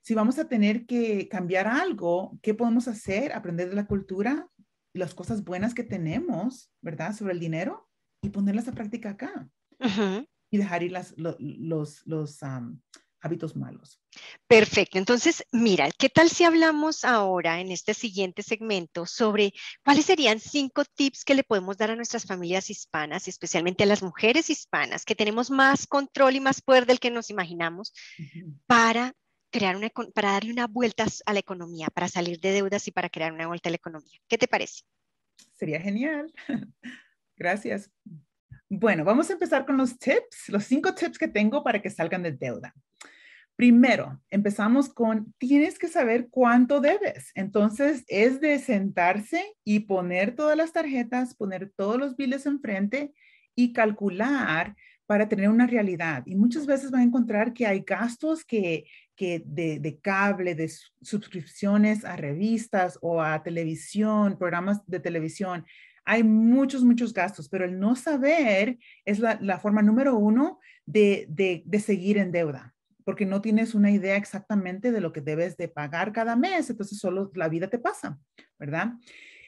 si 0.01 0.15
vamos 0.15 0.39
a 0.39 0.47
tener 0.47 0.85
que 0.85 1.27
cambiar 1.29 1.67
algo, 1.67 2.39
¿qué 2.41 2.53
podemos 2.53 2.87
hacer? 2.87 3.33
Aprender 3.33 3.69
de 3.69 3.75
la 3.75 3.87
cultura, 3.87 4.47
las 4.93 5.13
cosas 5.13 5.43
buenas 5.43 5.73
que 5.73 5.83
tenemos, 5.83 6.71
¿verdad? 6.81 7.15
Sobre 7.15 7.33
el 7.33 7.39
dinero 7.39 7.87
y 8.21 8.29
ponerlas 8.29 8.67
a 8.67 8.73
práctica 8.73 9.11
acá 9.11 9.49
y 10.49 10.57
dejar 10.57 10.83
ir 10.83 10.91
las, 10.91 11.13
los, 11.17 12.05
los, 12.05 12.39
hábitos 13.21 13.55
malos. 13.55 13.99
Perfecto. 14.47 14.97
Entonces, 14.97 15.45
mira, 15.51 15.89
¿qué 15.91 16.09
tal 16.09 16.29
si 16.29 16.43
hablamos 16.43 17.05
ahora 17.05 17.61
en 17.61 17.71
este 17.71 17.93
siguiente 17.93 18.43
segmento 18.43 19.05
sobre 19.05 19.53
cuáles 19.83 20.05
serían 20.05 20.39
cinco 20.39 20.83
tips 20.85 21.23
que 21.23 21.35
le 21.35 21.43
podemos 21.43 21.77
dar 21.77 21.91
a 21.91 21.95
nuestras 21.95 22.25
familias 22.25 22.69
hispanas, 22.69 23.27
especialmente 23.27 23.83
a 23.83 23.87
las 23.87 24.03
mujeres 24.03 24.49
hispanas, 24.49 25.05
que 25.05 25.15
tenemos 25.15 25.51
más 25.51 25.87
control 25.87 26.35
y 26.35 26.39
más 26.39 26.61
poder 26.61 26.85
del 26.85 26.99
que 26.99 27.11
nos 27.11 27.29
imaginamos 27.29 27.93
para 28.65 29.13
crear 29.51 29.75
una, 29.75 29.89
para 29.89 30.31
darle 30.31 30.51
una 30.51 30.67
vuelta 30.67 31.05
a 31.25 31.33
la 31.33 31.39
economía, 31.39 31.87
para 31.93 32.07
salir 32.07 32.39
de 32.39 32.51
deudas 32.51 32.87
y 32.87 32.91
para 32.91 33.09
crear 33.09 33.31
una 33.31 33.47
vuelta 33.47 33.69
a 33.69 33.71
la 33.71 33.75
economía? 33.75 34.19
¿Qué 34.27 34.37
te 34.37 34.47
parece? 34.47 34.83
Sería 35.53 35.79
genial. 35.79 36.33
Gracias. 37.35 37.91
Bueno, 38.69 39.03
vamos 39.03 39.29
a 39.29 39.33
empezar 39.33 39.65
con 39.65 39.75
los 39.77 39.99
tips, 39.99 40.47
los 40.47 40.63
cinco 40.63 40.95
tips 40.95 41.17
que 41.17 41.27
tengo 41.27 41.63
para 41.63 41.81
que 41.81 41.89
salgan 41.89 42.23
de 42.23 42.31
deuda. 42.31 42.73
Primero, 43.61 44.19
empezamos 44.31 44.89
con, 44.89 45.35
tienes 45.37 45.77
que 45.77 45.87
saber 45.87 46.29
cuánto 46.31 46.81
debes. 46.81 47.29
Entonces, 47.35 48.03
es 48.07 48.41
de 48.41 48.57
sentarse 48.57 49.55
y 49.63 49.81
poner 49.81 50.35
todas 50.35 50.57
las 50.57 50.73
tarjetas, 50.73 51.35
poner 51.35 51.71
todos 51.75 51.99
los 51.99 52.17
biles 52.17 52.47
enfrente 52.47 53.13
y 53.53 53.71
calcular 53.71 54.75
para 55.05 55.29
tener 55.29 55.47
una 55.47 55.67
realidad. 55.67 56.23
Y 56.25 56.35
muchas 56.37 56.65
veces 56.65 56.89
van 56.89 57.01
a 57.01 57.03
encontrar 57.03 57.53
que 57.53 57.67
hay 57.67 57.81
gastos 57.81 58.43
que, 58.43 58.85
que 59.15 59.43
de, 59.45 59.99
cable, 60.01 60.55
de 60.55 60.67
suscripciones 61.03 62.03
a 62.03 62.15
revistas 62.15 62.97
o 62.99 63.21
a 63.21 63.43
televisión, 63.43 64.39
programas 64.39 64.83
de 64.87 64.99
televisión, 64.99 65.67
hay 66.03 66.23
muchos, 66.23 66.83
muchos 66.83 67.13
gastos, 67.13 67.47
pero 67.47 67.65
el 67.65 67.79
no 67.79 67.95
saber 67.95 68.79
es 69.05 69.19
la, 69.19 69.59
forma 69.59 69.83
número 69.83 70.17
uno 70.17 70.59
de, 70.87 71.27
de, 71.29 71.79
seguir 71.79 72.17
en 72.17 72.31
deuda, 72.31 72.70
porque 73.03 73.25
no 73.25 73.41
tienes 73.41 73.75
una 73.75 73.91
idea 73.91 74.15
exactamente 74.15 74.91
de 74.91 75.01
lo 75.01 75.11
que 75.13 75.21
debes 75.21 75.57
de 75.57 75.67
pagar 75.67 76.11
cada 76.11 76.35
mes, 76.35 76.69
entonces 76.69 76.97
solo 76.99 77.31
la 77.35 77.49
vida 77.49 77.69
te 77.69 77.79
pasa, 77.79 78.19
¿verdad? 78.59 78.93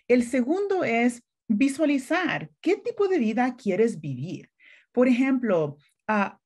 El 0.07 0.23
segundo 0.23 0.83
es 0.83 1.23
visualizar 1.47 2.49
qué 2.61 2.77
tipo 2.77 3.07
de 3.07 3.19
vida 3.19 3.55
quieres 3.55 3.99
vivir. 3.99 4.49
Por 4.91 5.07
ejemplo, 5.07 5.77
uh, 6.07 6.37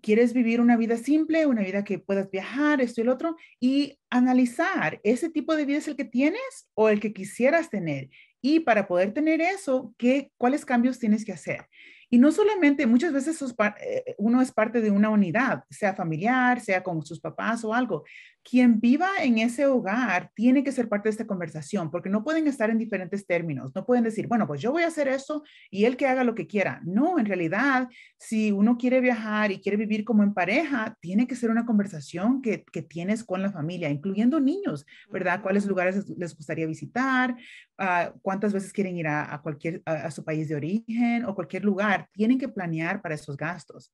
quieres 0.00 0.32
vivir 0.32 0.60
una 0.60 0.76
vida 0.76 0.96
simple, 0.96 1.46
una 1.46 1.62
vida 1.62 1.84
que 1.84 1.98
puedas 1.98 2.30
viajar, 2.30 2.80
esto 2.80 3.00
y 3.00 3.02
el 3.02 3.08
otro, 3.08 3.36
y 3.58 3.98
analizar, 4.10 5.00
¿ese 5.02 5.30
tipo 5.30 5.56
de 5.56 5.64
vida 5.64 5.78
es 5.78 5.88
el 5.88 5.96
que 5.96 6.04
tienes 6.04 6.68
o 6.74 6.88
el 6.88 7.00
que 7.00 7.12
quisieras 7.12 7.70
tener? 7.70 8.10
Y 8.40 8.60
para 8.60 8.86
poder 8.86 9.12
tener 9.12 9.40
eso, 9.40 9.94
¿qué, 9.98 10.30
¿cuáles 10.36 10.64
cambios 10.64 10.98
tienes 10.98 11.24
que 11.24 11.32
hacer? 11.32 11.66
Y 12.10 12.18
no 12.18 12.32
solamente, 12.32 12.86
muchas 12.86 13.12
veces 13.12 13.40
eh, 13.80 14.14
uno 14.18 14.42
es 14.42 14.50
parte 14.50 14.80
de 14.80 14.90
una 14.90 15.10
unidad, 15.10 15.64
sea 15.70 15.94
familiar, 15.94 16.60
sea 16.60 16.82
con 16.82 17.04
sus 17.06 17.20
papás 17.20 17.64
o 17.64 17.72
algo. 17.72 18.04
Quien 18.42 18.80
viva 18.80 19.08
en 19.20 19.38
ese 19.38 19.66
hogar 19.66 20.30
tiene 20.34 20.64
que 20.64 20.72
ser 20.72 20.88
parte 20.88 21.08
de 21.08 21.12
esta 21.12 21.26
conversación, 21.26 21.90
porque 21.90 22.08
no 22.08 22.24
pueden 22.24 22.46
estar 22.46 22.70
en 22.70 22.78
diferentes 22.78 23.26
términos. 23.26 23.72
No 23.74 23.84
pueden 23.84 24.04
decir, 24.04 24.26
bueno, 24.26 24.46
pues 24.46 24.60
yo 24.60 24.72
voy 24.72 24.82
a 24.82 24.88
hacer 24.88 25.08
eso 25.08 25.42
y 25.70 25.84
él 25.84 25.96
que 25.96 26.06
haga 26.06 26.24
lo 26.24 26.34
que 26.34 26.46
quiera. 26.46 26.80
No, 26.84 27.18
en 27.18 27.26
realidad, 27.26 27.88
si 28.18 28.52
uno 28.52 28.78
quiere 28.78 29.00
viajar 29.00 29.52
y 29.52 29.60
quiere 29.60 29.76
vivir 29.76 30.04
como 30.04 30.22
en 30.22 30.34
pareja, 30.34 30.96
tiene 31.00 31.26
que 31.26 31.36
ser 31.36 31.50
una 31.50 31.66
conversación 31.66 32.40
que, 32.42 32.64
que 32.72 32.82
tienes 32.82 33.24
con 33.24 33.42
la 33.42 33.52
familia, 33.52 33.90
incluyendo 33.90 34.40
niños, 34.40 34.86
¿verdad? 35.10 35.42
¿Cuáles 35.42 35.66
lugares 35.66 36.08
les 36.08 36.36
gustaría 36.36 36.66
visitar? 36.66 37.36
Uh, 37.78 38.18
¿Cuántas 38.22 38.52
veces 38.52 38.72
quieren 38.72 38.96
ir 38.96 39.06
a, 39.06 39.34
a 39.34 39.42
cualquier, 39.42 39.82
a 39.84 40.10
su 40.10 40.24
país 40.24 40.48
de 40.48 40.54
origen 40.54 41.24
o 41.24 41.34
cualquier 41.34 41.64
lugar? 41.64 42.08
tienen 42.12 42.38
que 42.38 42.48
planear 42.48 43.00
para 43.00 43.14
esos 43.14 43.36
gastos. 43.36 43.92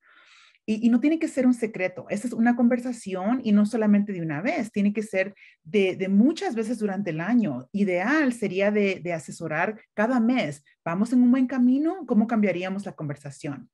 Y, 0.69 0.89
no 0.89 0.99
tiene 0.99 1.17
que 1.17 1.29
ser 1.29 1.47
un 1.47 1.53
secreto, 1.53 2.07
esa 2.09 2.27
es 2.27 2.33
una 2.33 2.57
conversación 2.57 3.39
y 3.41 3.53
no 3.53 3.65
solamente 3.65 4.11
de 4.11 4.21
una 4.21 4.41
vez, 4.41 4.69
tiene 4.69 4.91
que 4.91 5.01
ser 5.01 5.33
de, 5.63 6.05
muchas 6.09 6.55
veces 6.55 6.77
durante 6.77 7.11
el 7.11 7.21
año. 7.21 7.69
Ideal 7.71 8.33
sería 8.33 8.69
de, 8.69 9.01
asesorar 9.13 9.79
cada 9.93 10.19
mes, 10.19 10.65
vamos 10.83 11.13
en 11.13 11.23
un 11.23 11.31
buen 11.31 11.47
camino, 11.47 12.05
¿cómo 12.05 12.27
cambiaríamos 12.27 12.85
la 12.85 12.91
conversación? 12.91 13.69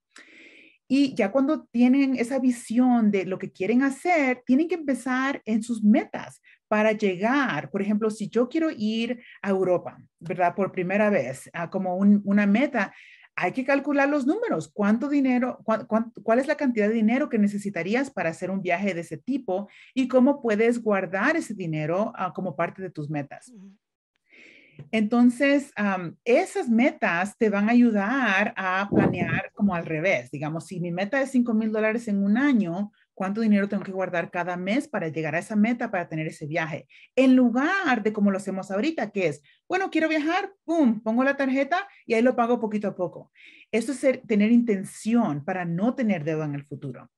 Y 0.86 1.16
ya 1.16 1.32
cuando 1.32 1.64
tienen 1.64 2.14
esa 2.14 2.38
visión 2.38 3.10
de 3.10 3.24
lo 3.24 3.38
que 3.38 3.50
quieren 3.50 3.82
hacer, 3.82 4.44
tienen 4.46 4.68
que 4.68 4.76
empezar 4.76 5.42
en 5.46 5.64
sus 5.64 5.82
metas 5.82 6.40
para 6.68 6.92
llegar. 6.92 7.70
Por 7.70 7.82
ejemplo, 7.82 8.08
si 8.08 8.28
yo 8.28 8.48
quiero 8.48 8.68
ir 8.70 9.20
a 9.42 9.50
Europa, 9.50 9.98
¿verdad? 10.20 10.54
Por 10.54 10.70
primera 10.70 11.10
vez, 11.10 11.50
como 11.72 11.96
una 11.96 12.46
meta, 12.46 12.94
hay 13.36 13.52
que 13.52 13.64
calcular 13.64 14.08
los 14.08 14.26
números. 14.26 14.70
¿Cuánto 14.72 15.08
dinero, 15.08 15.58
cuál 15.64 16.38
es 16.38 16.46
la 16.46 16.56
cantidad 16.56 16.88
de 16.88 16.94
dinero 16.94 17.28
que 17.28 17.38
necesitarías 17.38 18.10
para 18.10 18.30
hacer 18.30 18.50
un 18.50 18.62
viaje 18.62 18.94
de 18.94 19.00
ese 19.00 19.16
tipo 19.16 19.68
y 19.92 20.08
cómo 20.08 20.40
puedes 20.40 20.82
guardar 20.82 21.36
ese 21.36 21.54
dinero 21.54 22.12
ah, 22.16 22.32
como 22.32 22.54
parte 22.56 22.82
de 22.82 22.90
tus 22.90 23.10
metas? 23.10 23.52
Entonces, 24.90 25.72
esas 26.24 26.68
metas 26.68 27.36
te 27.38 27.48
van 27.48 27.68
a 27.68 27.72
ayudar 27.72 28.54
a 28.56 28.88
planear 28.90 29.52
como 29.54 29.74
al 29.74 29.86
revés. 29.86 30.30
Digamos, 30.30 30.66
si 30.66 30.80
mi 30.80 30.90
meta 30.90 31.20
es 31.20 31.30
5 31.30 31.54
mil 31.54 31.72
dólares 31.72 32.08
en 32.08 32.22
un 32.22 32.36
año, 32.36 32.90
cuánto 33.14 33.40
dinero 33.40 33.68
tengo 33.68 33.84
que 33.84 33.92
guardar 33.92 34.30
cada 34.30 34.56
mes 34.56 34.88
para 34.88 35.08
llegar 35.08 35.34
a 35.34 35.38
esa 35.38 35.56
meta, 35.56 35.90
para 35.90 36.08
tener 36.08 36.26
ese 36.26 36.46
viaje. 36.46 36.86
En 37.16 37.36
lugar 37.36 38.02
de 38.02 38.12
como 38.12 38.30
lo 38.30 38.36
hacemos 38.36 38.70
ahorita, 38.70 39.10
que 39.10 39.28
es, 39.28 39.42
bueno, 39.68 39.90
quiero 39.90 40.08
viajar, 40.08 40.52
¡pum!, 40.64 41.00
pongo 41.00 41.24
la 41.24 41.36
tarjeta 41.36 41.88
y 42.06 42.14
ahí 42.14 42.22
lo 42.22 42.36
pago 42.36 42.60
poquito 42.60 42.88
a 42.88 42.96
poco. 42.96 43.32
Eso 43.70 43.92
es 43.92 44.20
tener 44.26 44.50
intención 44.50 45.44
para 45.44 45.64
no 45.64 45.94
tener 45.94 46.24
deuda 46.24 46.44
en 46.44 46.54
el 46.54 46.64
futuro. 46.64 47.10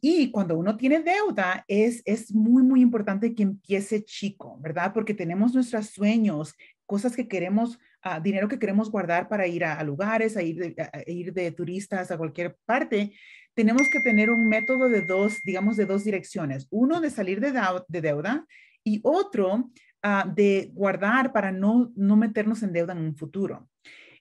y 0.00 0.30
cuando 0.32 0.58
uno 0.58 0.76
tiene 0.76 1.00
deuda, 1.02 1.64
es, 1.68 2.02
es 2.04 2.34
muy, 2.34 2.64
muy 2.64 2.80
importante 2.80 3.32
que 3.34 3.44
empiece 3.44 4.02
chico, 4.02 4.58
¿verdad? 4.60 4.92
Porque 4.92 5.14
tenemos 5.14 5.54
nuestros 5.54 5.86
sueños, 5.90 6.54
cosas 6.84 7.14
que 7.14 7.28
queremos, 7.28 7.78
uh, 8.04 8.20
dinero 8.20 8.48
que 8.48 8.58
queremos 8.58 8.90
guardar 8.90 9.28
para 9.28 9.46
ir 9.46 9.64
a, 9.64 9.80
lugares, 9.84 10.36
a 10.36 10.42
ir, 10.42 10.74
a 10.78 11.02
ir 11.06 11.32
de 11.32 11.52
turistas 11.52 12.10
a 12.10 12.18
cualquier 12.18 12.56
parte, 12.64 13.12
tenemos 13.54 13.88
que 13.88 14.00
tener 14.00 14.30
un 14.30 14.48
método 14.48 14.88
de 14.88 15.02
dos, 15.02 15.40
digamos, 15.44 15.76
de 15.76 15.86
dos 15.86 16.04
direcciones. 16.04 16.66
Uno 16.70 17.00
de 17.00 17.10
salir 17.10 17.40
de, 17.40 17.52
deuda 18.00 18.46
y 18.84 19.00
otro 19.02 19.70
ah, 20.02 20.30
de 20.34 20.70
guardar 20.72 21.32
para 21.32 21.52
no, 21.52 21.92
no 21.94 22.16
meternos 22.16 22.62
en 22.62 22.72
deuda 22.72 22.92
en 22.92 23.00
un 23.00 23.16
futuro. 23.16 23.68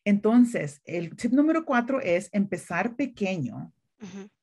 Entonces, 0.03 0.81
el 0.85 1.15
tip 1.15 1.31
número 1.31 1.65
cuatro 1.65 2.01
es 2.01 2.29
empezar 2.31 2.95
pequeño. 2.95 3.71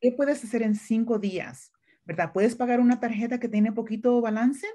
¿Qué 0.01 0.13
puedes 0.13 0.45
hacer 0.45 0.63
en 0.63 0.77
cinco 0.77 1.19
días? 1.19 1.73
¿Verdad? 2.05 2.33
Puedes 2.33 2.55
pagar 2.55 2.79
una 2.81 3.01
tarjeta 3.01 3.41
que 3.41 3.49
tiene 3.49 3.73
poquito 3.73 4.21
balance 4.21 4.67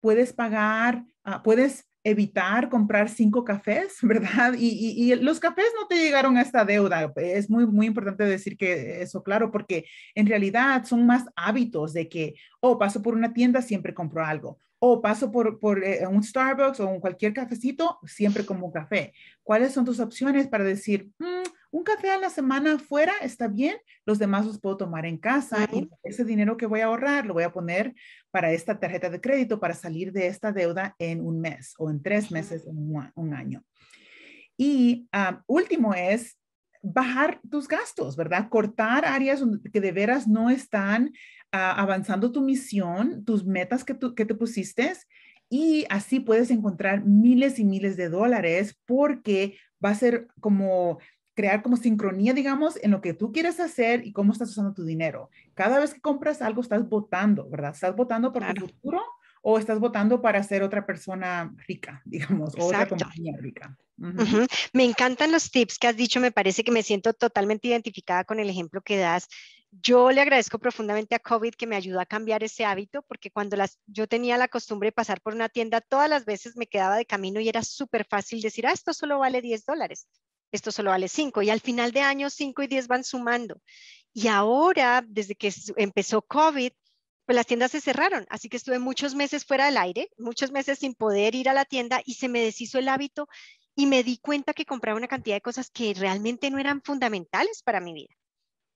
puedes 0.00 0.32
pagar, 0.32 1.04
ah, 1.24 1.42
puedes 1.42 1.86
evitar 2.02 2.68
comprar 2.68 3.08
cinco 3.08 3.44
cafés, 3.44 3.98
¿verdad? 4.02 4.54
Y, 4.58 5.14
los 5.16 5.40
cafés 5.40 5.66
no 5.78 5.86
te 5.86 5.96
llegaron 5.96 6.36
a 6.36 6.42
esta 6.42 6.64
deuda. 6.64 7.12
Es 7.16 7.50
muy, 7.50 7.66
muy 7.66 7.86
importante 7.86 8.24
decir 8.24 8.56
que 8.56 9.02
eso, 9.02 9.22
claro, 9.22 9.50
porque 9.50 9.86
en 10.14 10.26
realidad 10.26 10.84
son 10.84 11.06
más 11.06 11.24
hábitos 11.36 11.92
de 11.92 12.08
que, 12.08 12.34
oh, 12.60 12.78
paso 12.78 13.02
por 13.02 13.14
una 13.14 13.32
tienda, 13.32 13.62
siempre 13.62 13.94
compro 13.94 14.24
algo. 14.24 14.58
O 14.78 15.02
paso 15.02 15.30
por, 15.30 15.58
por 15.58 15.84
eh, 15.84 16.06
un 16.06 16.22
Starbucks 16.22 16.80
o 16.80 16.88
un 16.88 17.00
cualquier 17.00 17.34
cafecito, 17.34 17.98
siempre 18.06 18.46
como 18.46 18.66
un 18.66 18.72
café. 18.72 19.12
¿Cuáles 19.42 19.72
son 19.72 19.84
tus 19.84 20.00
opciones 20.00 20.48
para 20.48 20.64
decir, 20.64 21.10
mm, 21.18 21.42
un 21.70 21.84
café 21.84 22.10
a 22.10 22.18
la 22.18 22.30
semana 22.30 22.78
fuera 22.78 23.12
está 23.22 23.48
bien, 23.48 23.76
los 24.04 24.18
demás 24.18 24.46
los 24.46 24.60
puedo 24.60 24.76
tomar 24.76 25.06
en 25.06 25.18
casa 25.18 25.68
y 25.72 25.88
ese 26.02 26.24
dinero 26.24 26.56
que 26.56 26.66
voy 26.66 26.80
a 26.80 26.86
ahorrar 26.86 27.26
lo 27.26 27.34
voy 27.34 27.44
a 27.44 27.52
poner 27.52 27.94
para 28.30 28.52
esta 28.52 28.78
tarjeta 28.78 29.08
de 29.10 29.20
crédito 29.20 29.60
para 29.60 29.74
salir 29.74 30.12
de 30.12 30.26
esta 30.26 30.52
deuda 30.52 30.94
en 30.98 31.24
un 31.24 31.40
mes 31.40 31.74
o 31.78 31.90
en 31.90 32.02
tres 32.02 32.30
meses, 32.30 32.66
en 32.66 32.76
un, 33.14 33.34
año. 33.34 33.62
Y 34.56 35.08
ah, 35.12 35.42
último 35.46 35.94
es 35.94 36.38
bajar 36.82 37.40
tus 37.48 37.68
gastos, 37.68 38.16
¿verdad? 38.16 38.48
Cortar 38.48 39.04
áreas 39.04 39.42
que 39.72 39.80
de 39.80 39.92
veras 39.92 40.26
no 40.26 40.50
están 40.50 41.12
ah, 41.52 41.80
avanzando 41.80 42.32
tu 42.32 42.40
misión, 42.40 43.24
tus 43.24 43.44
metas 43.44 43.84
que, 43.84 43.96
que 44.16 44.24
te 44.24 44.34
pusiste 44.34 44.92
y 45.48 45.84
así 45.90 46.20
puedes 46.20 46.50
encontrar 46.50 47.04
miles 47.04 47.58
y 47.58 47.64
miles 47.64 47.96
de 47.96 48.08
dólares 48.08 48.78
porque 48.86 49.58
va 49.84 49.90
a 49.90 49.94
ser 49.96 50.28
como 50.40 50.98
crear 51.40 51.62
como 51.62 51.78
sincronía, 51.78 52.34
digamos, 52.34 52.78
en 52.82 52.90
lo 52.90 53.00
que 53.00 53.14
tú 53.14 53.32
quieres 53.32 53.60
hacer 53.60 54.06
y 54.06 54.12
cómo 54.12 54.30
estás 54.30 54.50
usando 54.50 54.74
tu 54.74 54.84
dinero. 54.84 55.30
Cada 55.54 55.78
vez 55.78 55.94
que 55.94 56.00
compras 56.02 56.42
algo, 56.42 56.60
estás 56.60 56.86
votando, 56.86 57.48
¿verdad? 57.48 57.72
¿Estás 57.72 57.96
votando 57.96 58.30
por 58.30 58.44
tu 58.52 58.66
futuro 58.66 59.00
o 59.40 59.58
estás 59.58 59.78
votando 59.78 60.20
para 60.20 60.42
ser 60.42 60.62
otra 60.62 60.84
persona 60.84 61.50
rica, 61.66 62.02
digamos, 62.04 62.54
o 62.58 62.66
otra 62.66 62.86
compañía 62.86 63.38
rica? 63.38 63.74
Me 64.74 64.84
encantan 64.84 65.32
los 65.32 65.50
tips 65.50 65.78
que 65.78 65.88
has 65.88 65.96
dicho, 65.96 66.20
me 66.20 66.30
parece 66.30 66.62
que 66.62 66.72
me 66.72 66.82
siento 66.82 67.14
totalmente 67.14 67.68
identificada 67.68 68.24
con 68.24 68.38
el 68.38 68.50
ejemplo 68.50 68.82
que 68.82 68.98
das. 68.98 69.26
Yo 69.70 70.10
le 70.10 70.20
agradezco 70.20 70.58
profundamente 70.58 71.14
a 71.14 71.20
COVID 71.20 71.54
que 71.54 71.66
me 71.66 71.76
ayudó 71.76 72.00
a 72.00 72.06
cambiar 72.06 72.44
ese 72.44 72.66
hábito, 72.66 73.00
porque 73.08 73.30
cuando 73.30 73.56
las, 73.56 73.78
yo 73.86 74.06
tenía 74.06 74.36
la 74.36 74.48
costumbre 74.48 74.88
de 74.88 74.92
pasar 74.92 75.22
por 75.22 75.34
una 75.34 75.48
tienda, 75.48 75.80
todas 75.80 76.10
las 76.10 76.26
veces 76.26 76.54
me 76.58 76.66
quedaba 76.66 76.96
de 76.96 77.06
camino 77.06 77.40
y 77.40 77.48
era 77.48 77.62
súper 77.62 78.04
fácil 78.04 78.42
decir, 78.42 78.66
ah, 78.66 78.72
esto 78.72 78.92
solo 78.92 79.18
vale 79.18 79.40
10 79.40 79.64
dólares 79.64 80.06
esto 80.52 80.72
solo 80.72 80.90
vale 80.90 81.08
5 81.08 81.42
y 81.42 81.50
al 81.50 81.60
final 81.60 81.92
de 81.92 82.00
año 82.00 82.30
5 82.30 82.62
y 82.62 82.66
10 82.66 82.88
van 82.88 83.04
sumando. 83.04 83.60
Y 84.12 84.28
ahora, 84.28 85.04
desde 85.06 85.34
que 85.34 85.52
empezó 85.76 86.22
COVID, 86.22 86.72
pues 87.26 87.36
las 87.36 87.46
tiendas 87.46 87.70
se 87.70 87.80
cerraron, 87.80 88.26
así 88.28 88.48
que 88.48 88.56
estuve 88.56 88.80
muchos 88.80 89.14
meses 89.14 89.44
fuera 89.44 89.66
del 89.66 89.76
aire, 89.76 90.10
muchos 90.18 90.50
meses 90.50 90.80
sin 90.80 90.94
poder 90.94 91.36
ir 91.36 91.48
a 91.48 91.54
la 91.54 91.64
tienda 91.64 92.00
y 92.04 92.14
se 92.14 92.28
me 92.28 92.40
deshizo 92.40 92.78
el 92.78 92.88
hábito 92.88 93.28
y 93.76 93.86
me 93.86 94.02
di 94.02 94.18
cuenta 94.18 94.52
que 94.52 94.64
compraba 94.64 94.98
una 94.98 95.06
cantidad 95.06 95.36
de 95.36 95.40
cosas 95.40 95.70
que 95.70 95.94
realmente 95.94 96.50
no 96.50 96.58
eran 96.58 96.82
fundamentales 96.82 97.62
para 97.62 97.80
mi 97.80 97.92
vida. 97.92 98.14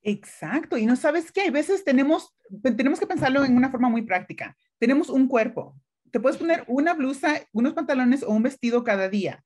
Exacto, 0.03 0.77
y 0.77 0.87
no 0.87 0.97
sabes 0.97 1.33
qué, 1.33 1.49
a 1.49 1.51
veces 1.51 1.83
tenemos, 1.83 2.33
tenemos 2.63 3.01
que 3.01 3.07
pensarlo 3.07 3.45
en 3.45 3.57
una 3.57 3.71
forma 3.71 3.89
muy 3.89 4.03
práctica. 4.03 4.57
Tenemos 4.79 5.09
un 5.09 5.27
cuerpo, 5.27 5.75
te 6.13 6.21
puedes 6.21 6.39
poner 6.39 6.63
una 6.69 6.95
blusa, 6.95 7.41
unos 7.53 7.73
pantalones 7.73 8.23
o 8.23 8.31
un 8.31 8.45
vestido 8.45 8.85
cada 8.85 9.09
día. 9.09 9.43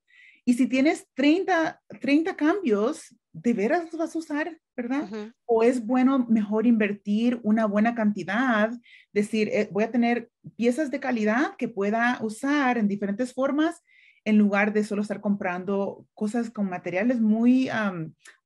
Y 0.49 0.55
si 0.55 0.67
tienes 0.67 1.07
30, 1.13 1.79
30 2.01 2.35
cambios, 2.35 3.15
¿de 3.35 3.53
veras 3.53 3.85
los 3.85 3.99
vas 3.99 4.17
a 4.17 4.19
usar, 4.19 4.59
verdad? 4.75 5.07
O 5.45 5.63
es 5.63 5.85
bueno 5.85 6.25
mejor 6.27 6.67
invertir 6.67 7.39
una 7.43 7.67
buena 7.67 7.95
cantidad, 7.95 8.71
decir, 9.13 9.51
eh, 9.53 9.69
voy 9.71 9.85
a 9.85 9.91
tener 9.91 10.31
piezas 10.57 10.91
de 10.91 11.01
calidad 11.01 11.55
que 11.59 11.69
pueda 11.69 12.17
usar 12.23 12.79
en 12.79 12.89
diferentes 12.89 13.35
formas 13.35 13.85
en 14.25 14.39
lugar 14.39 14.73
de 14.73 14.85
solo 14.85 15.03
estar 15.03 15.21
comprando 15.21 16.07
cosas 16.15 16.49
con 16.49 16.71
materiales 16.71 17.21
muy, 17.21 17.69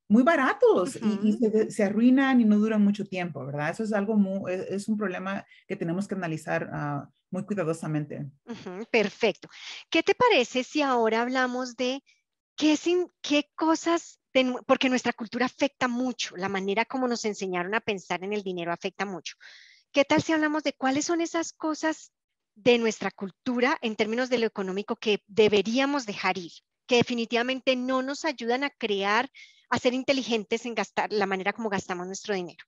muy 0.09 0.25
baratos 0.25 0.99
y, 1.23 1.39
se, 1.71 1.85
arruinan 1.85 2.41
y 2.41 2.45
no 2.45 2.59
duran 2.59 2.83
mucho 2.83 3.05
tiempo, 3.05 3.47
¿verdad? 3.47 3.71
Eso 3.71 3.85
es 3.85 3.93
algo 3.93 4.17
muy, 4.17 4.51
e, 4.51 4.75
es, 4.75 4.89
un 4.89 4.97
problema 4.97 5.47
que 5.69 5.77
tenemos 5.77 6.09
que 6.09 6.17
analizar 6.17 6.69
uh, 6.69 7.09
muy 7.33 7.45
cuidadosamente. 7.45 8.31
perfecto. 8.91 9.49
¿Qué 9.91 10.03
te 10.03 10.15
parece 10.15 10.63
si 10.63 10.83
ahora 10.83 11.23
hablamos 11.23 11.75
de 11.77 12.05
qué, 12.57 13.51
cosas, 13.55 14.21
porque 14.67 14.89
nuestra 14.89 15.13
cultura 15.13 15.47
afecta 15.47 15.89
mucho, 15.89 16.37
la 16.37 16.49
manera 16.49 16.85
como 16.85 17.09
nos 17.09 17.25
enseñaron 17.25 17.75
a 17.75 17.81
pensar 17.81 18.23
en 18.23 18.33
el 18.33 18.43
dinero 18.43 18.73
afecta 18.73 19.05
mucho. 19.05 19.37
¿Qué 19.93 20.05
tal 20.05 20.23
si 20.23 20.33
hablamos 20.33 20.63
de 20.63 20.75
cuáles 20.75 21.07
son 21.07 21.21
esas 21.21 21.53
cosas 21.53 22.13
de 22.55 22.79
nuestra 22.79 23.11
cultura 23.11 23.79
en 23.81 23.97
términos 23.97 24.29
de 24.29 24.39
lo 24.39 24.47
económico 24.47 24.97
que 24.97 25.23
deberíamos 25.27 26.07
dejar 26.07 26.39
ir, 26.39 26.53
que 26.87 26.97
definitivamente 26.97 27.77
no 27.77 28.03
nos 28.03 28.25
ayudan 28.25 28.65
a 28.65 28.71
crear, 28.71 29.31
a 29.71 29.79
ser 29.79 29.95
inteligentes 29.95 30.67
en 30.67 30.75
gastar 30.75 31.13
la 31.13 31.27
manera 31.27 31.53
como 31.53 31.71
gastamos 31.71 32.07
nuestro 32.07 32.35
dinero? 32.35 32.65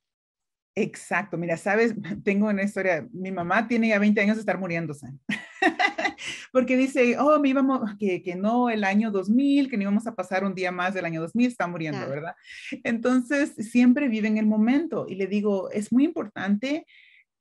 Exacto, 0.76 1.38
mira, 1.38 1.56
sabes, 1.56 1.94
tengo 2.24 2.48
una 2.48 2.64
historia, 2.64 3.06
mi 3.12 3.30
mamá 3.30 3.68
tiene 3.68 3.88
ya 3.88 3.98
20 3.98 4.20
años 4.20 4.36
de 4.36 4.40
estar 4.40 4.58
muriéndose, 4.58 5.06
porque 6.52 6.76
dice, 6.76 7.16
oh, 7.18 7.38
me 7.38 7.50
íbamos, 7.50 7.96
que, 7.96 8.22
que, 8.22 8.34
no 8.34 8.68
el 8.70 8.82
año 8.82 9.12
2000, 9.12 9.70
que 9.70 9.76
no 9.76 9.84
íbamos 9.84 10.06
a 10.08 10.16
pasar 10.16 10.44
un 10.44 10.54
día 10.54 10.72
más 10.72 10.92
del 10.92 11.04
año 11.04 11.20
2000, 11.20 11.46
está 11.46 11.68
muriendo, 11.68 12.08
¿verdad? 12.08 12.34
Entonces, 12.82 13.54
siempre 13.70 14.08
vive 14.08 14.26
en 14.26 14.36
el 14.36 14.46
momento 14.46 15.06
y 15.08 15.14
le 15.14 15.28
digo, 15.28 15.70
es 15.70 15.92
muy 15.92 16.04
importante 16.04 16.86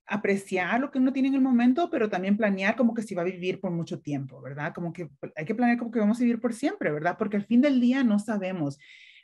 apreciar 0.05 0.79
lo 0.79 0.91
que 0.91 0.99
uno 0.99 1.11
tiene 1.11 1.29
en 1.29 1.35
el 1.35 1.41
momento, 1.41 1.89
pero 1.89 2.09
también 2.09 2.37
planear 2.37 2.75
como 2.75 2.93
que 2.93 3.01
si 3.01 3.15
va 3.15 3.23
a 3.23 3.25
vivir 3.25 3.59
por 3.59 3.71
mucho 3.71 3.99
tiempo, 3.99 4.41
¿verdad? 4.41 4.73
Como 4.75 4.93
que 4.93 5.09
hay 5.35 5.45
que 5.45 5.55
planear 5.55 5.79
como 5.79 5.89
que 5.89 5.99
vamos 5.99 6.17
a 6.19 6.23
vivir 6.23 6.39
por 6.39 6.53
siempre, 6.53 6.91
¿verdad? 6.91 7.15
Porque 7.17 7.37
al 7.37 7.45
fin 7.45 7.61
del 7.61 7.81
día 7.81 8.03
no 8.03 8.19
sabemos. 8.19 8.77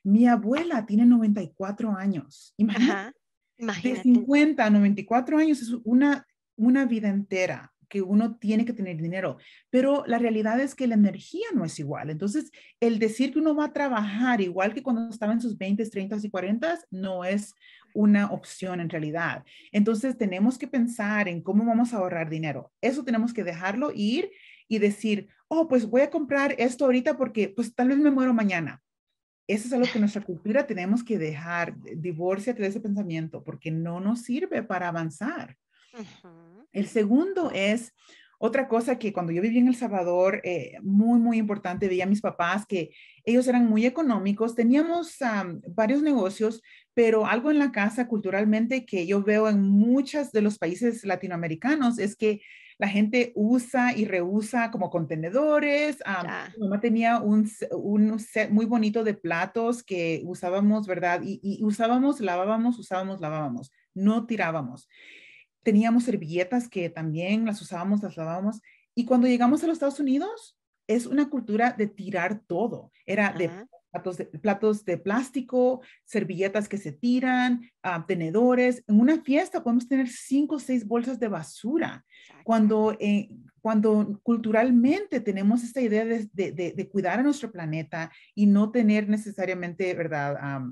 Mi 0.04 0.26
abuela 0.26 0.86
tiene 0.86 1.06
94 1.06 1.96
años. 1.96 2.54
Imagínate 2.58 3.19
de 3.60 4.02
50 4.02 4.66
a 4.66 4.70
94 4.70 5.38
años 5.38 5.62
es 5.62 5.70
una, 5.84 6.26
una 6.56 6.86
vida 6.86 7.10
entera 7.10 7.74
que 7.90 8.02
uno 8.02 8.38
tiene 8.38 8.66
que 8.66 8.74
tener 8.74 9.02
dinero, 9.02 9.38
pero 9.70 10.04
la 10.06 10.20
realidad 10.20 10.60
es 10.60 10.76
que 10.76 10.88
la 10.88 10.94
energía 10.94 11.48
no 11.56 11.66
es 11.66 11.80
igual. 11.80 12.12
Entonces, 12.12 12.52
el 12.80 13.00
decir 13.00 13.34
que 13.34 13.40
uno 13.40 13.56
va 13.56 13.66
a 13.66 13.74
trabajar 13.74 14.42
igual 14.42 14.74
que 14.74 14.84
cuando 14.84 15.10
estaba 15.10 15.34
en 15.34 15.42
sus 15.42 15.58
20, 15.58 15.90
30 15.90 16.18
y 16.22 16.30
40 16.30 16.80
no 16.92 17.26
es 17.26 17.56
una 17.96 18.32
opción 18.32 18.80
en 18.80 18.90
realidad. 18.90 19.44
Entonces, 19.72 20.18
tenemos 20.18 20.60
que 20.60 20.68
pensar 20.68 21.28
en 21.28 21.42
cómo 21.42 21.66
vamos 21.66 21.94
a 21.94 21.98
ahorrar 21.98 22.30
dinero. 22.30 22.72
Eso 22.80 23.04
tenemos 23.04 23.34
que 23.34 23.44
dejarlo 23.44 23.92
ir 23.94 24.30
y 24.68 24.78
decir, 24.78 25.28
oh, 25.48 25.68
pues 25.68 25.88
voy 25.88 26.02
a 26.02 26.12
comprar 26.12 26.54
esto 26.60 26.86
ahorita 26.86 27.18
porque 27.18 27.50
pues 27.50 27.74
tal 27.74 27.88
vez 27.88 27.98
me 27.98 28.12
muero 28.12 28.36
mañana 28.36 28.84
eso 29.50 29.66
es 29.68 29.74
algo 29.74 29.88
que 29.92 29.98
nuestra 29.98 30.24
cultura 30.24 30.68
tenemos 30.68 31.04
que 31.04 31.18
dejar, 31.18 31.76
divórciate 31.82 32.62
de 32.62 32.68
ese 32.68 32.80
pensamiento, 32.80 33.44
porque 33.44 33.72
no 33.72 34.00
nos 34.00 34.22
sirve 34.22 34.62
para 34.62 34.90
avanzar. 34.90 35.58
El 36.72 36.86
segundo 36.86 37.50
es 37.52 37.92
otra 38.38 38.68
cosa 38.68 39.00
que 39.00 39.12
cuando 39.12 39.32
yo 39.32 39.42
viví 39.42 39.58
en 39.58 39.68
El 39.68 39.76
Salvador, 39.76 40.40
eh, 40.44 40.78
muy, 40.84 41.20
muy 41.20 41.40
importante, 41.40 41.88
veía 41.88 42.04
a 42.04 42.08
mis 42.08 42.22
papás 42.22 42.68
que 42.68 42.92
ellos 43.26 43.48
eran 43.48 43.68
muy 43.68 43.88
económicos, 43.88 44.54
teníamos 44.54 45.18
varios 45.70 46.04
negocios, 46.04 46.62
pero 46.94 47.26
algo 47.26 47.50
en 47.50 47.58
la 47.58 47.72
casa 47.72 48.08
culturalmente 48.08 48.86
que 48.86 49.08
yo 49.08 49.24
veo 49.24 49.50
en 49.50 49.62
muchos 49.62 50.32
de 50.32 50.44
los 50.44 50.60
países 50.60 51.04
latinoamericanos 51.04 51.98
es 51.98 52.16
que 52.16 52.42
la 52.80 52.88
gente 52.88 53.34
usa 53.36 53.94
y 53.96 54.06
reusa 54.06 54.72
como 54.72 54.90
contenedores. 54.90 56.00
mi 56.58 56.64
mamá 56.64 56.80
tenía 56.80 57.20
un, 57.20 57.46
set 57.46 58.50
muy 58.50 58.66
bonito 58.66 59.04
de 59.04 59.14
platos 59.14 59.84
que 59.84 60.22
usábamos, 60.26 60.88
¿verdad? 60.88 61.20
Y, 61.22 61.60
usábamos, 61.62 62.22
lavábamos, 62.22 62.80
usábamos, 62.80 63.20
lavábamos, 63.20 63.70
no 63.94 64.26
tirábamos. 64.26 64.88
Teníamos 65.62 66.06
servilletas 66.06 66.70
que 66.70 66.90
también 66.90 67.46
las 67.46 67.62
usábamos, 67.62 68.02
las 68.02 68.16
lavábamos. 68.16 68.62
Y 68.96 69.04
cuando 69.04 69.28
llegamos 69.28 69.62
a 69.62 69.68
los 69.68 69.74
Estados 69.74 70.00
Unidos, 70.00 70.58
es 70.88 71.06
una 71.06 71.30
cultura 71.30 71.76
de 71.78 71.88
tirar 71.88 72.40
todo. 72.48 72.94
Era 73.06 73.34
de 73.34 73.52
platos 73.92 74.18
de, 74.18 74.26
platos 74.26 74.86
de 74.86 74.98
plástico, 74.98 75.82
servilletas 76.06 76.70
que 76.70 76.78
se 76.78 76.92
tiran, 76.92 77.70
ah, 77.84 78.06
tenedores. 78.08 78.84
En 78.88 79.00
una 79.00 79.22
fiesta 79.22 79.64
podemos 79.64 79.88
tener 79.88 80.08
cinco 80.08 80.56
o 80.56 80.60
seis 80.60 80.86
bolsas 80.86 81.20
de 81.20 81.28
basura. 81.28 82.06
Cuando, 82.44 82.96
eh, 83.00 83.30
cuando 83.62 84.20
culturalmente 84.24 85.20
tenemos 85.20 85.64
esta 85.64 85.82
idea 85.82 86.06
de, 86.06 86.30
de, 86.34 86.52
de, 86.52 86.90
cuidar 86.90 87.20
a 87.20 87.24
nuestro 87.24 87.52
planeta 87.52 88.12
y 88.34 88.46
no 88.46 88.72
tener 88.72 89.10
necesariamente, 89.10 89.94
¿verdad? 89.94 90.70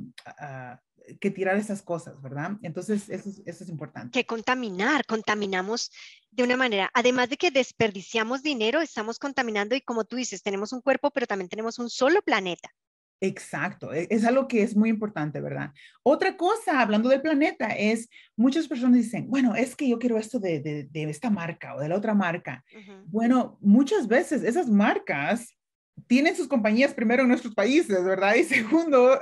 Que 1.20 1.32
tirar 1.32 1.56
esas 1.58 1.82
cosas, 1.82 2.22
¿verdad? 2.22 2.52
Entonces, 2.62 3.10
eso, 3.10 3.30
eso, 3.46 3.64
es 3.64 3.70
importante. 3.70 4.12
Que 4.12 4.26
contaminar, 4.26 5.06
contaminamos 5.06 5.92
de 6.32 6.44
una 6.44 6.58
manera, 6.58 6.90
además 6.94 7.30
de 7.30 7.38
que 7.38 7.52
desperdiciamos 7.52 8.44
dinero, 8.44 8.82
estamos 8.82 9.20
contaminando 9.20 9.76
y 9.76 9.82
como 9.82 10.06
tú 10.06 10.16
dices, 10.16 10.44
tenemos 10.44 10.74
un 10.74 10.82
cuerpo, 10.82 11.12
pero 11.12 11.28
también 11.28 11.50
tenemos 11.50 11.80
un 11.80 11.90
solo 11.90 12.22
planeta 12.22 12.74
Exacto, 13.20 13.94
e, 13.94 14.08
es 14.10 14.26
algo 14.26 14.48
que 14.48 14.62
es 14.62 14.76
muy 14.76 14.90
importante, 14.90 15.42
¿verdad? 15.42 15.74
Otra 16.04 16.38
cosa, 16.38 16.82
hablando 16.82 17.10
del 17.10 17.22
planeta, 17.22 17.68
es 17.70 18.10
muchas 18.36 18.68
personas 18.68 18.98
dicen, 18.98 19.28
bueno, 19.28 19.56
es 19.56 19.76
que 19.76 19.90
yo 19.90 19.98
quiero 19.98 20.18
esto 20.18 20.40
de, 20.40 20.60
de, 20.60 21.04
esta 21.10 21.30
marca 21.30 21.76
o 21.76 21.80
de 21.80 21.90
la 21.90 21.96
otra 21.96 22.14
marca. 22.14 22.64
Bueno, 23.06 23.58
muchas 23.62 24.08
veces 24.08 24.44
esas 24.44 24.70
marcas 24.70 25.58
tienen 26.06 26.36
sus 26.36 26.48
compañías 26.48 26.94
primero 26.94 27.24
en 27.24 27.30
nuestros 27.30 27.56
países, 27.56 28.04
¿verdad? 28.04 28.36
Y 28.36 28.44
segundo, 28.44 29.20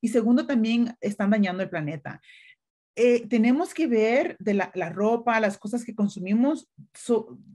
y 0.00 0.08
segundo 0.08 0.46
también 0.46 0.96
están 1.00 1.30
dañando 1.30 1.62
el 1.62 1.68
planeta. 1.68 2.20
Eh, 2.98 3.26
tenemos 3.28 3.74
que 3.74 3.86
ver 3.86 4.36
de 4.38 4.54
la, 4.54 4.70
la, 4.74 4.88
ropa, 4.88 5.38
las 5.38 5.58
cosas 5.58 5.84
que 5.84 5.94
consumimos 5.94 6.70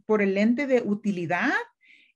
por 0.06 0.22
el 0.22 0.36
lente 0.36 0.68
de 0.68 0.84
utilidad 0.84 1.50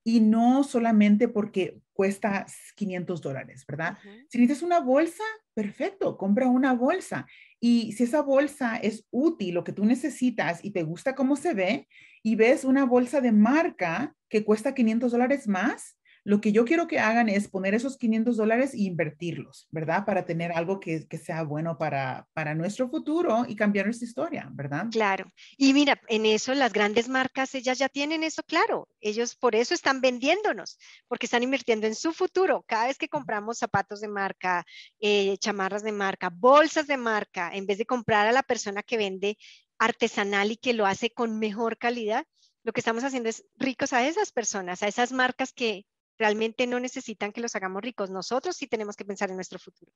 y 0.07 0.21
no 0.21 0.63
solamente 0.63 1.27
porque 1.27 1.81
cuesta 1.91 2.45
500 2.75 3.21
dólares, 3.21 3.65
¿verdad? 3.67 3.97
Si 4.29 4.37
necesitas 4.37 4.61
una 4.63 4.79
bolsa, 4.79 5.23
perfecto, 5.55 6.15
compra 6.15 6.47
una 6.47 6.73
bolsa. 6.73 7.25
Y 7.59 7.93
si 7.93 8.03
esa 8.03 8.21
bolsa 8.21 8.77
es 8.77 9.07
útil, 9.09 9.55
lo 9.55 9.63
que 9.63 9.73
tú 9.73 9.83
necesitas 9.83 10.63
y 10.63 10.71
te 10.71 10.83
gusta 10.83 11.15
cómo 11.15 11.35
se 11.35 11.55
ve, 11.55 11.87
y 12.21 12.35
ves 12.35 12.65
una 12.65 12.85
bolsa 12.85 13.19
de 13.19 13.31
marca 13.31 14.15
que 14.29 14.45
cuesta 14.45 14.75
500 14.75 15.11
dólares 15.11 15.47
más, 15.47 15.97
lo 16.25 16.41
que 16.41 16.51
yo 16.51 16.65
quiero 16.65 16.87
que 16.87 16.99
hagan 16.99 17.29
es 17.29 17.47
poner 17.47 17.75
esos 17.75 17.97
500 17.97 18.35
dólares 18.35 18.73
e 18.73 18.79
invertirlos, 18.79 19.67
¿verdad? 19.69 20.05
Para 20.05 20.25
tener 20.25 20.51
algo 20.53 20.79
que, 20.79 21.05
sea 21.23 21.43
bueno 21.43 21.77
para, 21.77 22.27
para 22.33 22.55
nuestro 22.55 22.89
futuro 22.89 23.45
y 23.47 23.55
cambiar 23.55 23.85
nuestra 23.85 24.07
historia, 24.07 24.49
¿verdad? 24.51 24.87
Claro. 24.91 25.31
Y 25.55 25.71
mira, 25.73 26.01
en 26.07 26.25
eso 26.25 26.55
las 26.55 26.73
grandes 26.73 27.07
marcas, 27.09 27.53
ellas 27.53 27.77
ya 27.77 27.89
tienen 27.89 28.23
eso 28.23 28.41
claro. 28.41 28.89
Ellos 29.01 29.35
por 29.35 29.53
eso 29.53 29.75
están 29.75 30.01
vendiéndonos, 30.01 30.79
porque 31.07 31.27
están 31.27 31.43
invirtiendo 31.43 31.85
en 31.85 31.93
su 31.93 32.11
futuro. 32.11 32.65
Cada 32.67 32.87
vez 32.87 32.97
que 32.97 33.07
compramos 33.07 33.59
zapatos 33.59 34.01
de 34.01 34.07
marca, 34.07 34.65
eh, 34.99 35.37
chamarras 35.37 35.83
de 35.83 35.91
marca, 35.91 36.31
bolsas 36.33 36.87
de 36.87 36.97
marca, 36.97 37.51
en 37.53 37.67
vez 37.67 37.77
de 37.77 37.85
comprar 37.85 38.25
a 38.25 38.31
la 38.31 38.41
persona 38.41 38.81
que 38.81 38.97
vende 38.97 39.37
artesanal 39.77 40.51
y 40.51 40.57
que 40.57 40.73
lo 40.73 40.87
hace 40.87 41.11
con 41.11 41.37
mejor 41.37 41.77
calidad, 41.77 42.25
lo 42.63 42.73
que 42.73 42.81
estamos 42.81 43.03
haciendo 43.03 43.29
es 43.29 43.45
ricos 43.57 43.93
a 43.93 44.07
esas 44.07 44.31
personas, 44.31 44.81
a 44.81 44.87
esas 44.87 45.11
marcas 45.11 45.53
que 45.53 45.85
realmente 46.17 46.67
no 46.67 46.79
necesitan 46.79 47.31
que 47.31 47.41
los 47.41 47.55
hagamos 47.55 47.81
ricos. 47.81 48.09
Nosotros 48.09 48.55
sí 48.55 48.67
tenemos 48.67 48.95
que 48.95 49.05
pensar 49.05 49.29
en 49.29 49.35
nuestro 49.35 49.59
futuro. 49.59 49.91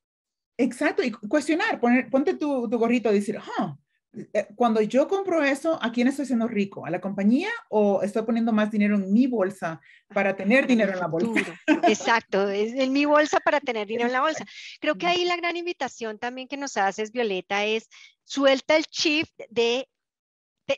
Exacto, 0.58 1.02
y 1.04 1.12
cuestionar, 1.12 1.80
poner, 1.80 2.10
ponte 2.10 2.34
tu, 2.34 2.68
gorrito 2.68 3.10
y 3.10 3.16
decir, 3.16 3.38
ah, 3.38 3.78
eh, 4.34 4.48
cuando 4.56 4.82
yo 4.82 5.08
compro 5.08 5.42
eso, 5.42 5.82
¿a 5.82 5.92
quién 5.92 6.10
estoy 6.10 6.26
siendo 6.26 6.48
rico? 6.48 6.86
¿A 6.86 6.90
la 6.90 7.00
compañía 7.00 7.50
o 7.70 8.02
estoy 8.02 8.24
poniendo 8.24 8.52
más 8.52 8.70
dinero 8.70 8.96
en 8.96 9.14
mi 9.14 9.28
bolsa 9.28 9.80
para 10.14 10.36
tener 10.36 10.68
dinero 10.68 10.92
en 10.92 11.00
la 11.00 11.08
bolsa? 11.08 11.58
Exacto, 11.88 12.50
es 12.50 12.74
en 12.74 12.92
mi 12.92 13.06
bolsa 13.06 13.40
para 13.40 13.62
tener 13.62 13.88
dinero 13.88 14.08
en 14.08 14.14
la 14.14 14.22
bolsa. 14.22 14.44
Creo 14.82 14.96
que 14.96 15.08
ahí 15.08 15.24
la 15.24 15.38
gran 15.38 15.56
invitación 15.56 16.20
también 16.20 16.50
que 16.50 16.58
nos 16.58 16.76
haces, 16.76 17.12
Violeta, 17.12 17.64
es 17.66 17.88
suelta 18.26 18.76
el 18.76 18.86
chip 18.86 19.28
de 19.50 19.88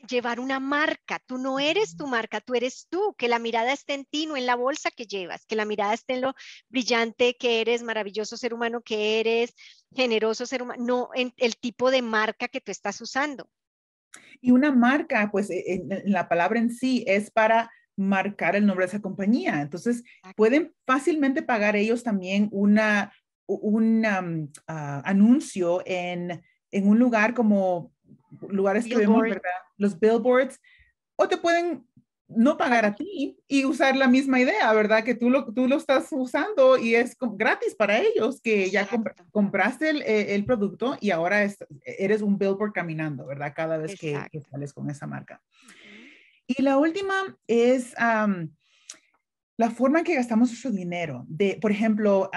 llevar 0.08 0.39
una 0.39 0.60
marca. 0.60 1.20
Tú 1.26 1.38
no 1.38 1.60
eres 1.60 1.96
tu 1.96 2.08
marca, 2.08 2.42
tú 2.42 2.56
eres 2.56 2.88
tú. 2.89 3.16
Que 3.18 3.28
la 3.28 3.39
mirada 3.39 3.74
esté 3.74 3.94
en 3.94 4.06
ti, 4.06 4.26
no 4.26 4.38
en 4.38 4.46
la 4.46 4.56
bolsa 4.56 4.92
que 4.92 5.06
llevas. 5.06 5.46
Que 5.46 5.56
la 5.56 5.66
mirada 5.66 5.94
esté 5.94 6.14
en 6.14 6.22
lo 6.22 6.34
brillante 6.70 7.36
que 7.38 7.62
eres, 7.62 7.84
maravilloso 7.84 8.38
ser 8.38 8.54
humano 8.54 8.82
que 8.82 9.20
eres, 9.20 9.54
generoso 9.94 10.46
ser 10.46 10.62
humano, 10.64 10.84
no 10.84 11.10
en 11.14 11.34
el 11.38 11.58
tipo 11.58 11.92
de 11.92 12.02
marca 12.02 12.48
que 12.48 12.62
tú 12.62 12.72
estás 12.72 13.02
usando. 13.02 13.50
Y 14.42 14.52
una 14.52 14.72
marca, 14.72 15.30
pues 15.32 15.50
e, 15.50 15.64
en, 15.68 15.89
la 16.06 16.28
palabra 16.28 16.60
en 16.60 16.72
sí 16.72 17.04
es 17.08 17.32
para 17.32 17.72
marcar 17.96 18.56
el 18.56 18.66
nombre 18.66 18.86
de 18.86 18.89
esa 18.89 19.02
compañía. 19.02 19.62
Entonces, 19.62 20.04
pueden 20.36 20.74
fácilmente 20.86 21.44
pagar 21.44 21.76
ellos 21.76 22.04
también 22.04 22.50
una, 22.52 23.14
un 23.46 24.06
ah, 24.68 25.02
anuncio 25.06 25.84
en, 25.86 26.42
en 26.72 26.88
un 26.88 27.00
lugar 27.00 27.34
como 27.34 27.92
lugares 28.50 28.86
que 28.86 28.98
vemos, 28.98 29.22
¿verdad? 29.22 29.52
Los 29.78 30.00
billboards, 30.00 30.60
o 31.16 31.28
te 31.28 31.38
pueden 31.38 31.86
no 32.36 32.58
pagar 32.58 32.86
a 32.86 32.96
ti 32.96 33.38
y 33.48 33.66
usar 33.66 33.96
la 33.96 34.08
misma 34.08 34.40
idea, 34.40 34.72
¿verdad? 34.74 35.04
Que 35.04 35.16
tú 35.16 35.30
lo, 35.30 35.54
tú 35.54 35.68
lo 35.68 35.78
estás 35.78 36.08
usando 36.12 36.78
y 36.78 36.96
es 36.96 37.18
gratis 37.20 37.76
para 37.76 38.00
ellos, 38.00 38.42
que 38.42 38.70
ya 38.70 38.88
compraste 39.32 39.90
el, 39.90 40.02
eh, 40.04 40.36
el, 40.36 40.46
producto 40.46 40.98
y 41.02 41.12
ahora 41.12 41.48
eres 41.84 42.22
un 42.22 42.38
billboard 42.38 42.72
caminando, 42.74 43.26
¿verdad? 43.26 43.54
Cada 43.56 43.78
vez 43.78 44.00
que, 44.00 44.18
sales 44.50 44.74
con 44.74 44.90
esa 44.90 45.08
marca. 45.08 45.42
Y 46.48 46.62
la 46.62 46.78
última 46.78 47.38
es 47.48 47.94
la 49.62 49.70
forma 49.70 49.99
en 49.99 50.05
que 50.05 50.16
gastamos 50.16 50.49
nuestro 50.49 50.72
dinero, 50.72 51.24
de, 51.28 51.59
por 51.62 51.70
ejemplo, 51.72 52.32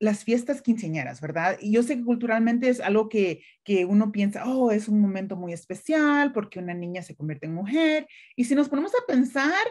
las 0.00 0.24
fiestas 0.24 0.60
quinceañeras, 0.60 1.20
¿verdad? 1.20 1.56
Y 1.60 1.70
yo 1.70 1.84
sé 1.84 1.96
que 1.96 2.04
culturalmente 2.04 2.68
es 2.68 2.80
algo 2.80 3.08
que, 3.08 3.44
que 3.62 3.84
uno 3.84 4.10
piensa, 4.10 4.44
oh, 4.44 4.72
es 4.72 4.88
un 4.88 5.00
momento 5.00 5.36
muy 5.36 5.52
especial 5.52 6.32
porque 6.32 6.58
una 6.58 6.74
niña 6.74 7.02
se 7.02 7.14
convierte 7.14 7.46
en 7.46 7.54
mujer. 7.54 8.08
Y 8.34 8.46
si 8.46 8.56
nos 8.56 8.68
ponemos 8.68 8.92
a 8.92 9.06
pensar, 9.06 9.64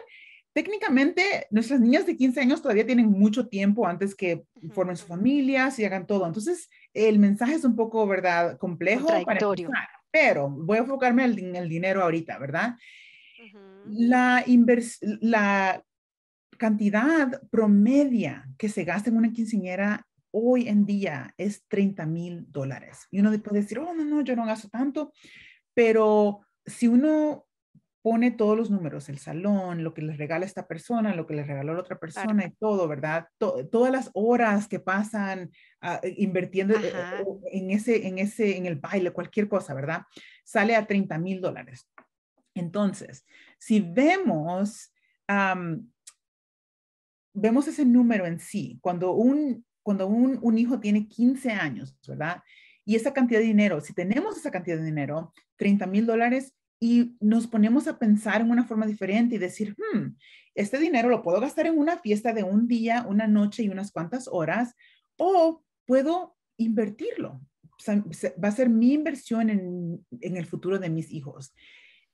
técnicamente 0.54 1.46
nuestras 1.50 1.78
niñas 1.78 2.06
de 2.06 2.16
15 2.16 2.40
años 2.40 2.62
todavía 2.62 2.86
tienen 2.86 3.10
mucho 3.10 3.48
tiempo 3.48 3.86
antes 3.86 4.14
que 4.14 4.44
formen 4.72 4.96
su 4.96 5.04
familia, 5.06 5.68
y 5.76 5.84
hagan 5.84 6.06
todo. 6.06 6.26
Entonces, 6.26 6.70
el 6.94 7.18
mensaje 7.18 7.52
es 7.52 7.64
un 7.64 7.76
poco, 7.76 8.06
¿verdad? 8.06 8.56
Complejo. 8.56 9.08
Para 9.26 9.40
pero 10.10 10.48
voy 10.48 10.78
a 10.78 10.80
enfocarme 10.80 11.24
en 11.24 11.54
el 11.54 11.68
dinero 11.68 12.02
ahorita, 12.02 12.38
¿verdad? 12.38 12.76
La, 13.84 14.42
la 15.20 15.84
cantidad 16.56 17.40
promedia 17.50 18.48
que 18.58 18.68
se 18.68 18.84
gasta 18.84 19.10
en 19.10 19.16
una 19.16 19.32
quinceañera 19.32 20.06
hoy 20.30 20.68
en 20.68 20.84
día 20.84 21.32
es 21.38 21.64
30 21.68 22.06
mil 22.06 22.46
dólares. 22.50 23.06
Y 23.10 23.20
uno 23.20 23.30
puede 23.40 23.60
decir, 23.60 23.78
oh, 23.78 23.94
no, 23.94 24.04
no, 24.04 24.22
yo 24.22 24.34
no 24.34 24.44
gasto 24.44 24.68
tanto, 24.68 25.12
pero 25.74 26.40
si 26.66 26.88
uno 26.88 27.46
pone 28.02 28.32
todos 28.32 28.54
los 28.54 28.70
números, 28.70 29.08
el 29.08 29.18
salón, 29.18 29.82
lo 29.82 29.94
que 29.94 30.02
les 30.02 30.18
regala 30.18 30.44
esta 30.44 30.66
persona, 30.66 31.14
lo 31.14 31.26
que 31.26 31.32
les 31.32 31.46
regaló 31.46 31.72
la 31.72 31.80
otra 31.80 31.98
persona 31.98 32.44
y 32.44 32.50
todo, 32.50 32.86
¿verdad? 32.86 33.28
todas 33.38 33.90
las 33.90 34.10
horas 34.12 34.68
que 34.68 34.78
pasan 34.78 35.50
ah, 35.80 36.02
invirtiendo 36.18 36.74
eh, 36.74 36.92
eh, 36.94 37.24
en 37.52 37.70
ese, 37.70 38.06
en 38.06 38.18
ese, 38.18 38.58
en 38.58 38.66
el 38.66 38.76
baile, 38.76 39.10
cualquier 39.12 39.48
cosa, 39.48 39.72
¿verdad? 39.72 40.02
Sale 40.44 40.76
a 40.76 40.86
30 40.86 41.16
mil 41.16 41.40
dólares. 41.40 41.88
Entonces, 42.54 43.24
si 43.58 43.80
vemos 43.80 44.92
vemos 47.34 47.68
ese 47.68 47.84
número 47.84 48.26
en 48.26 48.40
sí, 48.40 48.78
cuando 48.80 49.12
un, 49.12 49.64
cuando 49.82 50.06
un, 50.06 50.38
un, 50.40 50.56
hijo 50.56 50.80
tiene 50.80 51.06
15 51.06 51.50
años, 51.50 51.94
¿verdad? 52.06 52.42
Y 52.84 52.96
esa 52.96 53.12
cantidad 53.12 53.40
de 53.40 53.46
dinero, 53.46 53.80
si 53.80 53.92
tenemos 53.92 54.36
esa 54.36 54.50
cantidad 54.50 54.78
de 54.78 54.84
dinero, 54.84 55.32
30 55.56 55.86
mil 55.86 56.06
dólares, 56.06 56.54
y 56.80 57.16
nos 57.20 57.46
ponemos 57.46 57.88
a 57.88 57.98
pensar 57.98 58.40
en 58.40 58.50
una 58.50 58.64
forma 58.64 58.86
diferente 58.86 59.36
y 59.36 59.38
decir, 59.38 59.76
hmm, 59.78 60.16
este 60.54 60.78
dinero 60.78 61.08
lo 61.08 61.22
puedo 61.22 61.40
gastar 61.40 61.66
en 61.66 61.78
una 61.78 61.98
fiesta 61.98 62.32
de 62.32 62.42
un 62.42 62.68
día, 62.68 63.04
una 63.08 63.26
noche 63.26 63.62
y 63.62 63.68
unas 63.68 63.90
cuantas 63.90 64.28
horas, 64.30 64.74
o 65.16 65.62
puedo 65.86 66.36
invertirlo. 66.56 67.40
va 67.88 68.48
a 68.48 68.52
ser 68.52 68.68
mi 68.68 68.92
inversión 68.92 69.50
en, 69.50 70.06
en 70.20 70.36
el 70.36 70.46
futuro 70.46 70.78
de 70.78 70.90
mis 70.90 71.10
hijos 71.10 71.54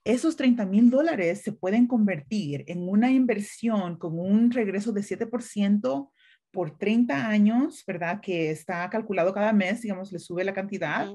esos 0.03 0.35
30 0.35 0.65
mil 0.65 0.89
dólares 0.89 1.41
se 1.41 1.51
pueden 1.51 1.87
convertir 1.87 2.63
en 2.67 2.87
una 2.87 3.11
inversión 3.11 3.97
con 3.97 4.17
un 4.19 4.51
regreso 4.51 4.91
de 4.91 5.01
7% 5.01 6.09
por 6.51 6.77
30 6.77 7.27
años, 7.27 7.83
¿verdad? 7.85 8.19
Que 8.19 8.51
está 8.51 8.89
calculado 8.89 9.33
cada 9.33 9.53
mes, 9.53 9.81
digamos, 9.81 10.11
le 10.11 10.19
sube 10.19 10.43
la 10.43 10.53
cantidad. 10.53 11.07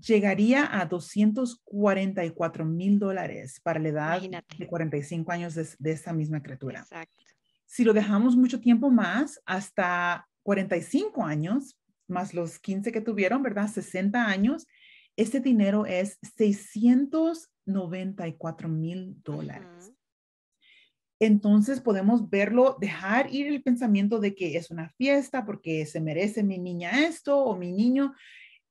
Llegaría 0.00 0.80
a 0.80 0.86
244 0.86 2.64
mil 2.64 2.98
dólares 2.98 3.60
para 3.62 3.80
la 3.80 3.88
edad 3.88 4.22
de 4.58 4.66
45 4.66 5.32
años 5.32 5.54
de, 5.54 5.68
de 5.78 5.92
esa 5.92 6.12
misma 6.12 6.42
criatura. 6.42 6.80
Exacto. 6.80 7.24
Si 7.66 7.84
lo 7.84 7.92
dejamos 7.92 8.36
mucho 8.36 8.60
tiempo 8.60 8.90
más, 8.90 9.40
hasta 9.46 10.26
45 10.42 11.24
años, 11.24 11.76
más 12.08 12.34
los 12.34 12.58
15 12.58 12.90
que 12.90 13.00
tuvieron, 13.00 13.42
¿verdad? 13.42 13.68
60 13.68 14.26
años, 14.26 14.66
ese 15.16 15.40
dinero 15.40 15.86
es 15.86 16.18
600 16.36 17.50
94 17.72 18.68
mil 18.68 19.20
dólares. 19.22 19.92
Entonces 21.20 21.80
podemos 21.80 22.30
verlo, 22.30 22.78
dejar 22.80 23.32
ir 23.32 23.46
el 23.46 23.62
pensamiento 23.62 24.20
de 24.20 24.34
que 24.34 24.56
es 24.56 24.70
una 24.70 24.88
fiesta 24.90 25.44
porque 25.44 25.84
se 25.84 26.00
merece 26.00 26.42
mi 26.42 26.58
niña 26.58 27.04
esto 27.06 27.38
o 27.38 27.56
mi 27.56 27.72
niño, 27.72 28.14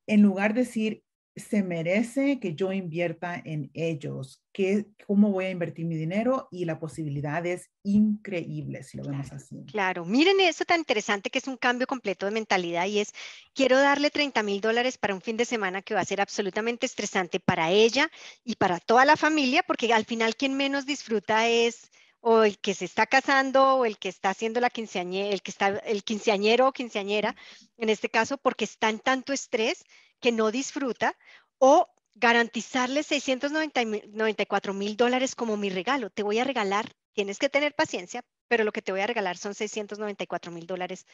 en 0.08 0.24
lugar 0.24 0.54
de 0.56 0.62
decir, 0.62 1.04
se 1.36 1.64
merece 1.64 2.40
que 2.40 2.56
yo 2.56 2.72
invierta 2.72 3.42
en 3.44 3.72
ellos, 3.74 4.44
que, 4.52 4.88
cómo 5.08 5.32
voy 5.32 5.46
a 5.46 5.50
invertir 5.50 5.86
mi 5.86 5.96
dinero 5.96 6.48
y 6.52 6.66
la 6.66 6.80
posibilidad 6.80 7.46
es 7.46 7.70
increíble 7.84 8.84
si 8.84 8.98
lo 8.98 9.04
vemos 9.04 9.32
así. 9.32 9.64
Claro, 9.68 10.06
miren 10.06 10.40
eso 10.42 10.66
tan 10.66 10.80
interesante 10.80 11.30
que 11.30 11.40
es 11.40 11.48
un 11.48 11.58
cambio 11.58 11.88
completo 11.88 12.26
de 12.26 12.32
mentalidad 12.32 12.86
y 12.88 13.00
es, 13.00 13.14
quiero 13.54 13.78
darle 13.80 14.10
30 14.10 14.44
mil 14.44 14.62
dólares 14.62 14.98
para 14.98 15.16
un 15.16 15.22
fin 15.22 15.38
de 15.38 15.46
semana 15.46 15.82
que 15.82 15.94
va 15.94 16.02
a 16.02 16.06
ser 16.06 16.22
absolutamente 16.22 16.86
estresante 16.86 17.40
para 17.40 17.72
ella 17.72 18.10
y 18.44 18.56
para 18.56 18.80
toda 18.80 19.06
la 19.06 19.18
familia, 19.18 19.64
porque 19.64 19.94
al 19.94 20.06
final 20.06 20.36
quien 20.36 20.56
menos 20.56 20.86
disfruta 20.86 21.48
es 21.48 21.90
o 22.22 22.44
el 22.44 22.60
que 22.60 22.74
se 22.74 22.86
está 22.86 23.06
casando 23.08 23.76
o 23.76 23.86
el 23.86 23.98
que 23.98 24.10
está 24.10 24.32
haciendo 24.32 24.60
la 24.60 24.70
quinceañera, 24.70 25.34
el 25.34 25.42
que 25.42 25.52
está 25.52 25.70
el 25.70 26.04
quinceañero 26.04 26.68
o 26.68 26.74
quinceañera, 26.74 27.36
en 27.78 27.90
este 27.90 28.10
caso, 28.10 28.38
porque 28.38 28.66
está 28.66 28.90
en 28.90 29.00
tanto 29.00 29.32
estrés 29.32 29.86
que 30.20 30.32
no 30.32 30.52
disfruta, 30.52 31.18
o 31.58 31.88
garantizarle 32.16 33.04
694 33.04 34.74
mil 34.74 34.98
dólares 34.98 35.36
como 35.36 35.58
mi 35.58 35.70
regalo. 35.70 36.10
Te 36.10 36.24
voy 36.24 36.40
a 36.40 36.44
regalar, 36.44 36.92
tienes 37.14 37.40
que 37.40 37.50
tener 37.50 37.74
paciencia, 37.76 38.24
pero 38.48 38.64
lo 38.64 38.72
que 38.72 38.82
te 38.82 38.92
voy 38.92 39.02
a 39.02 39.08
regalar 39.08 39.38
son 39.38 39.56
694 39.56 40.52
mil 40.52 40.68
dólares 40.68 41.06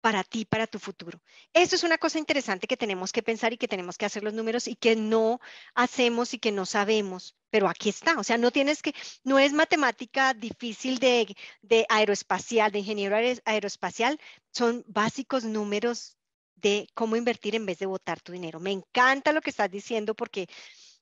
para 0.00 0.22
ti, 0.22 0.44
para 0.44 0.66
tu 0.66 0.78
futuro. 0.78 1.18
Eso 1.54 1.76
es 1.76 1.82
una 1.82 1.96
cosa 1.96 2.18
interesante 2.18 2.66
que 2.66 2.76
tenemos 2.76 3.10
que 3.10 3.22
pensar 3.22 3.54
y 3.54 3.56
que 3.56 3.66
tenemos 3.66 3.96
que 3.96 4.04
hacer 4.04 4.22
los 4.22 4.34
números 4.34 4.68
y 4.68 4.76
que 4.76 4.96
no 4.96 5.40
hacemos 5.74 6.34
y 6.34 6.38
que 6.38 6.52
no 6.52 6.66
sabemos, 6.66 7.36
pero 7.48 7.70
aquí 7.70 7.88
está. 7.88 8.18
O 8.18 8.22
sea, 8.22 8.36
no 8.36 8.50
tienes 8.50 8.82
que, 8.82 8.94
no 9.22 9.38
es 9.38 9.54
matemática 9.54 10.34
difícil 10.34 10.98
de, 10.98 11.34
de 11.62 11.86
aeroespacial, 11.88 12.70
de 12.70 12.80
ingeniero 12.80 13.16
aeroespacial, 13.46 14.20
son 14.50 14.84
básicos 14.86 15.44
números 15.44 16.18
de 16.64 16.88
cómo 16.94 17.14
invertir 17.14 17.54
en 17.54 17.66
vez 17.66 17.78
de 17.78 17.86
botar 17.86 18.22
tu 18.22 18.32
dinero. 18.32 18.58
Me 18.58 18.72
encanta 18.72 19.32
lo 19.32 19.42
que 19.42 19.50
estás 19.50 19.70
diciendo 19.70 20.14
porque 20.14 20.48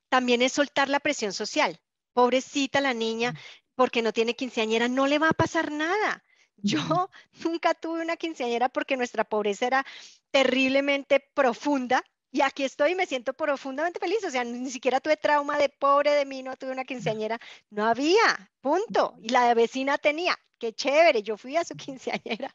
también 0.08 0.42
es 0.42 0.52
soltar 0.52 0.88
la 0.88 0.98
presión 0.98 1.32
social. 1.32 1.80
Pobrecita 2.12 2.80
la 2.80 2.92
niña, 2.92 3.32
porque 3.76 4.02
no 4.02 4.12
tiene 4.12 4.34
quinceañera, 4.34 4.88
no 4.88 5.06
le 5.06 5.20
va 5.20 5.28
a 5.28 5.32
pasar 5.32 5.70
nada. 5.70 6.24
Yo 6.56 6.80
nunca 7.44 7.74
tuve 7.74 8.02
una 8.02 8.16
quinceañera 8.16 8.68
porque 8.68 8.96
nuestra 8.96 9.22
pobreza 9.22 9.66
era 9.68 9.86
terriblemente 10.32 11.20
profunda 11.32 12.02
y 12.32 12.40
aquí 12.40 12.64
estoy 12.64 12.92
y 12.92 12.94
me 12.96 13.06
siento 13.06 13.32
profundamente 13.32 14.00
feliz. 14.00 14.24
O 14.24 14.30
sea, 14.30 14.42
ni 14.42 14.70
siquiera 14.70 15.00
tuve 15.00 15.16
trauma 15.16 15.58
de 15.58 15.68
pobre 15.68 16.10
de 16.10 16.24
mí, 16.26 16.42
no 16.42 16.56
tuve 16.56 16.72
una 16.72 16.84
quinceañera. 16.84 17.38
No 17.70 17.86
había, 17.86 18.50
punto. 18.60 19.14
Y 19.22 19.28
la 19.28 19.54
vecina 19.54 19.96
tenía. 19.96 20.36
Qué 20.58 20.72
chévere, 20.72 21.22
yo 21.22 21.36
fui 21.36 21.56
a 21.56 21.64
su 21.64 21.76
quinceañera. 21.76 22.52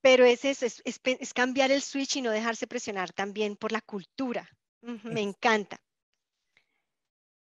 Pero 0.00 0.24
es 0.24 0.44
eso, 0.44 0.66
es, 0.66 0.82
es, 0.84 1.34
cambiar 1.34 1.70
el 1.70 1.82
switch 1.82 2.16
y 2.16 2.22
no 2.22 2.30
dejarse 2.30 2.66
presionar 2.66 3.12
también 3.12 3.56
por 3.56 3.72
la 3.72 3.80
cultura. 3.80 4.48
me 4.80 5.20
encanta. 5.20 5.80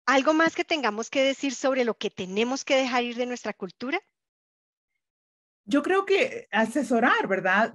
¿Algo 0.06 0.34
más 0.34 0.54
que 0.54 0.64
tengamos 0.64 1.10
que 1.10 1.22
decir 1.22 1.54
sobre 1.54 1.84
lo 1.84 1.94
que 1.94 2.10
tenemos 2.10 2.64
que 2.64 2.76
dejar 2.76 3.04
ir 3.04 3.16
de 3.16 3.26
nuestra 3.26 3.52
cultura? 3.52 4.00
yo 5.64 5.82
creo 5.82 6.04
que 6.04 6.48
asesorar, 6.50 7.26
¿verdad? 7.26 7.74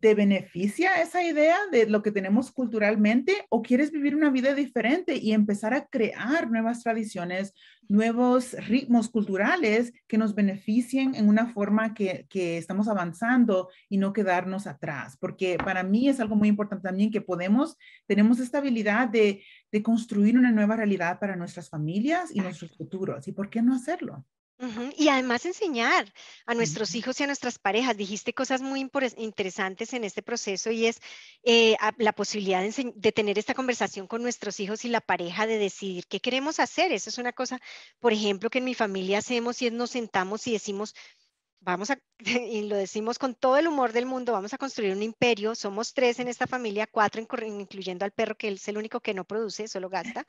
¿Te 0.00 0.14
beneficia 0.14 1.00
esa 1.02 1.22
idea 1.22 1.56
de 1.70 1.86
lo 1.86 2.02
que 2.02 2.12
tenemos 2.12 2.50
culturalmente 2.52 3.46
o 3.48 3.62
quieres 3.62 3.90
vivir 3.90 4.14
una 4.14 4.30
vida 4.30 4.54
diferente 4.54 5.16
y 5.16 5.32
empezar 5.32 5.74
a 5.74 5.86
crear 5.86 6.50
nuevas 6.50 6.82
tradiciones, 6.82 7.52
nuevos 7.88 8.52
ritmos 8.68 9.08
culturales 9.10 9.92
que 10.06 10.18
nos 10.18 10.34
beneficien 10.34 11.14
en 11.14 11.28
una 11.28 11.46
forma 11.52 11.94
que, 11.94 12.26
que 12.28 12.58
estamos 12.58 12.88
avanzando 12.88 13.68
y 13.88 13.98
no 13.98 14.12
quedarnos 14.12 14.66
atrás? 14.66 15.16
Porque 15.18 15.56
para 15.56 15.82
mí 15.82 16.08
es 16.08 16.20
algo 16.20 16.36
muy 16.36 16.48
importante 16.48 16.88
también 16.88 17.10
que 17.10 17.20
podemos, 17.20 17.76
tenemos 18.06 18.38
esta 18.40 18.58
habilidad 18.58 19.08
de, 19.08 19.42
de 19.70 19.82
construir 19.82 20.38
una 20.38 20.52
nueva 20.52 20.76
realidad 20.76 21.18
para 21.18 21.36
nuestras 21.36 21.68
familias 21.68 22.30
y 22.34 22.40
nuestros 22.40 22.76
futuros. 22.76 23.26
¿Y 23.28 23.32
por 23.32 23.50
qué 23.50 23.62
no 23.62 23.74
hacerlo? 23.74 24.24
Y 24.96 25.08
además 25.08 25.44
enseñar 25.44 26.12
a 26.46 26.54
nuestros 26.54 26.94
hijos 26.94 27.18
y 27.18 27.24
a 27.24 27.26
nuestras 27.26 27.58
parejas. 27.58 27.96
Dijiste 27.96 28.32
cosas 28.32 28.60
muy 28.60 28.88
interesantes 29.16 29.92
en 29.92 30.04
este 30.04 30.22
proceso 30.22 30.70
y 30.70 30.86
es 30.86 31.00
eh, 31.42 31.76
la 31.98 32.12
posibilidad 32.12 32.62
de, 32.62 33.12
tener 33.12 33.40
esta 33.40 33.54
conversación 33.54 34.06
con 34.06 34.22
nuestros 34.22 34.60
hijos 34.60 34.84
y 34.84 34.88
la 34.88 35.00
pareja 35.00 35.48
de 35.48 35.58
decidir 35.58 36.06
qué 36.06 36.20
queremos 36.20 36.60
hacer. 36.60 36.92
Eso 36.92 37.10
es 37.10 37.18
una 37.18 37.32
cosa, 37.32 37.60
por 37.98 38.12
ejemplo, 38.12 38.50
que 38.50 38.58
en 38.58 38.64
mi 38.64 38.74
familia 38.74 39.18
hacemos 39.18 39.60
y 39.62 39.66
es 39.66 39.72
nos 39.72 39.90
sentamos 39.90 40.46
y 40.46 40.52
decimos, 40.52 40.94
vamos 41.58 41.90
a, 41.90 41.98
y 42.20 42.68
lo 42.68 42.76
decimos 42.76 43.18
con 43.18 43.34
todo 43.34 43.56
el 43.56 43.66
humor 43.66 43.92
del 43.92 44.06
mundo, 44.06 44.32
vamos 44.32 44.52
a 44.54 44.58
construir 44.58 44.92
un 44.92 45.02
imperio. 45.02 45.56
Somos 45.56 45.92
tres 45.92 46.20
en 46.20 46.28
esta 46.28 46.46
familia, 46.46 46.86
cuatro 46.86 47.20
incluyendo 47.20 48.04
al 48.04 48.12
perro, 48.12 48.36
que 48.36 48.46
es 48.46 48.68
el 48.68 48.78
único 48.78 49.00
que 49.00 49.12
no 49.12 49.24
produce, 49.24 49.66
solo 49.66 49.88
gasta. 49.88 50.24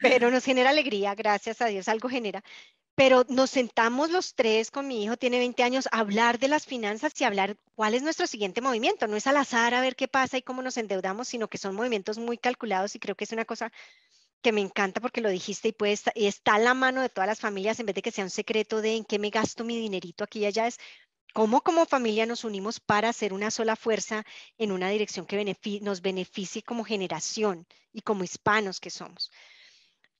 Pero 0.00 0.30
nos 0.30 0.44
genera 0.44 0.70
alegría, 0.70 1.14
gracias 1.14 1.60
a 1.60 1.66
Dios, 1.66 1.88
algo 1.88 2.08
genera 2.08 2.42
pero 2.94 3.24
nos 3.28 3.50
sentamos 3.50 4.10
los 4.10 4.34
tres 4.34 4.70
con 4.70 4.86
mi 4.86 5.02
hijo, 5.04 5.16
tiene 5.16 5.38
20 5.38 5.62
años, 5.62 5.88
a 5.90 6.00
hablar 6.00 6.38
de 6.38 6.48
las 6.48 6.66
finanzas 6.66 7.18
y 7.20 7.24
hablar 7.24 7.56
cuál 7.74 7.94
es 7.94 8.02
nuestro 8.02 8.26
siguiente 8.26 8.60
movimiento. 8.60 9.06
No 9.06 9.16
es 9.16 9.26
al 9.26 9.38
azar 9.38 9.74
a 9.74 9.80
ver 9.80 9.96
qué 9.96 10.08
pasa 10.08 10.36
y 10.36 10.42
cómo 10.42 10.62
nos 10.62 10.76
endeudamos, 10.76 11.28
sino 11.28 11.48
que 11.48 11.58
son 11.58 11.74
movimientos 11.74 12.18
muy 12.18 12.38
calculados 12.38 12.94
y 12.94 12.98
creo 12.98 13.16
que 13.16 13.24
es 13.24 13.32
una 13.32 13.44
cosa 13.44 13.72
que 14.42 14.52
me 14.52 14.60
encanta 14.60 15.00
porque 15.00 15.20
lo 15.20 15.30
dijiste 15.30 15.68
y, 15.68 15.72
puede 15.72 15.92
estar, 15.92 16.12
y 16.16 16.26
está 16.26 16.56
en 16.56 16.64
la 16.64 16.74
mano 16.74 17.00
de 17.00 17.08
todas 17.08 17.28
las 17.28 17.40
familias 17.40 17.80
en 17.80 17.86
vez 17.86 17.94
de 17.94 18.02
que 18.02 18.10
sea 18.10 18.24
un 18.24 18.30
secreto 18.30 18.82
de 18.82 18.96
en 18.96 19.04
qué 19.04 19.18
me 19.18 19.30
gasto 19.30 19.64
mi 19.64 19.78
dinerito 19.78 20.24
aquí 20.24 20.40
y 20.40 20.46
allá, 20.46 20.66
es 20.66 20.78
cómo 21.32 21.62
como 21.62 21.86
familia 21.86 22.26
nos 22.26 22.44
unimos 22.44 22.80
para 22.80 23.08
hacer 23.08 23.32
una 23.32 23.50
sola 23.50 23.76
fuerza 23.76 24.24
en 24.58 24.72
una 24.72 24.90
dirección 24.90 25.26
que 25.26 25.56
nos 25.80 26.02
beneficie 26.02 26.62
como 26.62 26.84
generación 26.84 27.66
y 27.92 28.02
como 28.02 28.24
hispanos 28.24 28.80
que 28.80 28.90
somos. 28.90 29.30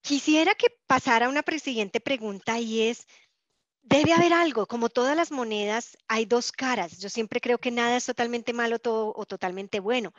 Quisiera 0.02 0.54
que 0.54 0.66
pasara 0.86 1.28
una 1.28 1.44
siguiente 1.60 2.00
pregunta 2.00 2.58
y 2.58 2.82
es, 2.82 3.06
debe 3.82 4.12
haber 4.12 4.32
algo, 4.32 4.66
como 4.66 4.88
todas 4.88 5.16
las 5.16 5.30
monedas, 5.30 5.96
hay 6.08 6.26
dos 6.26 6.52
caras. 6.52 6.98
Yo 6.98 7.08
siempre 7.08 7.40
creo 7.40 7.58
que 7.58 7.70
nada 7.70 7.96
es 7.96 8.06
totalmente 8.06 8.52
malo 8.52 8.78
o 8.84 9.26
totalmente 9.26 9.80
bueno. 9.80 10.12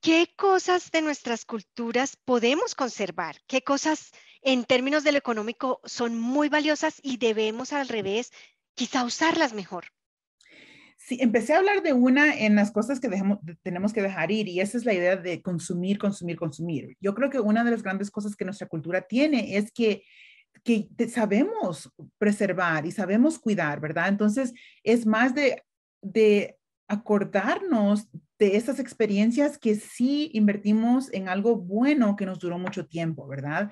¿Qué 0.00 0.34
cosas 0.36 0.90
de 0.90 1.00
nuestras 1.00 1.44
culturas 1.44 2.16
podemos 2.24 2.74
conservar? 2.74 3.40
¿Qué 3.46 3.62
cosas 3.62 4.10
en 4.42 4.64
términos 4.64 5.04
de 5.04 5.12
lo 5.12 5.18
económico 5.18 5.80
son 5.84 6.18
muy 6.18 6.48
valiosas 6.48 7.00
y 7.02 7.16
debemos 7.16 7.72
al 7.72 7.88
revés 7.88 8.30
quizá 8.74 9.04
usarlas 9.04 9.54
mejor? 9.54 9.93
Sí, 11.06 11.18
empecé 11.20 11.52
a 11.52 11.58
hablar 11.58 11.82
de 11.82 11.92
una 11.92 12.34
en 12.34 12.54
las 12.54 12.70
cosas 12.70 12.98
que 12.98 13.10
tenemos 13.62 13.92
que 13.92 14.00
dejar 14.00 14.30
ir 14.30 14.48
y 14.48 14.60
esa 14.60 14.78
es 14.78 14.86
la 14.86 14.94
idea 14.94 15.16
de 15.16 15.42
consumir, 15.42 15.98
consumir, 15.98 16.36
consumir. 16.36 16.96
Yo 16.98 17.14
creo 17.14 17.28
que 17.28 17.40
una 17.40 17.62
de 17.62 17.72
las 17.72 17.82
grandes 17.82 18.10
cosas 18.10 18.34
que 18.34 18.46
nuestra 18.46 18.68
cultura 18.68 19.02
tiene 19.02 19.58
es 19.58 19.70
que, 19.70 20.02
que 20.62 20.88
sabemos 21.10 21.92
preservar 22.16 22.86
y 22.86 22.90
sabemos 22.90 23.38
cuidar, 23.38 23.80
¿verdad? 23.80 24.08
Entonces, 24.08 24.54
es 24.82 25.04
más 25.04 25.34
de, 25.34 25.62
de 26.00 26.56
acordarnos 26.88 28.08
de 28.38 28.56
esas 28.56 28.78
experiencias 28.78 29.58
que 29.58 29.76
sí 29.76 30.30
invertimos 30.32 31.12
en 31.12 31.28
algo 31.28 31.56
bueno 31.56 32.16
que 32.16 32.26
nos 32.26 32.38
duró 32.38 32.58
mucho 32.58 32.86
tiempo, 32.86 33.26
¿verdad? 33.26 33.70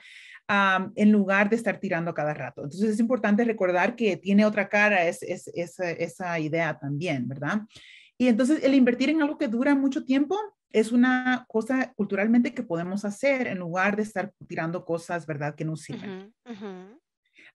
en 0.96 1.10
lugar 1.12 1.48
de 1.48 1.56
estar 1.56 1.78
tirando 1.78 2.12
cada 2.12 2.34
rato. 2.34 2.62
Entonces 2.62 2.90
es 2.90 3.00
importante 3.00 3.42
recordar 3.42 3.96
que 3.96 4.18
tiene 4.18 4.44
otra 4.44 4.68
cara 4.68 5.06
es, 5.06 5.22
esa 5.22 6.38
idea 6.38 6.78
también, 6.78 7.26
¿verdad? 7.26 7.62
Y 8.18 8.28
entonces 8.28 8.62
el 8.62 8.74
invertir 8.74 9.08
en 9.08 9.22
algo 9.22 9.38
que 9.38 9.48
dura 9.48 9.74
mucho 9.74 10.04
tiempo 10.04 10.36
es 10.70 10.92
una 10.92 11.46
cosa 11.48 11.92
culturalmente 11.94 12.52
que 12.52 12.62
podemos 12.62 13.04
hacer 13.04 13.46
en 13.46 13.58
lugar 13.58 13.96
de 13.96 14.02
estar 14.02 14.32
tirando 14.46 14.84
cosas, 14.84 15.26
¿verdad? 15.26 15.54
Que 15.54 15.64
no 15.64 15.76
sirven. 15.76 16.34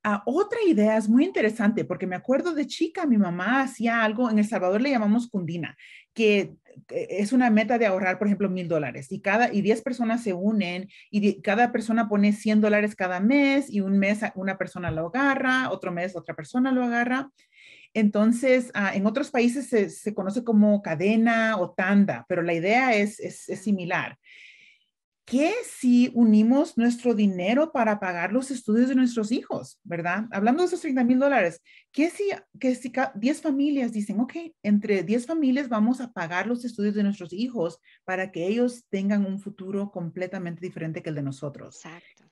Ah, 0.04 0.24
otra 0.26 0.60
idea 0.66 0.98
es 0.98 1.10
muy 1.10 1.26
interesante 1.26 1.84
porque 1.84 2.08
me 2.08 2.16
acuerdo 2.16 2.54
de 2.54 2.68
chica, 2.68 3.06
mi 3.06 3.18
mamá 3.18 3.62
hacía 3.62 4.04
algo, 4.04 4.30
en 4.30 4.40
El 4.40 4.48
Salvador 4.48 4.82
le 4.82 4.92
llamamos 4.92 5.28
cundina, 5.28 5.76
que 6.14 6.56
es 6.90 7.32
una 7.34 7.50
meta 7.50 7.78
de 7.78 7.86
ahorrar, 7.86 8.18
por 8.18 8.28
ejemplo, 8.28 8.50
mil 8.50 8.68
dólares 8.68 9.12
y 9.12 9.22
cada 9.22 9.54
y 9.54 9.62
10 9.62 9.82
personas 9.82 10.24
se 10.24 10.34
unen 10.34 10.90
y 11.10 11.42
cada 11.42 11.72
persona 11.72 12.10
pone 12.10 12.34
100 12.34 12.62
dólares 12.62 12.96
cada 12.96 13.20
mes 13.20 13.70
y 13.70 13.82
un 13.82 13.98
mes 13.98 14.20
una 14.36 14.58
persona 14.58 14.92
lo 14.92 15.08
agarra, 15.08 15.70
otro 15.72 15.92
mes 15.92 16.16
otra 16.16 16.36
persona 16.36 16.72
lo 16.72 16.84
agarra. 16.84 17.32
Entonces, 17.94 18.70
ah, 18.74 18.92
en 18.94 19.08
otros 19.08 19.32
países 19.32 19.68
se, 19.70 20.14
conoce 20.14 20.44
como 20.44 20.82
cadena 20.82 21.58
o 21.58 21.72
tanda, 21.72 22.26
pero 22.28 22.44
la 22.44 22.54
idea 22.54 22.94
es, 22.94 23.20
es 23.20 23.60
similar. 23.60 24.18
¿Qué 25.28 25.52
si 25.70 26.10
unimos 26.14 26.78
nuestro 26.78 27.14
dinero 27.14 27.74
para 27.74 28.00
pagar 28.00 28.32
los 28.32 28.50
estudios 28.50 28.88
de 28.88 28.96
nuestros 28.96 29.34
hijos, 29.34 29.78
verdad? 29.84 30.24
Hablando 30.32 30.64
de 30.64 30.68
esos 30.68 30.80
30 30.80 31.04
mil 31.04 31.20
dólares, 31.20 31.62
¿qué 31.92 32.10
si, 32.10 32.30
que 32.58 32.74
si 32.76 32.94
10 33.14 33.42
familias 33.42 33.92
dicen, 33.92 34.22
ok, 34.22 34.34
entre 34.64 35.04
10 35.04 35.26
familias 35.26 35.68
vamos 35.68 36.00
a 36.00 36.14
pagar 36.14 36.48
los 36.48 36.64
estudios 36.64 36.96
de 36.96 37.04
nuestros 37.04 37.34
hijos 37.34 37.80
para 38.06 38.32
que 38.32 38.48
ellos 38.48 38.86
tengan 38.90 39.26
un 39.26 39.38
futuro 39.38 39.92
completamente 39.92 40.62
diferente 40.62 41.04
que 41.04 41.10
el 41.10 41.16
de 41.16 41.24
nosotros? 41.24 41.76
Exacto. 41.76 42.24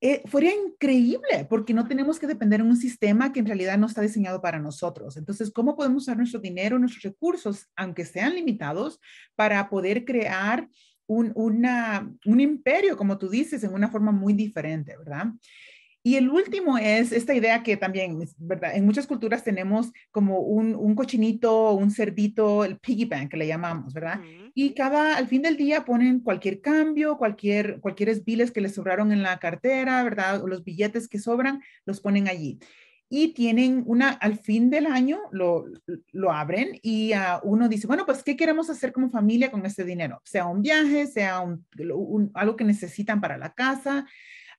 Eh, 0.00 0.22
fuera 0.26 0.52
increíble 0.52 1.44
porque 1.50 1.74
no 1.74 1.88
tenemos 1.88 2.20
que 2.20 2.28
depender 2.28 2.62
de 2.62 2.68
un 2.68 2.76
sistema 2.76 3.32
que 3.32 3.40
en 3.40 3.46
realidad 3.46 3.78
no 3.78 3.88
está 3.88 4.00
diseñado 4.00 4.40
para 4.40 4.60
nosotros. 4.60 5.16
Entonces, 5.16 5.50
¿cómo 5.50 5.74
podemos 5.74 6.04
usar 6.04 6.16
nuestro 6.16 6.38
dinero, 6.38 6.78
nuestros 6.78 7.02
recursos, 7.02 7.66
aunque 7.74 8.04
sean 8.04 8.36
limitados, 8.36 9.00
para 9.34 9.68
poder 9.68 10.04
crear 10.04 10.68
un, 11.08 11.32
una, 11.34 12.08
un 12.26 12.40
imperio, 12.40 12.96
como 12.96 13.18
tú 13.18 13.28
dices, 13.28 13.64
en 13.64 13.74
una 13.74 13.88
forma 13.88 14.12
muy 14.12 14.34
diferente, 14.34 14.96
¿verdad? 14.96 15.32
Y 16.04 16.14
el 16.16 16.28
último 16.28 16.78
es 16.78 17.12
esta 17.12 17.34
idea 17.34 17.62
que 17.62 17.76
también, 17.76 18.18
¿verdad? 18.38 18.76
En 18.76 18.86
muchas 18.86 19.06
culturas 19.06 19.42
tenemos 19.42 19.92
como 20.10 20.38
un, 20.38 20.74
un 20.74 20.94
cochinito, 20.94 21.72
un 21.72 21.90
cerdito, 21.90 22.64
el 22.64 22.78
piggy 22.78 23.06
bank 23.06 23.30
que 23.30 23.36
le 23.36 23.46
llamamos, 23.46 23.92
¿verdad? 23.92 24.20
Y 24.54 24.74
cada, 24.74 25.16
al 25.16 25.26
fin 25.26 25.42
del 25.42 25.56
día 25.56 25.84
ponen 25.84 26.20
cualquier 26.20 26.60
cambio, 26.60 27.18
cualquier, 27.18 27.80
cualquier 27.80 28.22
biles 28.22 28.52
que 28.52 28.60
les 28.60 28.74
sobraron 28.74 29.10
en 29.12 29.22
la 29.22 29.38
cartera, 29.38 30.02
¿verdad? 30.04 30.42
O 30.42 30.46
los 30.46 30.62
billetes 30.62 31.08
que 31.08 31.18
sobran, 31.18 31.60
los 31.84 32.00
ponen 32.00 32.28
allí. 32.28 32.58
Y 33.10 33.28
tienen 33.28 33.84
una, 33.86 34.10
al 34.10 34.38
fin 34.38 34.68
del 34.68 34.86
año 34.86 35.18
lo, 35.30 35.64
lo 36.12 36.32
abren 36.32 36.78
y 36.82 37.12
uh, 37.14 37.40
uno 37.42 37.68
dice, 37.68 37.86
bueno, 37.86 38.04
pues, 38.04 38.22
¿qué 38.22 38.36
queremos 38.36 38.68
hacer 38.68 38.92
como 38.92 39.10
familia 39.10 39.50
con 39.50 39.64
este 39.64 39.84
dinero? 39.84 40.20
Sea 40.24 40.46
un 40.46 40.60
viaje, 40.60 41.06
sea 41.06 41.40
un, 41.40 41.64
un, 41.78 42.30
algo 42.34 42.56
que 42.56 42.64
necesitan 42.64 43.20
para 43.20 43.38
la 43.38 43.54
casa, 43.54 44.06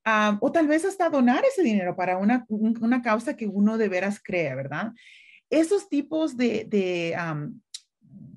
uh, 0.06 0.38
o 0.40 0.52
tal 0.52 0.68
vez 0.68 0.84
hasta 0.84 1.10
donar 1.10 1.44
ese 1.46 1.62
dinero 1.62 1.96
para 1.96 2.18
una, 2.18 2.46
una 2.50 3.02
causa 3.04 3.36
que 3.36 3.48
uno 3.48 3.78
de 3.78 3.90
veras 3.90 4.20
cree, 4.24 4.56
¿verdad? 4.56 4.94
Esos 5.52 5.88
tipos 5.88 6.36
de, 6.36 7.16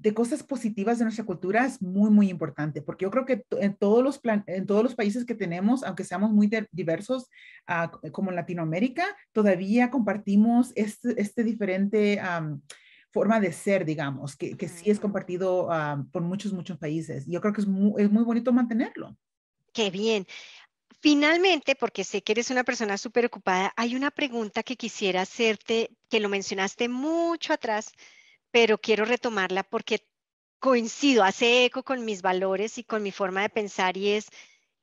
de 0.02 0.12
cosas 0.12 0.42
positivas 0.42 0.98
de 0.98 1.04
nuestra 1.04 1.24
cultura 1.24 1.64
es 1.64 1.80
muy, 1.80 2.10
muy 2.10 2.28
importante, 2.28 2.82
porque 2.82 3.04
yo 3.04 3.10
creo 3.12 3.24
que 3.24 3.44
en 3.60 3.76
todos 3.76 4.02
los, 4.02 4.18
plan 4.18 4.42
en 4.48 4.66
todos 4.66 4.82
los 4.82 4.96
países 4.96 5.24
que 5.24 5.36
tenemos, 5.36 5.84
aunque 5.84 6.02
seamos 6.02 6.32
muy 6.32 6.50
diversos, 6.72 7.28
uh, 7.68 8.10
como 8.10 8.30
en 8.30 8.36
Latinoamérica, 8.36 9.04
todavía 9.30 9.90
compartimos 9.90 10.72
este, 10.74 11.20
este 11.20 11.44
diferente 11.44 12.20
um, 12.20 12.60
forma 13.12 13.38
de 13.38 13.52
ser, 13.52 13.84
digamos, 13.84 14.34
que, 14.34 14.56
que 14.56 14.66
sí 14.66 14.90
es 14.90 14.98
compartido 14.98 15.68
uh, 15.68 16.04
por 16.10 16.22
muchos, 16.22 16.52
muchos 16.52 16.78
países. 16.78 17.24
Yo 17.28 17.40
creo 17.40 17.52
que 17.52 17.60
es 17.60 17.68
muy, 17.68 18.02
es 18.02 18.10
muy 18.10 18.24
bonito 18.24 18.52
mantenerlo. 18.52 19.16
Qué 19.72 19.92
bien. 19.92 20.26
Finalmente, 21.00 21.76
porque 21.76 22.02
sé 22.02 22.22
que 22.22 22.32
eres 22.32 22.50
una 22.50 22.64
persona 22.64 22.98
súper 22.98 23.26
ocupada, 23.26 23.72
hay 23.76 23.94
una 23.94 24.10
pregunta 24.10 24.64
que 24.64 24.76
quisiera 24.76 25.20
hacerte, 25.20 25.90
que 26.10 26.18
lo 26.18 26.28
mencionaste 26.28 26.88
mucho 26.88 27.52
atrás, 27.52 27.92
pero 28.52 28.78
quiero 28.78 29.04
retomarla 29.04 29.64
porque 29.64 30.06
coincido, 30.60 31.24
hace 31.24 31.64
eco 31.64 31.82
con 31.82 32.04
mis 32.04 32.22
valores 32.22 32.78
y 32.78 32.84
con 32.84 33.02
mi 33.02 33.10
forma 33.10 33.42
de 33.42 33.48
pensar 33.48 33.96
y 33.96 34.10
es 34.10 34.28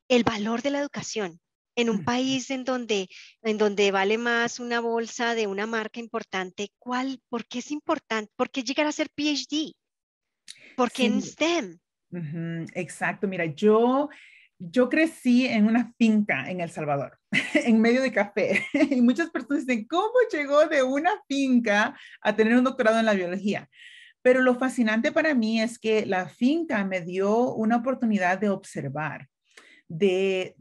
el 0.10 0.26
valor 0.26 0.62
de 0.62 0.72
la 0.72 0.80
educación. 0.80 1.40
En 1.76 1.90
un 1.90 2.04
país 2.04 2.50
en 2.50 2.66
donde, 2.66 3.08
en 3.42 3.58
donde 3.58 3.92
vale 3.92 4.18
más 4.18 4.60
una 4.60 4.82
bolsa 4.82 5.34
de 5.34 5.48
una 5.48 5.66
marca 5.66 6.02
importante, 6.02 6.74
¿cuál, 6.78 7.22
¿por 7.30 7.46
qué 7.46 7.60
es 7.60 7.72
importante? 7.72 8.30
¿Por 8.36 8.50
qué 8.50 8.64
llegar 8.64 8.86
a 8.86 8.92
ser 8.92 9.08
PhD? 9.16 9.72
¿Por 10.76 10.92
qué 10.92 11.06
en 11.06 11.22
STEM? 11.22 11.80
Exacto, 12.74 13.30
mira, 13.30 13.46
yo 13.46 14.10
yo 14.60 14.90
crecí 14.90 15.48
en 15.48 15.66
una 15.66 15.94
finca 15.98 16.50
en 16.50 16.60
El 16.60 16.70
Salvador, 16.70 17.18
en 17.54 17.80
medio 17.82 18.02
de 18.02 18.12
café. 18.12 18.64
Y 18.92 19.02
muchas 19.02 19.30
personas 19.30 19.66
dicen, 19.66 19.88
¿cómo 19.88 20.14
llegó 20.32 20.68
de 20.68 20.84
una 20.84 21.12
finca 21.28 21.98
a 22.22 22.36
tener 22.36 22.56
un 22.58 22.66
doctorado 22.66 23.00
en 23.00 23.06
la 23.06 23.14
biología? 23.14 23.70
Pero 24.22 24.42
lo 24.42 24.56
fascinante 24.56 25.14
para 25.14 25.34
mí 25.34 25.62
es 25.62 25.80
que 25.80 26.06
la 26.06 26.28
finca 26.28 26.84
me 26.84 27.02
dio 27.02 27.54
una 27.54 27.78
oportunidad 27.78 28.38
de 28.38 28.50
observar, 28.50 29.30
de, 29.88 30.56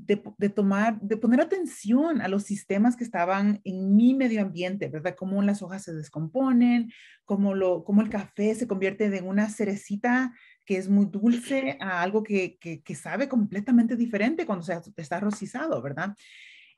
tomar, 0.55 1.01
de 1.01 1.17
poner 1.17 1.41
atención 1.41 2.23
a 2.23 2.29
los 2.29 2.45
sistemas 2.45 2.97
que 2.97 3.03
estaban 3.03 3.61
en 3.65 3.97
mi 3.97 4.15
medio 4.15 4.43
ambiente, 4.43 4.89
¿verdad? 4.89 5.17
Cómo 5.19 5.43
las 5.43 5.61
hojas 5.61 5.83
se 5.83 5.93
descomponen, 5.93 6.93
cómo, 7.25 7.55
lo, 7.55 7.83
cómo 7.85 8.01
el 8.01 8.11
café 8.11 8.55
se 8.55 8.69
convierte 8.69 9.05
en 9.05 9.27
una 9.27 9.51
cerecita 9.51 10.33
que 10.69 10.77
es 10.77 10.87
muy 10.87 11.07
dulce 11.07 11.79
a 11.81 12.03
algo 12.03 12.23
que, 12.23 12.59
que, 12.59 12.95
sabe 12.95 13.27
completamente 13.27 13.97
diferente 13.97 14.45
cuando 14.45 14.67
se 14.67 14.79
está 14.99 15.19
rocizado, 15.19 15.81
¿verdad? 15.81 16.15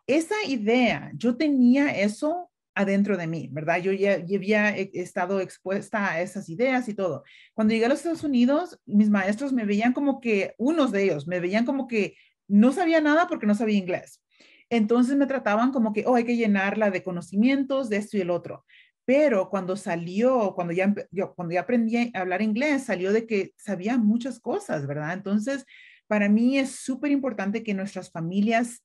Esa 0.07 0.37
idea, 0.47 1.11
yo 1.17 1.37
tenía 1.37 1.91
eso 1.91 2.53
adentro 2.73 3.17
de 3.17 3.27
mí, 3.27 3.49
¿verdad? 3.51 3.83
Yo 3.83 3.91
ya, 3.91 4.15
había 4.15 4.71
estado 4.77 5.41
expuesta 5.41 6.09
a 6.09 6.21
esas 6.23 6.49
ideas 6.49 6.89
y 6.89 6.95
todo. 6.95 7.25
Cuando 7.53 7.75
llegué 7.75 7.87
a 7.87 7.89
los 7.89 7.99
Estados 7.99 8.23
Unidos, 8.23 8.79
mis 8.87 9.11
maestros 9.11 9.53
me 9.53 9.65
veían 9.65 9.93
como 9.93 10.21
que, 10.21 10.55
unos 10.57 10.93
de 10.93 11.03
ellos, 11.03 11.27
me 11.27 11.41
veían 11.41 11.67
como 11.67 11.89
que 11.89 12.15
no 12.47 12.71
sabía 12.71 13.01
nada 13.01 13.27
porque 13.27 13.47
no 13.47 13.57
sabía 13.57 13.77
inglés. 13.77 14.23
Entonces 14.69 15.17
me 15.17 15.27
trataban 15.27 15.73
como 15.73 15.93
que, 15.93 16.05
oh, 16.07 16.15
hay 16.15 16.23
que 16.23 16.37
llenarla 16.37 16.93
de 16.93 17.03
conocimientos 17.03 17.89
de 17.89 17.97
esto 17.97 18.17
y 18.17 18.21
el 18.21 18.31
otro. 18.31 18.65
Pero 19.11 19.51
cuando 19.51 19.77
salió, 19.77 20.53
cuando 20.55 20.73
ya, 20.73 20.95
yo, 21.11 21.35
cuando 21.35 21.53
ya 21.53 21.63
aprendí 21.63 21.97
a 21.97 22.21
hablar 22.21 22.43
inglés, 22.43 22.85
salió 22.85 23.13
de 23.13 23.27
que 23.27 23.53
sabía 23.57 23.99
muchas 23.99 24.39
cosas, 24.39 24.87
¿verdad? 24.87 25.15
Entonces, 25.15 25.67
para 26.07 26.29
mí 26.29 26.59
es 26.59 26.77
súper 26.77 27.11
importante 27.11 27.65
que 27.65 27.75
nuestras 27.75 28.13
familias 28.13 28.85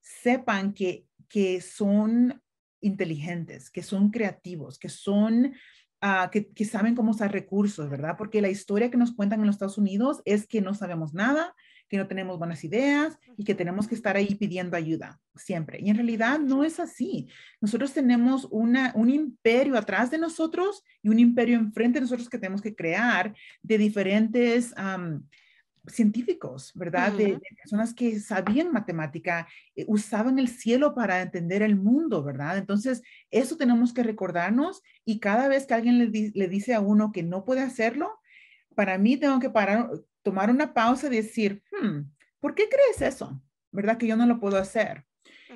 sepan 0.00 0.72
que, 0.72 1.04
que 1.28 1.60
son 1.60 2.42
inteligentes, 2.80 3.68
que 3.68 3.82
son 3.82 4.08
creativos, 4.08 4.78
que 4.78 4.88
son, 4.88 5.52
uh, 6.02 6.30
que, 6.32 6.50
que, 6.50 6.64
saben 6.64 6.94
cómo 6.94 7.10
usar 7.10 7.30
recursos, 7.30 7.90
¿verdad? 7.90 8.14
Porque 8.16 8.40
la 8.40 8.48
historia 8.48 8.90
que 8.90 8.96
nos 8.96 9.12
cuentan 9.12 9.40
en 9.40 9.48
los 9.48 9.56
Estados 9.56 9.76
Unidos 9.76 10.22
es 10.24 10.46
que 10.46 10.62
no 10.62 10.72
sabemos 10.72 11.12
nada, 11.12 11.54
que 11.88 11.96
no 11.96 12.06
tenemos 12.06 12.38
buenas 12.38 12.62
ideas 12.64 13.18
y 13.36 13.44
que 13.44 13.54
tenemos 13.54 13.88
que 13.88 13.94
estar 13.94 14.16
ahí 14.16 14.34
pidiendo 14.34 14.76
ayuda 14.76 15.20
siempre. 15.34 15.80
Y 15.80 15.90
en 15.90 15.96
realidad 15.96 16.38
no 16.38 16.64
es 16.64 16.78
así. 16.80 17.28
Nosotros 17.60 17.92
tenemos 17.92 18.46
una, 18.50 18.92
un 18.94 19.10
imperio 19.10 19.76
atrás 19.76 20.10
de 20.10 20.18
nosotros 20.18 20.84
y 21.02 21.08
un 21.08 21.18
imperio 21.18 21.56
enfrente 21.56 21.98
de 21.98 22.02
nosotros 22.02 22.28
que 22.28 22.38
tenemos 22.38 22.62
que 22.62 22.74
crear 22.74 23.34
de 23.62 23.78
diferentes... 23.78 24.74
científicos, 25.86 26.72
¿verdad? 26.74 27.12
de, 27.12 27.40
personas 27.56 27.94
que 27.94 28.20
sabían 28.20 28.72
matemática, 28.72 29.48
eh, 29.74 29.86
usaban 29.88 30.38
el 30.38 30.48
cielo 30.48 30.94
para 30.94 31.22
entender 31.22 31.62
el 31.62 31.76
mundo, 31.76 32.22
¿verdad? 32.22 32.58
Entonces, 32.58 33.02
eso 33.30 33.56
tenemos 33.56 33.94
que 33.94 34.02
recordarnos 34.02 34.82
y 35.06 35.18
cada 35.18 35.48
vez 35.48 35.64
que 35.64 35.72
alguien 35.72 35.96
le, 35.98 36.30
le 36.34 36.48
dice 36.48 36.74
a 36.74 36.80
uno 36.80 37.10
que 37.10 37.22
no 37.22 37.46
puede 37.46 37.62
hacerlo, 37.62 38.18
para 38.74 38.98
mí 38.98 39.16
tengo 39.16 39.40
que 39.40 39.50
parar, 39.50 39.90
tomar 40.28 40.50
una 40.50 40.74
pausa 40.74 41.06
y 41.06 41.16
decir, 41.16 41.62
hmm, 41.72 42.00
¿por 42.38 42.54
qué 42.54 42.68
crees 42.68 43.14
eso? 43.14 43.42
¿Verdad? 43.72 43.96
Que 43.96 44.06
yo 44.06 44.14
no 44.14 44.26
lo 44.26 44.38
puedo 44.38 44.58
hacer. 44.58 45.04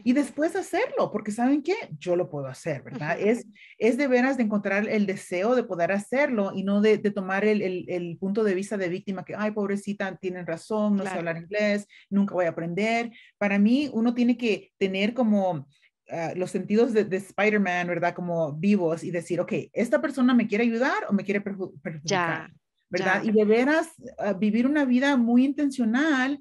Y 0.03 0.15
después 0.15 0.57
hacerlo, 0.57 1.11
porque 1.13 1.31
¿saben 1.31 1.63
qué? 1.63 1.75
Yo 1.99 2.17
lo 2.17 2.31
puedo 2.31 2.47
hacer, 2.47 2.83
¿verdad? 2.83 3.19
Es, 3.21 3.47
es 3.77 3.99
de 3.99 4.09
veras 4.09 4.39
de 4.39 4.45
encontrar 4.45 4.89
el 4.89 5.05
deseo 5.05 5.55
de 5.55 5.65
poder 5.65 5.93
hacerlo 5.93 6.53
y 6.55 6.63
no 6.63 6.81
de, 6.81 6.99
tomar 6.99 7.45
el, 7.45 7.85
el, 7.87 8.17
punto 8.19 8.45
de 8.45 8.55
vista 8.55 8.79
de 8.79 8.89
víctima 8.89 9.27
que, 9.27 9.35
ay, 9.37 9.51
pobrecita, 9.51 10.17
tienen 10.17 10.47
razón, 10.47 10.97
no 10.97 11.05
sé 11.05 11.11
hablar 11.11 11.37
inglés, 11.37 11.87
nunca 12.09 12.35
voy 12.35 12.47
a 12.47 12.51
aprender. 12.51 13.11
Para 13.37 13.59
mí, 13.59 13.91
uno 13.93 14.15
tiene 14.15 14.37
que 14.37 14.73
tener 14.79 15.13
como... 15.13 15.69
Ah, 16.11 16.33
los 16.37 16.51
sentidos 16.51 16.93
de, 16.93 17.05
de 17.05 17.17
Spider-Man, 17.17 17.87
¿verdad? 17.87 18.13
Como 18.13 18.53
vivos 18.53 19.03
y 19.05 19.11
decir, 19.11 19.41
ok, 19.41 19.53
¿esta 19.73 20.03
persona 20.03 20.35
me 20.35 20.47
quiere 20.47 20.65
ayudar 20.65 21.07
o 21.09 21.13
me 21.13 21.25
quiere 21.25 21.41
perjudicar? 21.41 22.51
¿Verdad? 22.93 23.25
Y 23.25 23.33
de 23.33 23.45
veras 23.45 23.89
ah, 24.19 24.35
vivir 24.35 24.67
una 24.67 24.85
vida 24.85 25.17
muy 25.17 25.45
intencional 25.45 26.39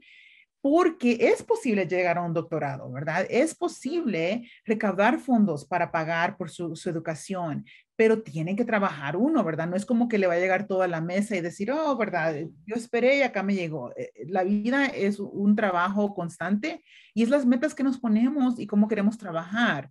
porque 0.61 1.17
es 1.19 1.41
posible 1.41 1.87
llegar 1.87 2.19
a 2.19 2.21
un 2.21 2.33
doctorado, 2.33 2.91
¿verdad? 2.91 3.25
Es 3.29 3.55
posible 3.55 4.47
recaudar 4.63 5.19
fondos 5.19 5.65
para 5.65 5.91
pagar 5.91 6.37
por 6.37 6.51
su, 6.51 6.73
educación, 6.85 7.65
pero 7.95 8.21
tiene 8.21 8.55
que 8.55 8.65
trabajar 8.65 9.17
uno, 9.17 9.43
¿verdad? 9.43 9.67
No 9.67 9.75
es 9.75 9.85
como 9.87 10.07
que 10.07 10.19
le 10.19 10.27
va 10.27 10.35
a 10.35 10.39
llegar 10.39 10.67
toda 10.67 10.87
la 10.87 11.01
mesa 11.01 11.35
y 11.35 11.41
decir, 11.41 11.71
oh, 11.71 11.97
¿verdad? 11.97 12.35
Yo 12.67 12.75
esperé 12.75 13.17
y 13.17 13.21
acá 13.23 13.41
me 13.41 13.55
llegó. 13.55 13.91
Eh, 13.95 14.11
eh, 14.13 14.25
la 14.27 14.43
vida 14.43 14.85
es 14.85 15.19
un 15.19 15.55
trabajo 15.55 16.13
constante 16.13 16.83
y 17.15 17.23
es 17.23 17.29
las 17.29 17.45
metas 17.45 17.73
que 17.73 17.83
nos 17.83 17.97
ponemos 17.97 18.59
y 18.59 18.67
cómo 18.67 18.87
queremos 18.87 19.17
trabajar. 19.17 19.89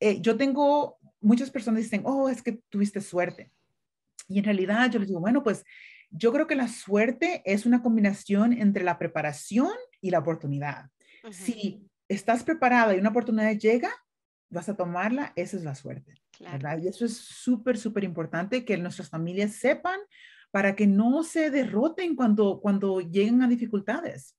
Eh, 0.00 0.20
yo 0.20 0.36
tengo, 0.36 0.98
muchas 1.20 1.50
personas 1.50 1.82
dicen, 1.82 2.02
oh, 2.04 2.28
es 2.28 2.42
que 2.42 2.58
tuviste 2.68 3.00
suerte. 3.00 3.52
Y 4.30 4.38
en 4.38 4.44
realidad 4.44 4.88
yo 4.90 5.00
les 5.00 5.08
digo, 5.08 5.20
bueno, 5.20 5.42
pues 5.42 5.64
yo 6.10 6.32
creo 6.32 6.46
que 6.46 6.54
la 6.54 6.68
suerte 6.68 7.42
es 7.44 7.66
una 7.66 7.82
combinación 7.82 8.52
entre 8.52 8.84
la 8.84 8.96
preparación 8.96 9.72
y 10.00 10.10
la 10.10 10.20
oportunidad. 10.20 10.88
Si 11.30 11.84
estás 12.08 12.44
preparada 12.44 12.94
y 12.94 12.98
una 12.98 13.10
oportunidad 13.10 13.52
llega, 13.56 13.90
vas 14.48 14.68
a 14.68 14.76
tomarla, 14.76 15.32
esa 15.34 15.56
es 15.56 15.64
la 15.64 15.74
suerte. 15.74 16.14
¿verdad? 16.40 16.78
Y 16.78 16.88
eso 16.88 17.04
es 17.04 17.16
súper, 17.16 17.76
súper 17.76 18.04
importante 18.04 18.64
que 18.64 18.78
nuestras 18.78 19.10
familias 19.10 19.56
sepan 19.56 19.98
para 20.50 20.74
que 20.74 20.86
no 20.86 21.22
se 21.22 21.50
derroten 21.50 22.16
cuando, 22.16 22.60
cuando 22.60 23.00
lleguen 23.00 23.42
a 23.42 23.48
dificultades. 23.48 24.36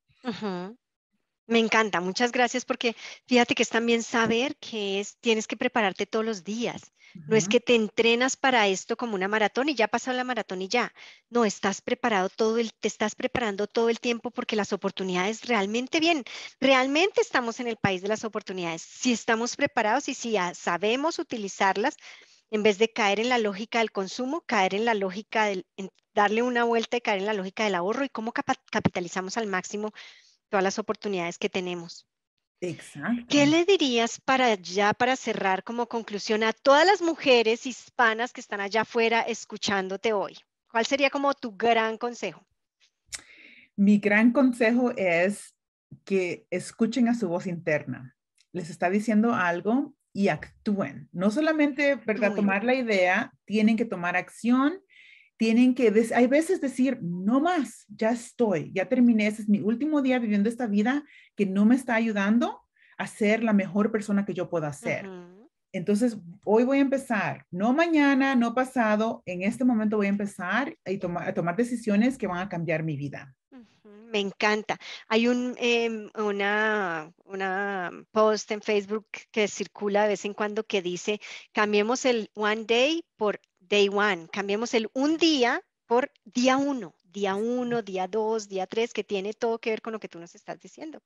Me 1.47 1.59
encanta, 1.59 1.99
muchas 1.99 2.31
gracias 2.31 2.65
porque 2.65 2.95
fíjate 3.27 3.55
que 3.55 3.63
es 3.63 3.69
también 3.69 4.03
saber 4.03 4.55
que 4.57 4.99
es, 4.99 5.17
tienes 5.17 5.47
que 5.47 5.57
prepararte 5.57 6.05
todos 6.05 6.23
los 6.23 6.43
días. 6.43 6.93
No 7.27 7.35
es 7.35 7.49
que 7.49 7.59
te 7.59 7.75
entrenas 7.75 8.37
para 8.37 8.67
esto 8.69 8.95
como 8.95 9.15
una 9.15 9.27
maratón 9.27 9.67
y 9.67 9.75
ya 9.75 9.89
pasó 9.89 10.13
la 10.13 10.23
maratón 10.23 10.61
y 10.61 10.69
ya. 10.69 10.93
No, 11.29 11.43
estás 11.43 11.81
preparado 11.81 12.29
todo 12.29 12.57
el, 12.57 12.73
te 12.73 12.87
estás 12.87 13.15
preparando 13.15 13.67
todo 13.67 13.89
el 13.89 13.99
tiempo 13.99 14.31
porque 14.31 14.55
las 14.55 14.71
oportunidades 14.71 15.45
realmente 15.45 15.99
bien, 15.99 16.23
realmente 16.61 17.19
estamos 17.19 17.59
en 17.59 17.67
el 17.67 17.75
país 17.75 18.01
de 18.01 18.07
las 18.07 18.23
oportunidades. 18.23 18.81
Si 18.81 19.11
estamos 19.11 19.57
preparados 19.57 20.07
y 20.07 20.13
si 20.13 20.37
sabemos 20.53 21.19
utilizarlas, 21.19 21.97
en 22.49 22.63
vez 22.63 22.77
de 22.77 22.91
caer 22.91 23.19
en 23.19 23.29
la 23.29 23.37
lógica 23.37 23.79
del 23.79 23.91
consumo, 23.91 24.41
caer 24.41 24.75
en 24.75 24.85
la 24.85 24.93
lógica 24.93 25.45
del, 25.45 25.65
darle 26.13 26.41
una 26.43 26.65
vuelta 26.65 26.97
y 26.97 27.01
caer 27.01 27.19
en 27.19 27.25
la 27.25 27.33
lógica 27.33 27.63
del 27.63 27.75
ahorro 27.75 28.03
y 28.03 28.09
cómo 28.09 28.33
capitalizamos 28.33 29.37
al 29.37 29.47
máximo 29.47 29.91
todas 30.51 30.63
las 30.63 30.77
oportunidades 30.77 31.39
que 31.39 31.49
tenemos. 31.49 32.05
Exacto. 32.59 33.25
¿Qué 33.27 33.47
le 33.47 33.65
dirías 33.65 34.21
para 34.21 34.53
ya, 34.53 34.93
para 34.93 35.15
cerrar 35.15 35.63
como 35.63 35.87
conclusión 35.87 36.43
a 36.43 36.53
todas 36.53 36.85
las 36.85 37.01
mujeres 37.01 37.65
hispanas 37.65 38.33
que 38.33 38.41
están 38.41 38.61
allá 38.61 38.81
afuera 38.81 39.21
escuchándote 39.21 40.13
hoy? 40.13 40.37
¿Cuál 40.69 40.85
sería 40.85 41.09
como 41.09 41.33
tu 41.33 41.55
gran 41.55 41.97
consejo? 41.97 42.45
Mi 43.75 43.97
gran 43.97 44.31
consejo 44.31 44.91
es 44.95 45.55
que 46.03 46.45
escuchen 46.51 47.07
a 47.07 47.15
su 47.15 47.29
voz 47.29 47.47
interna. 47.47 48.15
Les 48.51 48.69
está 48.69 48.89
diciendo 48.89 49.33
algo 49.33 49.95
y 50.13 50.27
actúen. 50.27 51.09
No 51.13 51.31
solamente, 51.31 51.95
¿verdad? 51.95 52.35
Tomar 52.35 52.63
la 52.63 52.75
idea, 52.75 53.31
tienen 53.45 53.77
que 53.77 53.85
tomar 53.85 54.17
acción, 54.17 54.81
tienen 55.41 55.73
que, 55.73 55.91
hay 56.13 56.27
veces 56.27 56.61
decir, 56.61 56.99
no 57.01 57.39
más, 57.39 57.87
ya 57.87 58.11
estoy, 58.11 58.71
ya 58.75 58.87
terminé, 58.87 59.25
ese 59.25 59.41
es 59.41 59.49
mi 59.49 59.59
último 59.59 60.03
día 60.03 60.19
viviendo 60.19 60.47
esta 60.47 60.67
vida 60.67 61.03
que 61.35 61.47
no 61.47 61.65
me 61.65 61.73
está 61.73 61.95
ayudando 61.95 62.61
a 62.95 63.07
ser 63.07 63.43
la 63.43 63.51
mejor 63.51 63.91
persona 63.91 64.23
que 64.23 64.35
yo 64.35 64.51
pueda 64.51 64.71
ser. 64.71 65.09
Entonces, 65.71 66.19
hoy 66.43 66.63
voy 66.63 66.77
a 66.77 66.81
empezar, 66.81 67.47
no 67.49 67.73
mañana, 67.73 68.35
no 68.35 68.53
pasado, 68.53 69.23
en 69.25 69.41
este 69.41 69.65
momento 69.65 69.97
voy 69.97 70.05
a 70.05 70.09
empezar 70.09 70.77
a 70.85 71.33
tomar 71.33 71.55
decisiones 71.55 72.19
que 72.19 72.27
van 72.27 72.37
a 72.37 72.47
cambiar 72.47 72.83
mi 72.83 72.95
vida 72.95 73.35
me 74.11 74.19
encanta. 74.19 74.77
Hay 75.07 75.29
un 75.29 75.55
em, 75.57 76.09
una, 76.15 77.13
una 77.23 77.89
post 78.11 78.51
en 78.51 78.61
Facebook 78.61 79.07
que 79.31 79.47
circula 79.47 80.03
de 80.03 80.09
vez 80.09 80.25
en 80.25 80.33
cuando 80.33 80.65
que 80.65 80.81
dice, 80.81 81.21
cambiemos 81.53 82.03
el 82.03 82.29
one 82.35 82.65
day 82.65 83.05
por 83.15 83.39
day 83.71 83.89
one, 83.89 84.27
cambiemos 84.31 84.73
el 84.73 84.89
un 84.93 85.17
día 85.17 85.63
por 85.87 86.11
día 86.25 86.57
uno, 86.57 86.93
día 87.03 87.35
uno, 87.35 87.81
día 87.81 88.07
dos, 88.07 88.49
día 88.49 88.67
tres, 88.67 88.93
que 88.93 89.03
tiene 89.03 89.33
todo 89.33 89.59
que 89.59 89.71
ver 89.71 89.81
con 89.81 89.93
lo 89.93 89.99
que 89.99 90.09
tú 90.09 90.19
nos 90.19 90.35
estás 90.35 90.59
diciendo. 90.59 91.01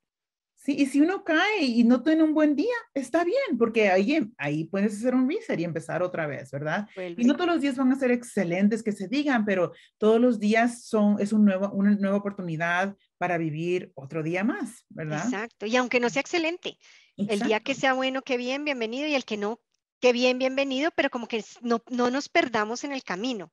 Sí, 0.55 0.73
y 0.79 0.87
si 0.87 0.99
uno 0.99 1.23
cae 1.23 1.61
y 1.61 1.83
no 1.83 2.01
tiene 2.01 2.23
un 2.23 2.33
buen 2.33 2.55
día, 2.55 2.73
está 2.95 3.23
bien, 3.23 3.57
porque 3.59 3.89
ahí, 3.89 4.31
ahí 4.37 4.63
puedes 4.63 4.95
hacer 4.95 5.13
un 5.13 5.29
reset 5.29 5.59
y 5.59 5.63
empezar 5.63 6.01
otra 6.01 6.25
vez, 6.25 6.49
¿verdad? 6.49 6.87
Y 7.17 7.23
no 7.25 7.35
todos 7.35 7.51
los 7.51 7.61
días 7.61 7.75
van 7.75 7.91
a 7.91 7.99
ser 7.99 8.09
excelentes 8.09 8.81
que 8.81 8.91
se 8.91 9.07
digan, 9.07 9.45
pero 9.45 9.73
todos 9.99 10.19
los 10.19 10.39
días 10.39 10.85
son, 10.85 11.17
es 11.19 11.33
un 11.33 11.45
nuevo, 11.45 11.69
una 11.71 11.91
nueva 11.95 12.17
oportunidad 12.17 12.95
para 13.19 13.37
vivir 13.37 13.91
otro 13.93 14.23
día 14.23 14.43
más, 14.43 14.85
¿verdad? 14.89 15.23
Exacto, 15.25 15.67
y 15.67 15.75
aunque 15.75 15.99
no 15.99 16.09
sea 16.09 16.21
excelente, 16.21 16.79
el 17.15 17.41
día 17.41 17.59
que 17.59 17.75
sea 17.75 17.93
bueno, 17.93 18.23
que 18.23 18.37
bien, 18.37 18.65
bienvenido, 18.65 19.07
y 19.07 19.13
el 19.13 19.25
que 19.25 19.37
no, 19.37 19.61
qué 19.99 20.13
bien, 20.13 20.37
bienvenido, 20.37 20.91
pero 20.95 21.09
como 21.09 21.27
que 21.27 21.43
no, 21.61 21.81
no 21.89 22.09
nos 22.09 22.29
perdamos 22.29 22.83
en 22.83 22.91
el 22.93 23.03
camino 23.03 23.51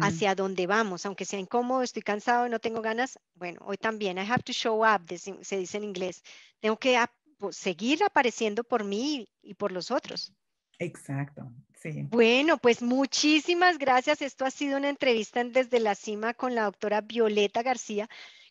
hacia 0.00 0.34
donde 0.34 0.66
vamos, 0.66 1.06
aunque 1.06 1.24
sea 1.24 1.38
incómodo, 1.38 1.82
estoy 1.82 2.02
cansado, 2.02 2.48
no 2.48 2.58
tengo 2.58 2.82
ganas. 2.82 3.18
Bueno, 3.34 3.60
hoy 3.64 3.76
también, 3.76 4.18
I 4.18 4.22
have 4.22 4.42
to 4.42 4.52
show 4.52 4.84
up, 4.84 5.06
se 5.42 5.56
dice 5.58 5.76
en 5.76 5.84
inglés. 5.84 6.22
Tengo 6.60 6.76
que 6.76 6.98
pues, 7.38 7.56
seguir 7.56 8.02
apareciendo 8.04 8.64
por 8.64 8.84
mí 8.84 9.28
y 9.42 9.54
por 9.54 9.72
los 9.72 9.90
otros. 9.90 10.32
Exacto, 10.78 11.50
sí. 11.80 12.02
Bueno, 12.10 12.58
pues 12.58 12.82
muchísimas 12.82 13.78
gracias. 13.78 14.20
Esto 14.20 14.44
ha 14.44 14.50
sido 14.50 14.76
una 14.76 14.90
entrevista 14.90 15.42
desde 15.42 15.80
la 15.80 15.94
cima 15.94 16.34
con 16.34 16.54
la 16.54 16.64
doctora 16.64 17.00
Violeta 17.00 17.62
García. 17.62 18.08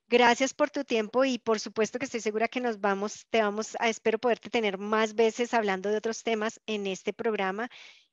Gracias 0.08 0.53
por 0.53 0.70
tu 0.70 0.84
tiempo 0.84 1.26
y 1.26 1.39
por 1.39 1.60
supuesto 1.60 1.97
que 1.97 2.06
estoy 2.06 2.22
segura 2.22 2.47
que 2.47 2.62
nos 2.62 2.80
vamos, 2.80 3.26
te 3.32 3.41
vamos 3.41 3.76
a, 3.80 3.89
espero 3.89 4.20
poderte 4.20 4.51
tener 4.51 4.78
más 4.78 5.16
veces 5.16 5.53
hablando 5.53 5.89
de 5.89 5.97
otros 5.97 6.22
temas 6.22 6.62
en 6.68 6.86
este 6.86 7.12
programa. 7.12 7.70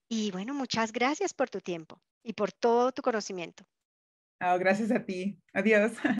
Y 0.08 0.30
bueno, 0.30 0.54
muchas 0.54 0.90
gracias 0.90 1.34
por 1.34 1.50
tu 1.50 1.60
tiempo 1.60 2.00
y 2.22 2.32
por 2.32 2.50
todo 2.50 2.92
tu 2.92 3.02
conocimiento. 3.02 3.64
Oh, 4.40 4.58
gracias 4.58 4.90
a 4.90 5.04
ti. 5.04 5.38
Adiós. 5.52 5.92